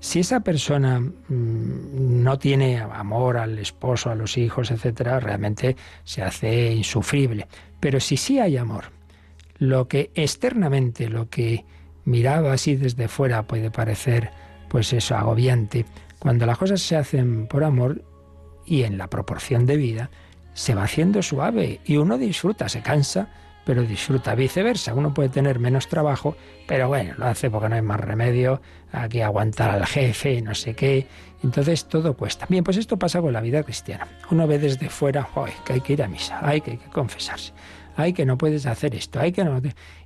si 0.00 0.20
esa 0.20 0.40
persona 0.40 1.00
mm, 1.00 1.12
no 1.28 2.38
tiene 2.38 2.78
amor 2.78 3.38
al 3.38 3.58
esposo, 3.58 4.10
a 4.10 4.14
los 4.14 4.36
hijos, 4.36 4.70
etcétera, 4.70 5.20
realmente 5.20 5.76
se 6.04 6.22
hace 6.22 6.72
insufrible. 6.72 7.48
Pero 7.80 8.00
si 8.00 8.16
sí 8.16 8.38
hay 8.38 8.56
amor, 8.56 8.92
lo 9.58 9.88
que 9.88 10.10
externamente, 10.14 11.08
lo 11.08 11.28
que 11.28 11.64
miraba 12.04 12.52
así 12.52 12.76
desde 12.76 13.08
fuera 13.08 13.46
puede 13.46 13.70
parecer, 13.70 14.30
pues 14.68 14.92
eso, 14.92 15.16
agobiante, 15.16 15.86
cuando 16.18 16.46
las 16.46 16.58
cosas 16.58 16.80
se 16.80 16.96
hacen 16.96 17.46
por 17.46 17.64
amor 17.64 18.04
y 18.64 18.82
en 18.82 18.98
la 18.98 19.08
proporción 19.08 19.66
de 19.66 19.76
vida, 19.76 20.10
se 20.54 20.74
va 20.74 20.84
haciendo 20.84 21.22
suave 21.22 21.80
y 21.84 21.98
uno 21.98 22.18
disfruta, 22.18 22.68
se 22.68 22.80
cansa, 22.80 23.28
pero 23.66 23.82
disfruta. 23.82 24.36
Viceversa, 24.36 24.94
uno 24.94 25.12
puede 25.12 25.28
tener 25.28 25.58
menos 25.58 25.88
trabajo, 25.88 26.36
pero 26.68 26.86
bueno, 26.86 27.14
lo 27.18 27.26
hace 27.26 27.50
porque 27.50 27.68
no 27.68 27.74
hay 27.74 27.82
más 27.82 27.98
remedio, 27.98 28.62
aquí 28.92 29.20
aguantar 29.20 29.70
al 29.70 29.84
jefe 29.84 30.40
no 30.40 30.54
sé 30.54 30.74
qué. 30.74 31.08
Entonces 31.42 31.86
todo 31.86 32.14
cuesta. 32.14 32.46
Bien, 32.48 32.62
pues 32.62 32.76
esto 32.76 32.96
pasa 32.96 33.20
con 33.20 33.32
la 33.32 33.40
vida 33.40 33.64
cristiana. 33.64 34.06
Uno 34.30 34.46
ve 34.46 34.60
desde 34.60 34.88
fuera, 34.88 35.28
que 35.64 35.72
hay 35.72 35.80
que 35.80 35.94
ir 35.94 36.02
a 36.04 36.06
misa, 36.06 36.38
hay 36.42 36.60
que, 36.60 36.70
hay 36.70 36.76
que 36.76 36.88
confesarse, 36.90 37.52
hay 37.96 38.12
que 38.12 38.24
no 38.24 38.38
puedes 38.38 38.66
hacer 38.66 38.94
esto, 38.94 39.18
hay 39.18 39.32
que 39.32 39.44
no... 39.44 39.60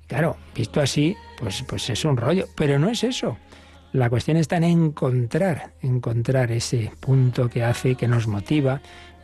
Claro, 0.07 0.39
visto 0.55 0.81
así, 0.81 1.15
pues, 1.39 1.63
pues 1.69 1.91
es 1.91 2.05
un 2.07 2.17
rollo, 2.17 2.47
pero 2.57 2.79
no 2.79 2.89
es 2.89 3.05
eso. 3.05 3.37
La 3.93 4.09
cuestión 4.09 4.39
está 4.39 4.57
en 4.57 4.65
encontrar, 4.65 5.73
encontrar 5.83 6.51
ese 6.51 6.91
punto 6.99 7.51
que 7.51 7.63
hace, 7.63 7.95
que 7.95 8.09
nos 8.09 8.27
motiva, 8.27 8.81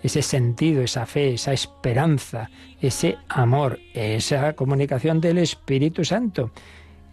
ese 0.07 0.23
sentido, 0.23 0.83
esa 0.83 1.07
fe, 1.07 1.35
esa 1.35 1.53
esperanza, 1.53 2.51
ese 2.81 3.17
amor, 3.29 3.79
esa 3.95 4.55
comunicación 4.55 5.21
del 5.21 5.39
Espíritu 5.39 6.05
Santo. 6.05 6.51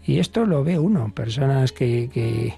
Y 0.05 0.19
esto 0.19 0.45
lo 0.45 0.63
ve 0.63 0.79
uno, 0.79 1.13
personas 1.13 1.71
que, 1.71 2.09
que, 2.11 2.53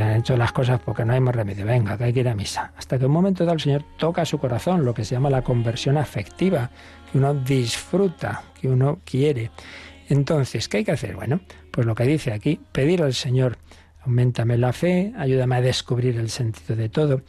han 0.00 0.18
hecho 0.18 0.36
las 0.36 0.52
cosas 0.52 0.80
porque 0.84 1.04
no 1.04 1.14
hay 1.14 1.20
más 1.20 1.34
remedio, 1.34 1.64
venga, 1.64 1.96
que 1.96 2.04
hay 2.04 2.12
que 2.12 2.20
ir 2.20 2.28
a 2.28 2.34
misa. 2.34 2.72
Hasta 2.76 2.98
que 2.98 3.06
un 3.06 3.12
momento 3.12 3.44
dado 3.44 3.54
el 3.54 3.60
Señor 3.60 3.84
toca 3.96 4.26
su 4.26 4.38
corazón, 4.38 4.84
lo 4.84 4.92
que 4.92 5.04
se 5.04 5.14
llama 5.14 5.30
la 5.30 5.42
conversión 5.42 5.96
afectiva, 5.96 6.70
que 7.10 7.18
uno 7.18 7.32
disfruta, 7.32 8.42
que 8.60 8.68
uno 8.68 9.00
quiere. 9.04 9.50
Entonces, 10.08 10.68
¿qué 10.68 10.78
hay 10.78 10.84
que 10.84 10.92
hacer? 10.92 11.16
Bueno, 11.16 11.40
pues 11.70 11.86
lo 11.86 11.94
que 11.94 12.04
dice 12.04 12.32
aquí, 12.32 12.60
pedir 12.72 13.02
al 13.02 13.14
Señor 13.14 13.58
aumentame 14.06 14.56
la 14.56 14.72
fe, 14.72 15.12
ayúdame 15.16 15.56
a 15.56 15.60
descubrir 15.60 16.16
el 16.16 16.30
sentido 16.30 16.76
de 16.76 16.88
todo 16.88 17.22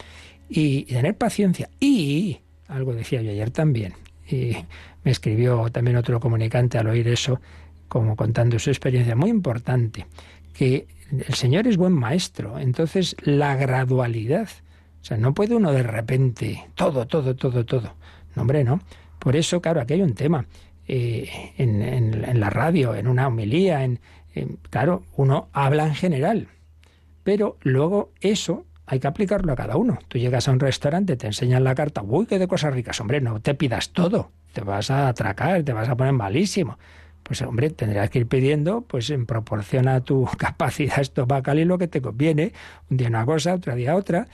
y, 0.48 0.84
tener 0.86 1.18
paciencia. 1.18 1.70
Y, 1.80 2.40
algo 2.68 2.94
decía 2.94 3.22
yo 3.22 3.32
ayer 3.32 3.52
también, 3.52 3.94
y 4.30 4.56
me 5.04 5.12
escribió 5.12 5.70
también 5.72 5.98
otro 5.98 6.20
comunicante 6.20 6.78
al 6.78 6.88
oír 6.88 7.08
eso, 7.08 7.40
como 7.88 8.16
contando 8.16 8.60
su 8.60 8.70
experiencia, 8.70 9.16
muy 9.16 9.30
importante, 9.30 10.06
que 10.54 10.88
el 11.12 11.34
Señor 11.34 11.68
es 11.68 11.78
buen 11.78 11.94
maestro, 11.94 12.60
entonces 12.60 13.16
la 13.22 13.56
gradualidad, 13.56 14.50
o 15.02 15.06
sea, 15.06 15.18
no 15.18 15.34
puede 15.34 15.56
uno 15.56 15.72
de 15.72 15.84
repente, 15.84 16.66
todo, 16.76 17.08
todo, 17.08 17.36
todo, 17.36 17.66
todo. 17.66 17.94
No, 18.36 18.42
hombre, 18.42 18.64
no. 18.64 18.82
Por 19.20 19.36
eso, 19.36 19.62
claro, 19.62 19.82
aquí 19.82 19.94
hay 19.94 20.02
un 20.02 20.14
tema. 20.14 20.46
Eh, 20.90 21.54
en, 21.58 21.82
en, 21.82 22.40
la 22.40 22.50
radio, 22.50 22.96
en 22.96 23.08
una 23.08 23.28
homilía, 23.28 23.84
en, 23.84 24.00
claro, 24.70 25.04
uno 25.16 25.50
habla 25.52 25.86
en 25.86 25.96
general, 25.96 26.48
pero 27.24 27.58
luego 27.62 28.12
eso 28.22 28.66
hay 28.88 29.00
que 29.02 29.08
aplicarlo 29.08 29.52
a 29.52 29.56
cada 29.56 29.76
uno. 29.76 30.00
Tú 30.08 30.18
llegas 30.18 30.48
a 30.48 30.52
un 30.52 30.60
restaurante, 30.60 31.18
te 31.18 31.28
enseñan 31.28 31.64
la 31.66 31.76
carta, 31.76 32.02
uy, 32.02 32.26
qué 32.26 32.40
de 32.40 32.48
cosas 32.48 32.74
ricas, 32.74 33.00
hombre, 33.02 33.20
no 33.20 33.42
te 33.42 33.54
pidas 33.54 33.90
todo, 33.92 34.32
te 34.54 34.62
vas 34.62 34.90
a 34.90 35.10
atracar, 35.10 35.64
te 35.64 35.74
vas 35.74 35.90
a 35.90 35.96
poner 35.96 36.14
malísimo. 36.14 36.80
Pues 37.22 37.42
hombre, 37.42 37.70
tendrás 37.70 38.10
que 38.10 38.20
ir 38.20 38.28
pidiendo, 38.28 38.82
pues 38.82 39.10
en 39.10 39.26
proporción 39.26 39.90
a 39.90 40.00
tu 40.00 40.26
capacidad 40.38 41.02
estomacal 41.02 41.60
y 41.60 41.66
lo 41.66 41.78
que 41.78 41.90
te 41.90 42.02
conviene, 42.02 42.54
un 42.90 42.96
día 42.96 43.10
una 43.10 43.26
cosa, 43.26 43.56
otro 43.56 43.76
día 43.76 43.94
otra. 43.94 44.28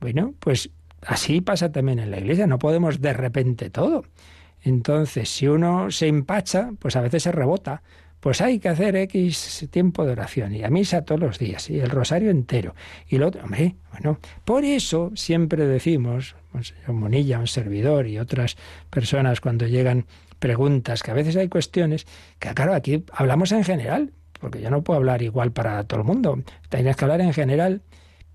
Bueno, 0.00 0.34
pues 0.38 0.70
así 1.02 1.40
pasa 1.40 1.72
también 1.72 1.98
en 1.98 2.12
la 2.12 2.18
iglesia, 2.18 2.46
no 2.46 2.60
podemos 2.60 3.00
de 3.00 3.12
repente 3.12 3.70
todo. 3.70 4.04
Entonces, 4.62 5.28
si 5.28 5.48
uno 5.48 5.90
se 5.90 6.06
empacha, 6.06 6.70
pues 6.78 6.94
a 6.94 7.00
veces 7.00 7.24
se 7.24 7.32
rebota 7.32 7.82
pues 8.26 8.40
hay 8.40 8.58
que 8.58 8.68
hacer 8.68 8.96
X 8.96 9.68
tiempo 9.70 10.04
de 10.04 10.10
oración 10.10 10.52
y 10.52 10.64
a 10.64 10.68
misa 10.68 11.04
todos 11.04 11.20
los 11.20 11.38
días 11.38 11.70
y 11.70 11.78
el 11.78 11.88
rosario 11.88 12.28
entero. 12.32 12.74
Y 13.06 13.18
lo 13.18 13.28
otro, 13.28 13.44
hombre, 13.44 13.76
bueno, 13.92 14.18
por 14.44 14.64
eso 14.64 15.12
siempre 15.14 15.64
decimos, 15.64 16.34
Monseñor 16.52 16.92
Monilla, 16.92 17.38
un 17.38 17.46
servidor 17.46 18.08
y 18.08 18.18
otras 18.18 18.56
personas 18.90 19.40
cuando 19.40 19.68
llegan 19.68 20.06
preguntas, 20.40 21.04
que 21.04 21.12
a 21.12 21.14
veces 21.14 21.36
hay 21.36 21.48
cuestiones, 21.48 22.04
que 22.40 22.52
claro, 22.52 22.74
aquí 22.74 23.04
hablamos 23.12 23.52
en 23.52 23.62
general, 23.62 24.12
porque 24.40 24.60
yo 24.60 24.70
no 24.70 24.82
puedo 24.82 24.96
hablar 24.96 25.22
igual 25.22 25.52
para 25.52 25.84
todo 25.84 26.00
el 26.00 26.06
mundo, 26.06 26.42
tienes 26.68 26.96
que 26.96 27.04
hablar 27.04 27.20
en 27.20 27.32
general, 27.32 27.82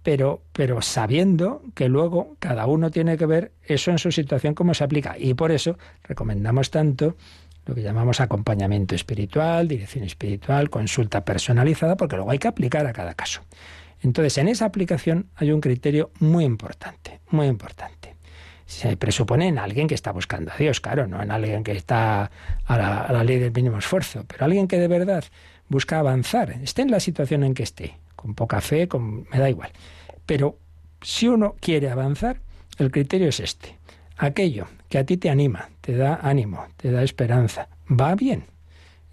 pero, 0.03 0.41
pero 0.53 0.81
sabiendo 0.81 1.63
que 1.75 1.89
luego 1.89 2.37
cada 2.39 2.65
uno 2.65 2.91
tiene 2.91 3.17
que 3.17 3.25
ver 3.25 3.51
eso 3.61 3.91
en 3.91 3.97
su 3.97 4.13
situación 4.13 4.53
cómo 4.53 4.73
se 4.73 4.85
aplica. 4.85 5.17
Y 5.17 5.33
por 5.33 5.51
eso 5.51 5.77
recomendamos 6.03 6.71
tanto 6.71 7.17
lo 7.65 7.75
que 7.75 7.81
llamamos 7.81 8.19
acompañamiento 8.19 8.95
espiritual, 8.95 9.67
dirección 9.67 10.03
espiritual, 10.03 10.69
consulta 10.69 11.23
personalizada, 11.23 11.95
porque 11.95 12.15
luego 12.15 12.31
hay 12.31 12.39
que 12.39 12.47
aplicar 12.47 12.85
a 12.87 12.93
cada 12.93 13.13
caso. 13.13 13.41
Entonces, 14.01 14.37
en 14.37 14.47
esa 14.47 14.65
aplicación 14.65 15.27
hay 15.35 15.51
un 15.51 15.61
criterio 15.61 16.11
muy 16.19 16.43
importante, 16.43 17.19
muy 17.29 17.47
importante. 17.47 18.15
Se 18.65 18.97
presupone 18.97 19.47
en 19.47 19.59
alguien 19.59 19.87
que 19.87 19.95
está 19.95 20.11
buscando 20.11 20.51
a 20.51 20.57
Dios, 20.57 20.81
claro, 20.81 21.05
no 21.05 21.21
en 21.21 21.29
alguien 21.29 21.63
que 21.63 21.73
está 21.73 22.31
a 22.65 22.77
la, 22.77 23.01
a 23.01 23.13
la 23.13 23.23
ley 23.23 23.37
del 23.37 23.51
mínimo 23.51 23.77
esfuerzo, 23.77 24.25
pero 24.27 24.45
alguien 24.45 24.67
que 24.67 24.79
de 24.79 24.87
verdad 24.87 25.23
busca 25.67 25.99
avanzar, 25.99 26.51
esté 26.63 26.81
en 26.81 26.91
la 26.91 26.99
situación 26.99 27.43
en 27.43 27.53
que 27.53 27.63
esté, 27.63 27.97
con 28.15 28.33
poca 28.33 28.61
fe, 28.61 28.87
con, 28.87 29.27
me 29.29 29.39
da 29.39 29.49
igual. 29.49 29.71
Pero 30.25 30.57
si 31.01 31.27
uno 31.27 31.55
quiere 31.59 31.89
avanzar, 31.89 32.39
el 32.77 32.91
criterio 32.91 33.27
es 33.27 33.39
este 33.39 33.80
aquello 34.21 34.67
que 34.87 34.99
a 34.99 35.03
ti 35.03 35.17
te 35.17 35.29
anima, 35.29 35.69
te 35.81 35.95
da 35.95 36.19
ánimo, 36.21 36.67
te 36.77 36.91
da 36.91 37.03
esperanza, 37.03 37.67
va 37.89 38.15
bien. 38.15 38.45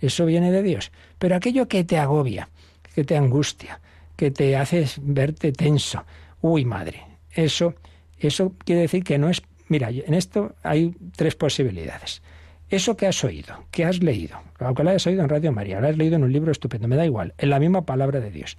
Eso 0.01 0.27
viene 0.27 0.53
de 0.53 0.63
Dios. 0.63 0.93
Pero 1.19 1.35
aquello 1.35 1.67
que 1.67 1.83
te 1.83 1.99
agobia, 1.99 2.51
que 2.95 3.05
te 3.05 3.17
angustia, 3.17 3.81
que 4.17 4.31
te 4.31 4.57
hace 4.57 4.87
verte 5.01 5.53
tenso, 5.53 6.05
uy 6.43 6.65
madre, 6.65 7.03
eso, 7.33 7.75
eso 8.19 8.53
quiere 8.65 8.83
decir 8.83 9.03
que 9.03 9.19
no 9.19 9.31
es... 9.31 9.43
Mira, 9.69 9.91
en 9.91 10.15
esto 10.15 10.55
hay 10.63 10.95
tres 11.17 11.35
posibilidades. 11.35 12.23
Eso 12.69 12.97
que 12.97 13.07
has 13.07 13.25
oído, 13.25 13.65
que 13.71 13.87
has 13.87 14.03
leído, 14.03 14.39
aunque 14.59 14.85
lo 14.85 14.91
hayas 14.91 15.07
oído 15.07 15.23
en 15.23 15.31
Radio 15.31 15.53
María, 15.53 15.81
lo 15.81 15.89
has 15.89 15.97
leído 15.97 16.17
en 16.17 16.25
un 16.25 16.33
libro 16.33 16.53
estupendo, 16.53 16.87
me 16.87 16.97
da 16.97 17.07
igual, 17.07 17.33
en 17.39 17.49
la 17.49 17.59
misma 17.59 17.87
palabra 17.87 18.21
de 18.21 18.31
Dios, 18.31 18.59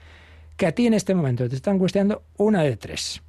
que 0.57 0.65
a 0.65 0.71
ti 0.71 0.87
en 0.87 0.95
este 0.95 1.13
momento 1.13 1.47
te 1.47 1.55
está 1.55 1.69
angustiando 1.69 2.23
una 2.37 2.63
de 2.63 2.75
tres. 2.75 3.21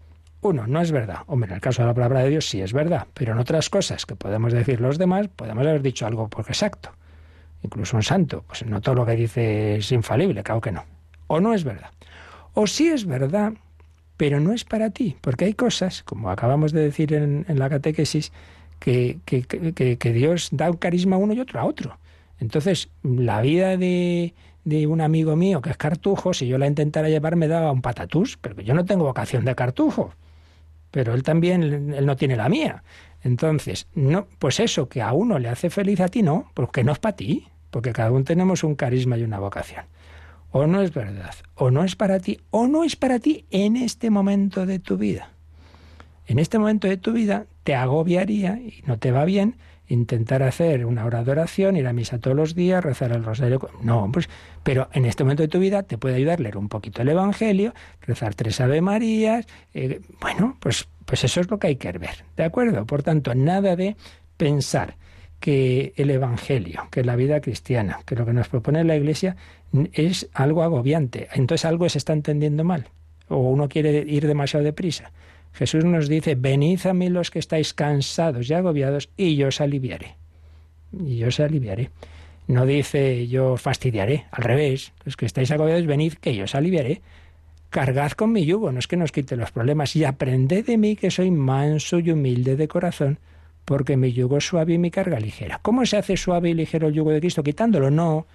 Uno, 0.43 0.67
no 0.67 0.81
es 0.81 0.91
verdad. 0.91 1.19
Hombre, 1.27 1.51
en 1.51 1.57
el 1.57 1.61
caso 1.61 1.83
de 1.83 1.89
la 1.89 1.95
palabra 1.95 2.21
de 2.21 2.31
Dios 2.31 2.49
sí 2.49 2.63
es 2.63 2.73
verdad, 2.73 3.07
pero 3.13 3.33
en 3.33 3.39
otras 3.39 3.69
cosas 3.69 4.07
que 4.07 4.17
podemos 4.17 4.53
decir 4.53 4.81
los 4.81 4.97
demás, 4.97 5.29
podemos 5.29 5.67
haber 5.67 5.83
dicho 5.83 6.07
algo 6.07 6.29
porque 6.29 6.53
exacto. 6.53 6.91
Incluso 7.63 7.97
un 7.97 8.03
santo, 8.03 8.43
pues 8.47 8.65
no 8.65 8.81
todo 8.81 8.95
lo 8.95 9.07
que 9.07 9.17
dice 9.17 9.77
es 9.77 9.93
infalible, 9.93 10.43
claro 10.43 10.63
que 10.63 10.73
no. 10.73 10.85
O 11.27 11.41
no 11.41 11.53
es 11.53 11.65
verdad. 11.65 11.91
O 12.55 12.67
sí 12.67 12.89
es 12.89 13.05
verdad, 13.05 13.53
pero 14.17 14.41
no 14.41 14.55
es 14.55 14.65
para 14.65 14.91
ti, 14.91 15.17
porque 15.21 15.45
hay 15.45 15.53
cosas, 15.53 16.03
como 16.03 16.31
acabamos 16.31 16.73
de 16.73 16.81
decir 16.81 17.13
en, 17.13 17.45
la 17.47 17.69
catequesis, 17.69 18.33
que, 18.79 19.19
que, 19.27 19.43
que, 19.45 20.13
Dios 20.15 20.49
da 20.53 20.71
un 20.71 20.79
carisma 20.79 21.17
a 21.17 21.19
uno 21.19 21.35
y 21.35 21.41
otro 21.41 21.61
a 21.61 21.65
otro. 21.65 21.99
Entonces, 22.39 22.89
la 23.03 23.43
vida 23.43 23.77
de, 23.77 24.33
de 24.65 24.87
un 24.87 25.03
amigo 25.03 25.37
mío 25.37 25.61
que 25.61 25.69
es 25.69 25.77
cartujo, 25.77 26.33
si 26.33 26.49
yo 26.49 26.57
la 26.57 26.67
intentara 26.67 27.11
llevar 27.11 27.37
me 27.37 27.47
daba 27.47 27.71
un 27.73 27.83
patatús, 27.83 28.39
pero 28.39 28.63
yo 28.63 28.73
no 28.73 28.87
tengo 28.87 29.05
vocación 29.05 29.45
de 29.45 29.55
cartujo 29.55 30.15
pero 30.91 31.15
él 31.15 31.23
también, 31.23 31.93
él 31.95 32.07
no 32.07 32.17
tiene 32.17 32.37
la 32.37 32.49
mía. 32.49 32.83
Entonces, 33.23 33.87
no, 33.95 34.27
pues 34.39 34.61
eso 34.61 34.89
que 34.89 35.03
a 35.03 35.13
uno 35.13 35.39
le 35.39 35.49
hace 35.49 35.71
feliz 35.71 36.01
a 36.01 36.09
ti 36.09 36.23
no, 36.23 36.51
porque 36.55 36.85
no 36.85 36.93
es 36.93 36.99
para 36.99 37.17
ti, 37.17 37.49
porque 37.71 37.93
cada 37.93 38.11
uno 38.11 38.25
tenemos 38.25 38.65
un 38.65 38.75
carisma 38.75 39.19
y 39.19 39.23
una 39.23 39.39
vocación. 39.39 39.85
O 40.53 40.67
no 40.67 40.83
es 40.83 40.93
verdad, 40.93 41.35
o 41.55 41.71
no 41.71 41.85
es 41.85 41.95
para 41.95 42.19
ti, 42.19 42.41
o 42.51 42.67
no 42.67 42.83
es 42.83 42.97
para 42.97 43.19
ti 43.21 43.45
en 43.51 43.77
este 43.77 44.11
momento 44.11 44.67
de 44.67 44.79
tu 44.79 44.97
vida. 44.97 45.31
En 46.27 46.39
este 46.39 46.59
momento 46.59 46.89
de 46.89 46.97
tu 46.97 47.13
vida 47.13 47.47
te 47.63 47.75
agobiaría 47.75 48.59
y 48.59 48.83
no 48.87 48.99
te 48.99 49.13
va 49.13 49.25
bien 49.25 49.57
intentar 49.91 50.43
hacer 50.43 50.87
una 50.87 51.05
hora 51.05 51.23
de 51.23 51.31
oración, 51.31 51.77
ir 51.77 51.87
a 51.87 51.93
misa 51.93 52.19
todos 52.19 52.37
los 52.37 52.55
días, 52.55 52.83
rezar 52.83 53.13
el 53.13 53.25
rosario. 53.25 53.61
No, 53.83 54.09
pues, 54.13 54.29
pero 54.63 54.89
en 54.93 55.05
este 55.05 55.25
momento 55.25 55.43
de 55.43 55.49
tu 55.49 55.59
vida 55.59 55.83
te 55.83 55.99
puede 55.99 56.17
ayudar 56.17 56.41
leer 56.41 56.57
un 56.57 56.69
poquito 56.69 57.03
el 57.03 57.09
Evangelio, 57.09 57.75
rezar 58.01 58.35
tres 58.35 58.61
Ave 58.61 58.81
Marías. 58.81 59.47
Eh, 59.75 60.01
bueno, 60.21 60.57
pues, 60.61 60.89
pues 61.05 61.25
eso 61.25 61.41
es 61.41 61.51
lo 61.51 61.59
que 61.59 61.69
hay 61.69 61.77
que 61.77 61.93
ver, 61.93 62.25
¿de 62.37 62.45
acuerdo? 62.45 62.87
Por 62.87 63.03
tanto, 63.03 63.35
nada 63.35 63.77
de 63.77 63.97
pensar 64.37 64.97
que 65.41 65.93
el 65.97 66.11
Evangelio, 66.11 66.89
que 66.91 67.03
la 67.03 67.17
vida 67.17 67.41
cristiana, 67.41 68.01
que 68.07 68.15
lo 68.15 68.27
que 68.27 68.33
nos 68.33 68.49
propone 68.49 68.85
la 68.85 68.97
Iglesia 68.97 69.37
es 69.93 70.29
algo 70.35 70.63
agobiante. 70.63 71.29
Entonces 71.33 71.65
algo 71.65 71.89
se 71.89 71.99
está 71.99 72.13
entendiendo 72.13 72.63
mal 72.63 72.89
o 73.29 73.39
uno 73.39 73.69
quiere 73.69 74.05
ir 74.07 74.27
demasiado 74.27 74.65
deprisa. 74.65 75.13
Jesús 75.53 75.85
nos 75.85 76.09
dice, 76.09 76.35
venid 76.35 76.87
a 76.87 76.95
mí 76.95 77.09
los 77.09 77.31
que 77.31 77.39
estáis 77.39 77.75
cansados 77.75 78.49
y 78.49 78.55
agobiados, 78.55 79.11
y 79.17 79.37
yo 79.37 79.49
os 79.49 79.61
aliviaré. 79.61 80.17
Y 80.93 81.19
yo 81.19 81.29
os 81.29 81.41
aliviaré. 81.41 81.91
No 82.47 82.67
dice 82.67 83.29
yo 83.29 83.53
os 83.53 83.63
fastidiaré, 83.63 84.27
al 84.31 84.43
revés, 84.43 84.93
los 85.05 85.17
que 85.17 85.27
estáis 85.27 85.51
agobiados, 85.51 85.87
venid 85.87 86.15
que 86.15 86.35
yo 86.35 86.45
os 86.45 86.55
aliviaré. 86.55 87.03
Cargad 87.71 88.13
con 88.13 88.33
mi 88.33 88.45
yugo, 88.45 88.73
no 88.73 88.81
es 88.81 88.89
que 88.89 88.97
nos 88.97 89.13
quite 89.13 89.37
los 89.37 89.53
problemas, 89.53 89.95
y 89.95 90.05
aprended 90.05 90.67
de 90.67 90.77
mí 90.77 90.97
que 90.97 91.11
soy 91.11 91.31
manso 91.31 92.01
y 92.01 92.11
humilde 92.11 92.57
de 92.57 92.67
corazón, 92.67 93.19
porque 93.65 93.97
mi 93.97 94.13
yugo 94.13 94.39
es 94.39 94.47
suave 94.47 94.75
y 94.75 94.79
mi 94.79 94.91
carga 94.91 95.21
ligera. 95.21 95.61
¿Cómo 95.63 95.87
se 95.87 95.97
hace 95.97 96.17
suave 96.17 96.51
y 96.51 96.55
ligero 96.55 96.89
el 96.89 96.95
yugo 96.95 97.11
de 97.13 97.21
Cristo? 97.21 97.45
Quitándolo, 97.45 97.91
no, 97.91 98.27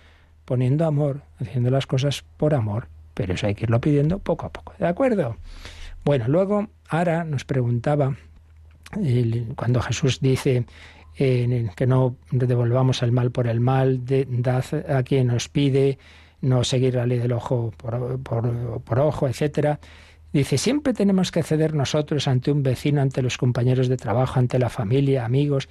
poniendo 0.46 0.86
amor, 0.86 1.24
haciendo 1.40 1.70
las 1.70 1.88
cosas 1.88 2.24
por 2.38 2.54
amor, 2.54 2.88
pero 3.14 3.34
eso 3.34 3.48
hay 3.48 3.56
que 3.56 3.66
irlo 3.66 3.82
pidiendo 3.82 4.20
poco 4.20 4.46
a 4.46 4.54
poco, 4.54 4.74
¿de 4.80 4.88
acuerdo? 4.88 5.36
Bueno, 6.06 6.26
luego 6.30 6.70
Ara 6.90 7.24
nos 7.24 7.46
preguntaba, 7.46 8.16
cuando 9.56 9.82
Jesús 9.82 10.20
dice, 10.22 10.66
que 11.16 11.88
no 11.88 12.16
devolvamos 12.32 13.02
el 13.04 13.12
mal 13.12 13.32
por 13.32 13.48
el 13.48 13.60
mal, 13.60 14.06
de, 14.06 14.28
dad 14.30 14.66
a 14.90 15.04
quien 15.04 15.28
nos 15.28 15.50
pide, 15.50 15.98
no 16.42 16.64
seguir 16.64 16.96
la 16.96 17.06
ley 17.06 17.20
del 17.20 17.32
ojo 17.32 17.74
por, 17.78 18.20
por 18.20 19.00
ojo, 19.00 19.28
etcétera. 19.28 19.80
Dice, 20.36 20.58
siempre 20.58 20.94
tenemos 20.94 21.32
que 21.32 21.44
ceder 21.44 21.74
nosotros 21.74 22.28
ante 22.28 22.52
un 22.52 22.62
vecino, 22.62 23.02
ante 23.02 23.22
los 23.22 23.38
compañeros 23.38 23.88
de 23.88 23.96
trabajo, 23.96 24.38
ante 24.38 24.60
la 24.60 24.70
familia, 24.70 25.24
amigos. 25.24 25.70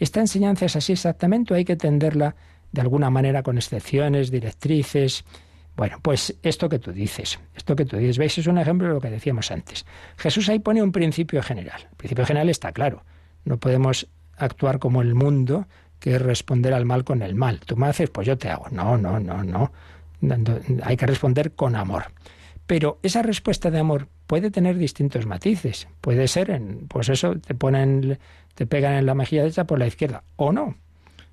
¿Esta 0.00 0.18
enseñanza 0.18 0.66
es 0.66 0.74
así 0.74 0.92
exactamente 0.92 1.54
o 1.54 1.56
hay 1.56 1.64
que 1.64 1.76
tenderla 1.76 2.34
de 2.72 2.80
alguna 2.80 3.08
manera 3.08 3.44
con 3.44 3.56
excepciones, 3.56 4.32
directrices? 4.32 5.24
Bueno, 5.80 5.98
pues 6.02 6.36
esto 6.42 6.68
que 6.68 6.78
tú 6.78 6.92
dices, 6.92 7.40
esto 7.54 7.74
que 7.74 7.86
tú 7.86 7.96
dices, 7.96 8.18
veis, 8.18 8.36
es 8.36 8.46
un 8.46 8.58
ejemplo 8.58 8.86
de 8.86 8.92
lo 8.92 9.00
que 9.00 9.08
decíamos 9.08 9.50
antes. 9.50 9.86
Jesús 10.18 10.46
ahí 10.50 10.58
pone 10.58 10.82
un 10.82 10.92
principio 10.92 11.42
general. 11.42 11.88
El 11.90 11.96
principio 11.96 12.26
general 12.26 12.50
está 12.50 12.70
claro. 12.72 13.02
No 13.46 13.56
podemos 13.56 14.06
actuar 14.36 14.78
como 14.78 15.00
el 15.00 15.14
mundo, 15.14 15.68
que 15.98 16.16
es 16.16 16.20
responder 16.20 16.74
al 16.74 16.84
mal 16.84 17.02
con 17.02 17.22
el 17.22 17.34
mal. 17.34 17.60
Tú 17.60 17.78
me 17.78 17.86
haces, 17.86 18.10
pues 18.10 18.26
yo 18.26 18.36
te 18.36 18.50
hago. 18.50 18.66
No, 18.70 18.98
no, 18.98 19.18
no, 19.20 19.42
no. 19.42 19.72
Hay 20.82 20.98
que 20.98 21.06
responder 21.06 21.52
con 21.52 21.74
amor. 21.74 22.12
Pero 22.66 22.98
esa 23.02 23.22
respuesta 23.22 23.70
de 23.70 23.78
amor 23.78 24.08
puede 24.26 24.50
tener 24.50 24.76
distintos 24.76 25.24
matices. 25.24 25.88
Puede 26.02 26.28
ser, 26.28 26.50
en, 26.50 26.88
pues 26.88 27.08
eso, 27.08 27.36
te 27.36 27.54
ponen, 27.54 28.18
te 28.54 28.66
pegan 28.66 28.96
en 28.96 29.06
la 29.06 29.14
mejilla 29.14 29.44
derecha 29.44 29.64
por 29.64 29.78
la 29.78 29.86
izquierda, 29.86 30.24
o 30.36 30.52
no. 30.52 30.76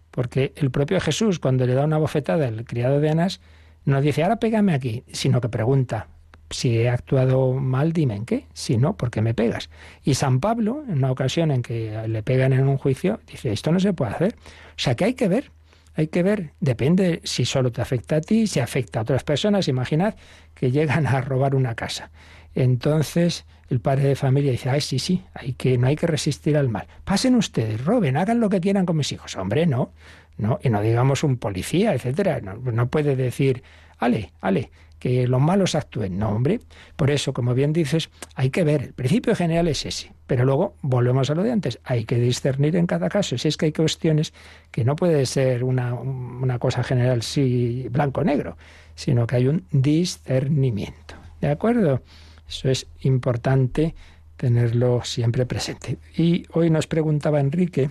Porque 0.10 0.54
el 0.56 0.72
propio 0.72 1.02
Jesús, 1.02 1.40
cuando 1.40 1.68
le 1.68 1.74
da 1.74 1.84
una 1.84 1.98
bofetada 1.98 2.48
al 2.48 2.64
criado 2.64 3.02
de 3.02 3.10
Anás, 3.10 3.42
no 3.88 4.02
dice, 4.02 4.22
ahora 4.22 4.36
pégame 4.36 4.74
aquí, 4.74 5.06
sino 5.14 5.40
que 5.40 5.48
pregunta, 5.48 6.08
si 6.50 6.78
he 6.78 6.90
actuado 6.90 7.54
mal, 7.54 7.94
dime 7.94 8.16
en 8.16 8.26
qué. 8.26 8.46
Si 8.54 8.78
no, 8.78 8.98
¿por 8.98 9.10
qué 9.10 9.22
me 9.22 9.34
pegas? 9.34 9.70
Y 10.04 10.16
San 10.16 10.42
Pablo, 10.42 10.84
en 10.90 10.98
una 10.98 11.12
ocasión 11.12 11.52
en 11.52 11.62
que 11.62 12.06
le 12.06 12.22
pegan 12.22 12.52
en 12.52 12.68
un 12.68 12.78
juicio, 12.78 13.22
dice, 13.26 13.54
esto 13.54 13.72
no 13.72 13.80
se 13.80 13.94
puede 13.94 14.12
hacer. 14.12 14.36
O 14.36 14.76
sea 14.76 14.96
que 14.96 15.06
hay 15.06 15.14
que 15.14 15.30
ver, 15.30 15.52
hay 15.96 16.08
que 16.08 16.22
ver, 16.22 16.52
depende 16.60 17.22
si 17.24 17.46
solo 17.46 17.72
te 17.72 17.82
afecta 17.82 18.18
a 18.18 18.22
ti, 18.22 18.46
si 18.46 18.60
afecta 18.60 19.00
a 19.00 19.04
otras 19.04 19.24
personas. 19.24 19.70
Imaginad 19.70 20.16
que 20.54 20.70
llegan 20.70 21.08
a 21.08 21.22
robar 21.22 21.56
una 21.56 21.74
casa. 21.74 22.12
Entonces 22.56 23.46
el 23.70 23.80
padre 23.80 24.10
de 24.10 24.16
familia 24.16 24.52
dice, 24.52 24.70
ay, 24.70 24.82
sí, 24.82 25.00
sí, 25.00 25.24
hay 25.34 25.54
que, 25.54 25.78
no 25.78 25.88
hay 25.88 25.96
que 25.96 26.08
resistir 26.08 26.58
al 26.58 26.68
mal. 26.68 26.88
Pasen 27.06 27.36
ustedes, 27.36 27.84
roben, 27.86 28.18
hagan 28.18 28.42
lo 28.42 28.50
que 28.50 28.60
quieran 28.60 28.86
con 28.86 28.98
mis 28.98 29.14
hijos. 29.14 29.38
Hombre, 29.38 29.66
no, 29.66 29.92
no, 30.38 30.60
y 30.62 30.70
no 30.70 30.82
digamos 30.82 31.24
un 31.24 31.38
policía, 31.38 31.94
etcétera. 31.94 32.42
No, 32.42 32.56
no 32.56 32.88
puede 32.88 33.16
decir, 33.16 33.64
ale, 33.98 34.32
ale, 34.40 34.70
que 35.00 35.28
los 35.28 35.42
malos 35.42 35.76
actúen. 35.76 36.18
No, 36.18 36.30
hombre. 36.30 36.60
Por 36.96 37.12
eso, 37.12 37.34
como 37.34 37.54
bien 37.54 37.74
dices, 37.74 38.10
hay 38.36 38.50
que 38.50 38.64
ver. 38.64 38.84
El 38.84 38.94
principio 38.94 39.36
general 39.36 39.68
es 39.68 39.86
ese. 39.86 40.12
Pero 40.26 40.46
luego 40.46 40.76
volvemos 40.82 41.30
a 41.30 41.36
lo 41.36 41.44
de 41.44 41.52
antes. 41.52 41.80
Hay 41.84 42.06
que 42.06 42.18
discernir 42.18 42.76
en 42.76 42.88
cada 42.88 43.10
caso. 43.10 43.38
Si 43.38 43.48
es 43.48 43.58
que 43.58 43.68
hay 43.68 43.72
cuestiones 43.72 44.34
que 44.72 44.84
no 44.84 44.96
puede 44.96 45.26
ser 45.26 45.64
una, 45.64 45.94
una 45.94 46.60
cosa 46.60 46.84
general, 46.84 47.22
sí, 47.22 47.88
blanco-negro, 47.90 48.58
sino 48.96 49.28
que 49.28 49.38
hay 49.38 49.48
un 49.48 49.66
discernimiento. 49.72 51.16
¿De 51.42 51.50
acuerdo? 51.50 52.02
Eso 52.48 52.70
es 52.70 52.88
importante 53.02 53.96
tenerlo 54.38 55.02
siempre 55.04 55.46
presente. 55.46 55.98
Y 56.16 56.46
hoy 56.54 56.70
nos 56.70 56.88
preguntaba 56.88 57.40
Enrique 57.40 57.90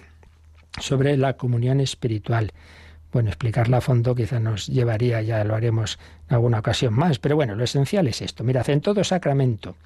sobre 0.79 1.17
la 1.17 1.37
comunión 1.37 1.81
espiritual. 1.81 2.53
Bueno, 3.13 3.31
explicarla 3.31 3.79
a 3.79 3.81
fondo 3.81 4.15
quizá 4.15 4.41
nos 4.41 4.67
llevaría, 4.67 5.23
ya 5.23 5.43
lo 5.45 5.55
haremos 5.55 5.99
en 6.29 6.35
alguna 6.35 6.59
ocasión 6.59 6.95
más, 6.95 7.19
pero 7.19 7.37
bueno, 7.37 7.55
lo 7.55 7.65
esencial 7.65 8.07
es 8.09 8.21
esto. 8.21 8.45
Mira, 8.45 8.63
en 8.67 8.81
todo 8.81 9.03
sacramento, 9.05 9.77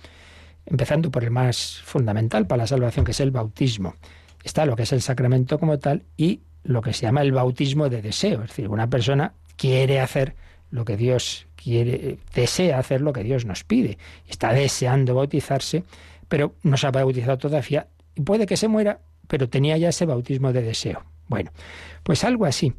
empezando 0.66 1.10
por 1.10 1.24
el 1.24 1.30
más 1.30 1.80
fundamental 1.84 2.46
para 2.46 2.62
la 2.62 2.66
salvación, 2.66 3.04
que 3.04 3.12
es 3.12 3.20
el 3.20 3.30
bautismo, 3.30 3.94
está 4.42 4.66
lo 4.66 4.74
que 4.76 4.82
es 4.82 4.92
el 4.92 5.02
sacramento 5.02 5.58
como 5.58 5.78
tal 5.78 6.04
y 6.16 6.40
lo 6.64 6.82
que 6.82 6.92
se 6.92 7.02
llama 7.02 7.22
el 7.22 7.32
bautismo 7.32 7.88
de 7.88 8.02
deseo. 8.02 8.42
Es 8.42 8.48
decir, 8.48 8.68
una 8.68 8.88
persona 8.88 9.34
quiere 9.56 10.00
hacer 10.00 10.34
lo 10.70 10.84
que 10.84 10.96
Dios 10.96 11.46
quiere, 11.56 12.18
desea 12.34 12.78
hacer 12.78 13.00
lo 13.00 13.12
que 13.12 13.22
Dios 13.22 13.44
nos 13.44 13.64
pide. 13.64 13.98
Está 14.28 14.52
deseando 14.52 15.14
bautizarse, 15.14 15.84
pero 16.28 16.54
no 16.62 16.76
se 16.76 16.86
ha 16.86 16.90
bautizado 16.90 17.38
todavía 17.38 17.88
y 18.14 18.22
puede 18.22 18.46
que 18.46 18.56
se 18.56 18.68
muera, 18.68 19.00
pero 19.30 19.48
tenía 19.48 19.78
ya 19.78 19.90
ese 19.90 20.06
bautismo 20.06 20.52
de 20.52 20.62
deseo. 20.62 21.04
Bueno, 21.28 21.52
pues 22.02 22.24
algo 22.24 22.46
así 22.46 22.74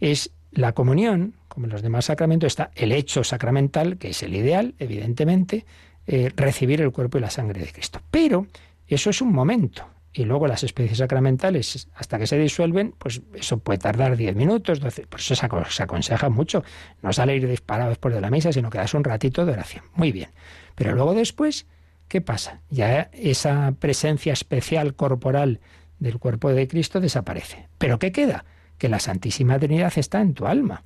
es 0.00 0.32
la 0.50 0.72
comunión, 0.72 1.34
como 1.46 1.66
en 1.66 1.72
los 1.72 1.80
demás 1.80 2.06
sacramentos, 2.06 2.48
está 2.48 2.72
el 2.74 2.90
hecho 2.90 3.22
sacramental, 3.22 3.98
que 3.98 4.10
es 4.10 4.22
el 4.24 4.34
ideal, 4.34 4.74
evidentemente, 4.80 5.64
eh, 6.08 6.32
recibir 6.34 6.80
el 6.80 6.90
cuerpo 6.90 7.18
y 7.18 7.20
la 7.20 7.30
sangre 7.30 7.60
de 7.60 7.70
Cristo. 7.70 8.00
Pero 8.10 8.48
eso 8.88 9.10
es 9.10 9.22
un 9.22 9.32
momento. 9.32 9.86
Y 10.12 10.24
luego 10.24 10.48
las 10.48 10.64
especies 10.64 10.98
sacramentales, 10.98 11.88
hasta 11.94 12.18
que 12.18 12.26
se 12.26 12.36
disuelven, 12.36 12.94
pues 12.98 13.22
eso 13.34 13.58
puede 13.58 13.78
tardar 13.78 14.16
10 14.16 14.34
minutos, 14.34 14.80
12. 14.80 15.06
Por 15.06 15.20
eso 15.20 15.36
se 15.36 15.82
aconseja 15.82 16.28
mucho 16.28 16.64
no 17.00 17.12
salir 17.12 17.46
disparado 17.46 17.90
después 17.90 18.12
de 18.12 18.20
la 18.20 18.28
misa, 18.28 18.52
sino 18.52 18.70
quedarse 18.70 18.96
un 18.96 19.04
ratito 19.04 19.46
de 19.46 19.52
oración. 19.52 19.84
Muy 19.94 20.10
bien. 20.10 20.30
Pero 20.74 20.94
luego 20.94 21.14
después, 21.14 21.66
¿qué 22.08 22.20
pasa? 22.20 22.60
Ya 22.68 23.08
esa 23.12 23.72
presencia 23.78 24.32
especial 24.32 24.94
corporal 24.94 25.60
del 26.02 26.18
cuerpo 26.18 26.50
de 26.50 26.68
Cristo 26.68 27.00
desaparece. 27.00 27.68
¿Pero 27.78 27.98
qué 27.98 28.12
queda? 28.12 28.44
que 28.82 28.88
la 28.88 28.98
Santísima 28.98 29.60
Trinidad 29.60 29.92
está 29.94 30.20
en 30.20 30.34
tu 30.34 30.44
alma, 30.44 30.82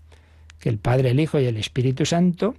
que 0.61 0.69
el 0.69 0.77
Padre, 0.77 1.13
el 1.13 1.19
Hijo 1.19 1.41
y 1.41 1.47
el 1.47 1.57
Espíritu 1.57 2.05
Santo 2.05 2.55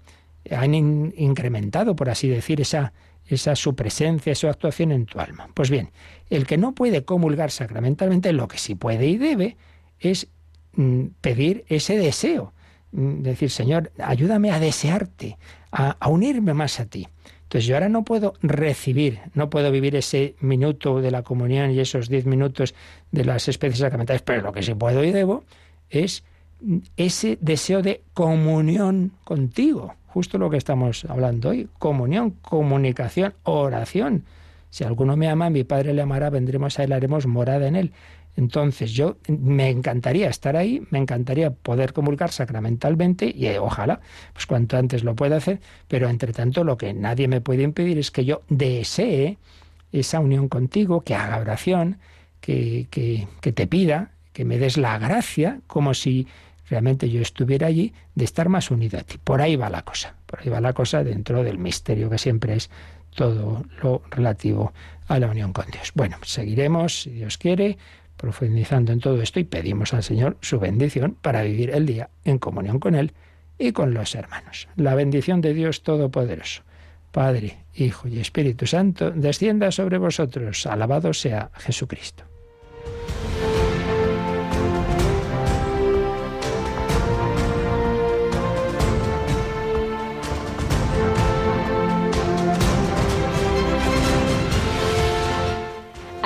han 0.50 0.74
incrementado, 0.74 1.96
por 1.96 2.10
así 2.10 2.28
decir, 2.28 2.60
esa, 2.60 2.92
esa 3.28 3.56
su 3.56 3.76
presencia, 3.76 4.34
su 4.34 4.48
actuación 4.48 4.92
en 4.92 5.06
tu 5.06 5.20
alma. 5.20 5.48
Pues 5.54 5.70
bien, 5.70 5.92
el 6.32 6.48
que 6.48 6.58
no 6.58 6.74
puede 6.74 7.06
comulgar 7.06 7.52
sacramentalmente, 7.52 8.34
lo 8.34 8.48
que 8.48 8.58
sí 8.58 8.74
puede 8.74 9.06
y 9.06 9.18
debe 9.18 9.58
es 10.00 10.26
mm, 10.74 11.04
pedir 11.22 11.66
ese 11.68 12.00
deseo, 12.00 12.54
mm, 12.92 13.22
decir, 13.22 13.52
Señor, 13.52 13.92
ayúdame 14.04 14.50
a 14.50 14.60
desearte, 14.60 15.38
a 15.70 16.10
unirme 16.10 16.56
más 16.56 16.80
a 16.80 16.88
ti. 16.88 17.08
Entonces 17.48 17.66
yo 17.66 17.76
ahora 17.76 17.88
no 17.88 18.04
puedo 18.04 18.34
recibir, 18.42 19.20
no 19.34 19.50
puedo 19.50 19.72
vivir 19.72 19.96
ese 19.96 20.36
minuto 20.42 21.00
de 21.00 21.12
la 21.12 21.24
comunión 21.24 21.72
y 21.72 21.80
esos 21.80 22.10
diez 22.10 22.26
minutos 22.26 22.76
de 23.14 23.24
las 23.24 23.48
especies 23.48 23.80
sacramentales, 23.80 24.22
pero 24.22 24.42
lo 24.42 24.52
que 24.52 24.62
sí 24.62 24.74
puedo 24.74 25.02
y 25.02 25.12
debo 25.12 25.46
es 25.90 26.26
ese 26.98 27.38
deseo 27.40 27.82
de 27.82 28.02
comunión 28.14 29.14
contigo, 29.24 29.96
justo 30.08 30.38
lo 30.38 30.50
que 30.50 30.58
estamos 30.58 31.06
hablando 31.06 31.50
hoy, 31.50 31.70
comunión, 31.80 32.32
comunicación, 32.32 33.34
oración. 33.44 34.26
Si 34.70 34.84
alguno 34.84 35.16
me 35.16 35.30
ama, 35.30 35.50
mi 35.50 35.64
Padre 35.64 35.94
le 35.94 36.02
amará, 36.02 36.30
vendremos 36.30 36.78
a 36.78 36.84
él, 36.84 36.92
haremos 36.92 37.28
morada 37.28 37.66
en 37.70 37.78
él. 37.78 37.94
Entonces 38.38 38.94
yo 38.94 39.18
me 39.28 39.70
encantaría 39.70 40.30
estar 40.30 40.56
ahí, 40.56 40.84
me 40.92 41.00
encantaría 41.00 41.50
poder 41.50 41.92
comulgar 41.92 42.32
sacramentalmente 42.32 43.34
y 43.36 43.48
eh, 43.48 43.58
ojalá, 43.58 44.00
pues 44.34 44.46
cuanto 44.46 44.78
antes 44.78 45.04
lo 45.04 45.16
pueda 45.16 45.38
hacer, 45.38 45.60
pero 45.88 46.08
entre 46.08 46.34
tanto 46.34 46.64
lo 46.64 46.78
que 46.78 46.94
nadie 46.94 47.28
me 47.28 47.42
puede 47.42 47.64
impedir 47.64 47.98
es 47.98 48.12
que 48.12 48.26
yo 48.26 48.44
desee 48.48 49.40
esa 49.92 50.20
unión 50.20 50.50
contigo, 50.50 51.02
que 51.02 51.16
haga 51.16 51.40
oración, 51.40 51.98
que, 52.40 52.88
que, 52.92 53.28
que 53.42 53.52
te 53.52 53.66
pida, 53.66 54.12
que 54.34 54.46
me 54.46 54.60
des 54.60 54.78
la 54.78 55.00
gracia, 55.00 55.62
como 55.66 55.96
si 55.96 56.28
realmente 56.70 57.10
yo 57.10 57.22
estuviera 57.22 57.66
allí, 57.66 57.94
de 58.14 58.26
estar 58.26 58.50
más 58.50 58.70
unido 58.70 59.00
a 59.00 59.04
ti. 59.04 59.18
Por 59.24 59.42
ahí 59.42 59.56
va 59.56 59.72
la 59.72 59.82
cosa, 59.82 60.14
por 60.28 60.42
ahí 60.42 60.50
va 60.50 60.62
la 60.62 60.74
cosa 60.74 61.04
dentro 61.04 61.44
del 61.44 61.58
misterio 61.58 62.08
que 62.08 62.20
siempre 62.20 62.54
es 62.54 62.70
todo 63.16 63.66
lo 63.82 64.04
relativo 64.12 64.74
a 65.08 65.18
la 65.18 65.28
unión 65.28 65.54
con 65.54 65.66
Dios. 65.72 65.92
Bueno, 65.96 66.18
seguiremos, 66.24 67.02
si 67.02 67.12
Dios 67.12 67.40
quiere, 67.40 67.78
profundizando 68.18 68.92
en 68.92 69.00
todo 69.00 69.22
esto 69.22 69.40
y 69.40 69.46
pedimos 69.46 69.94
al 69.94 70.04
Señor 70.04 70.38
su 70.42 70.60
bendición 70.60 71.16
para 71.22 71.44
vivir 71.44 71.70
el 71.70 71.86
día 71.86 72.10
en 72.26 72.40
comunión 72.40 72.80
con 72.80 72.96
Él 72.96 73.14
y 73.58 73.72
con 73.72 73.94
los 73.94 74.16
hermanos. 74.16 74.68
La 74.76 74.96
bendición 74.96 75.42
de 75.42 75.54
Dios 75.54 75.84
Todopoderoso, 75.84 76.64
Padre, 77.12 77.58
Hijo 77.74 78.08
y 78.08 78.20
Espíritu 78.20 78.68
Santo, 78.68 79.12
descienda 79.12 79.72
sobre 79.72 79.98
vosotros. 79.98 80.66
Alabado 80.68 81.14
sea 81.14 81.52
Jesucristo. 81.56 82.27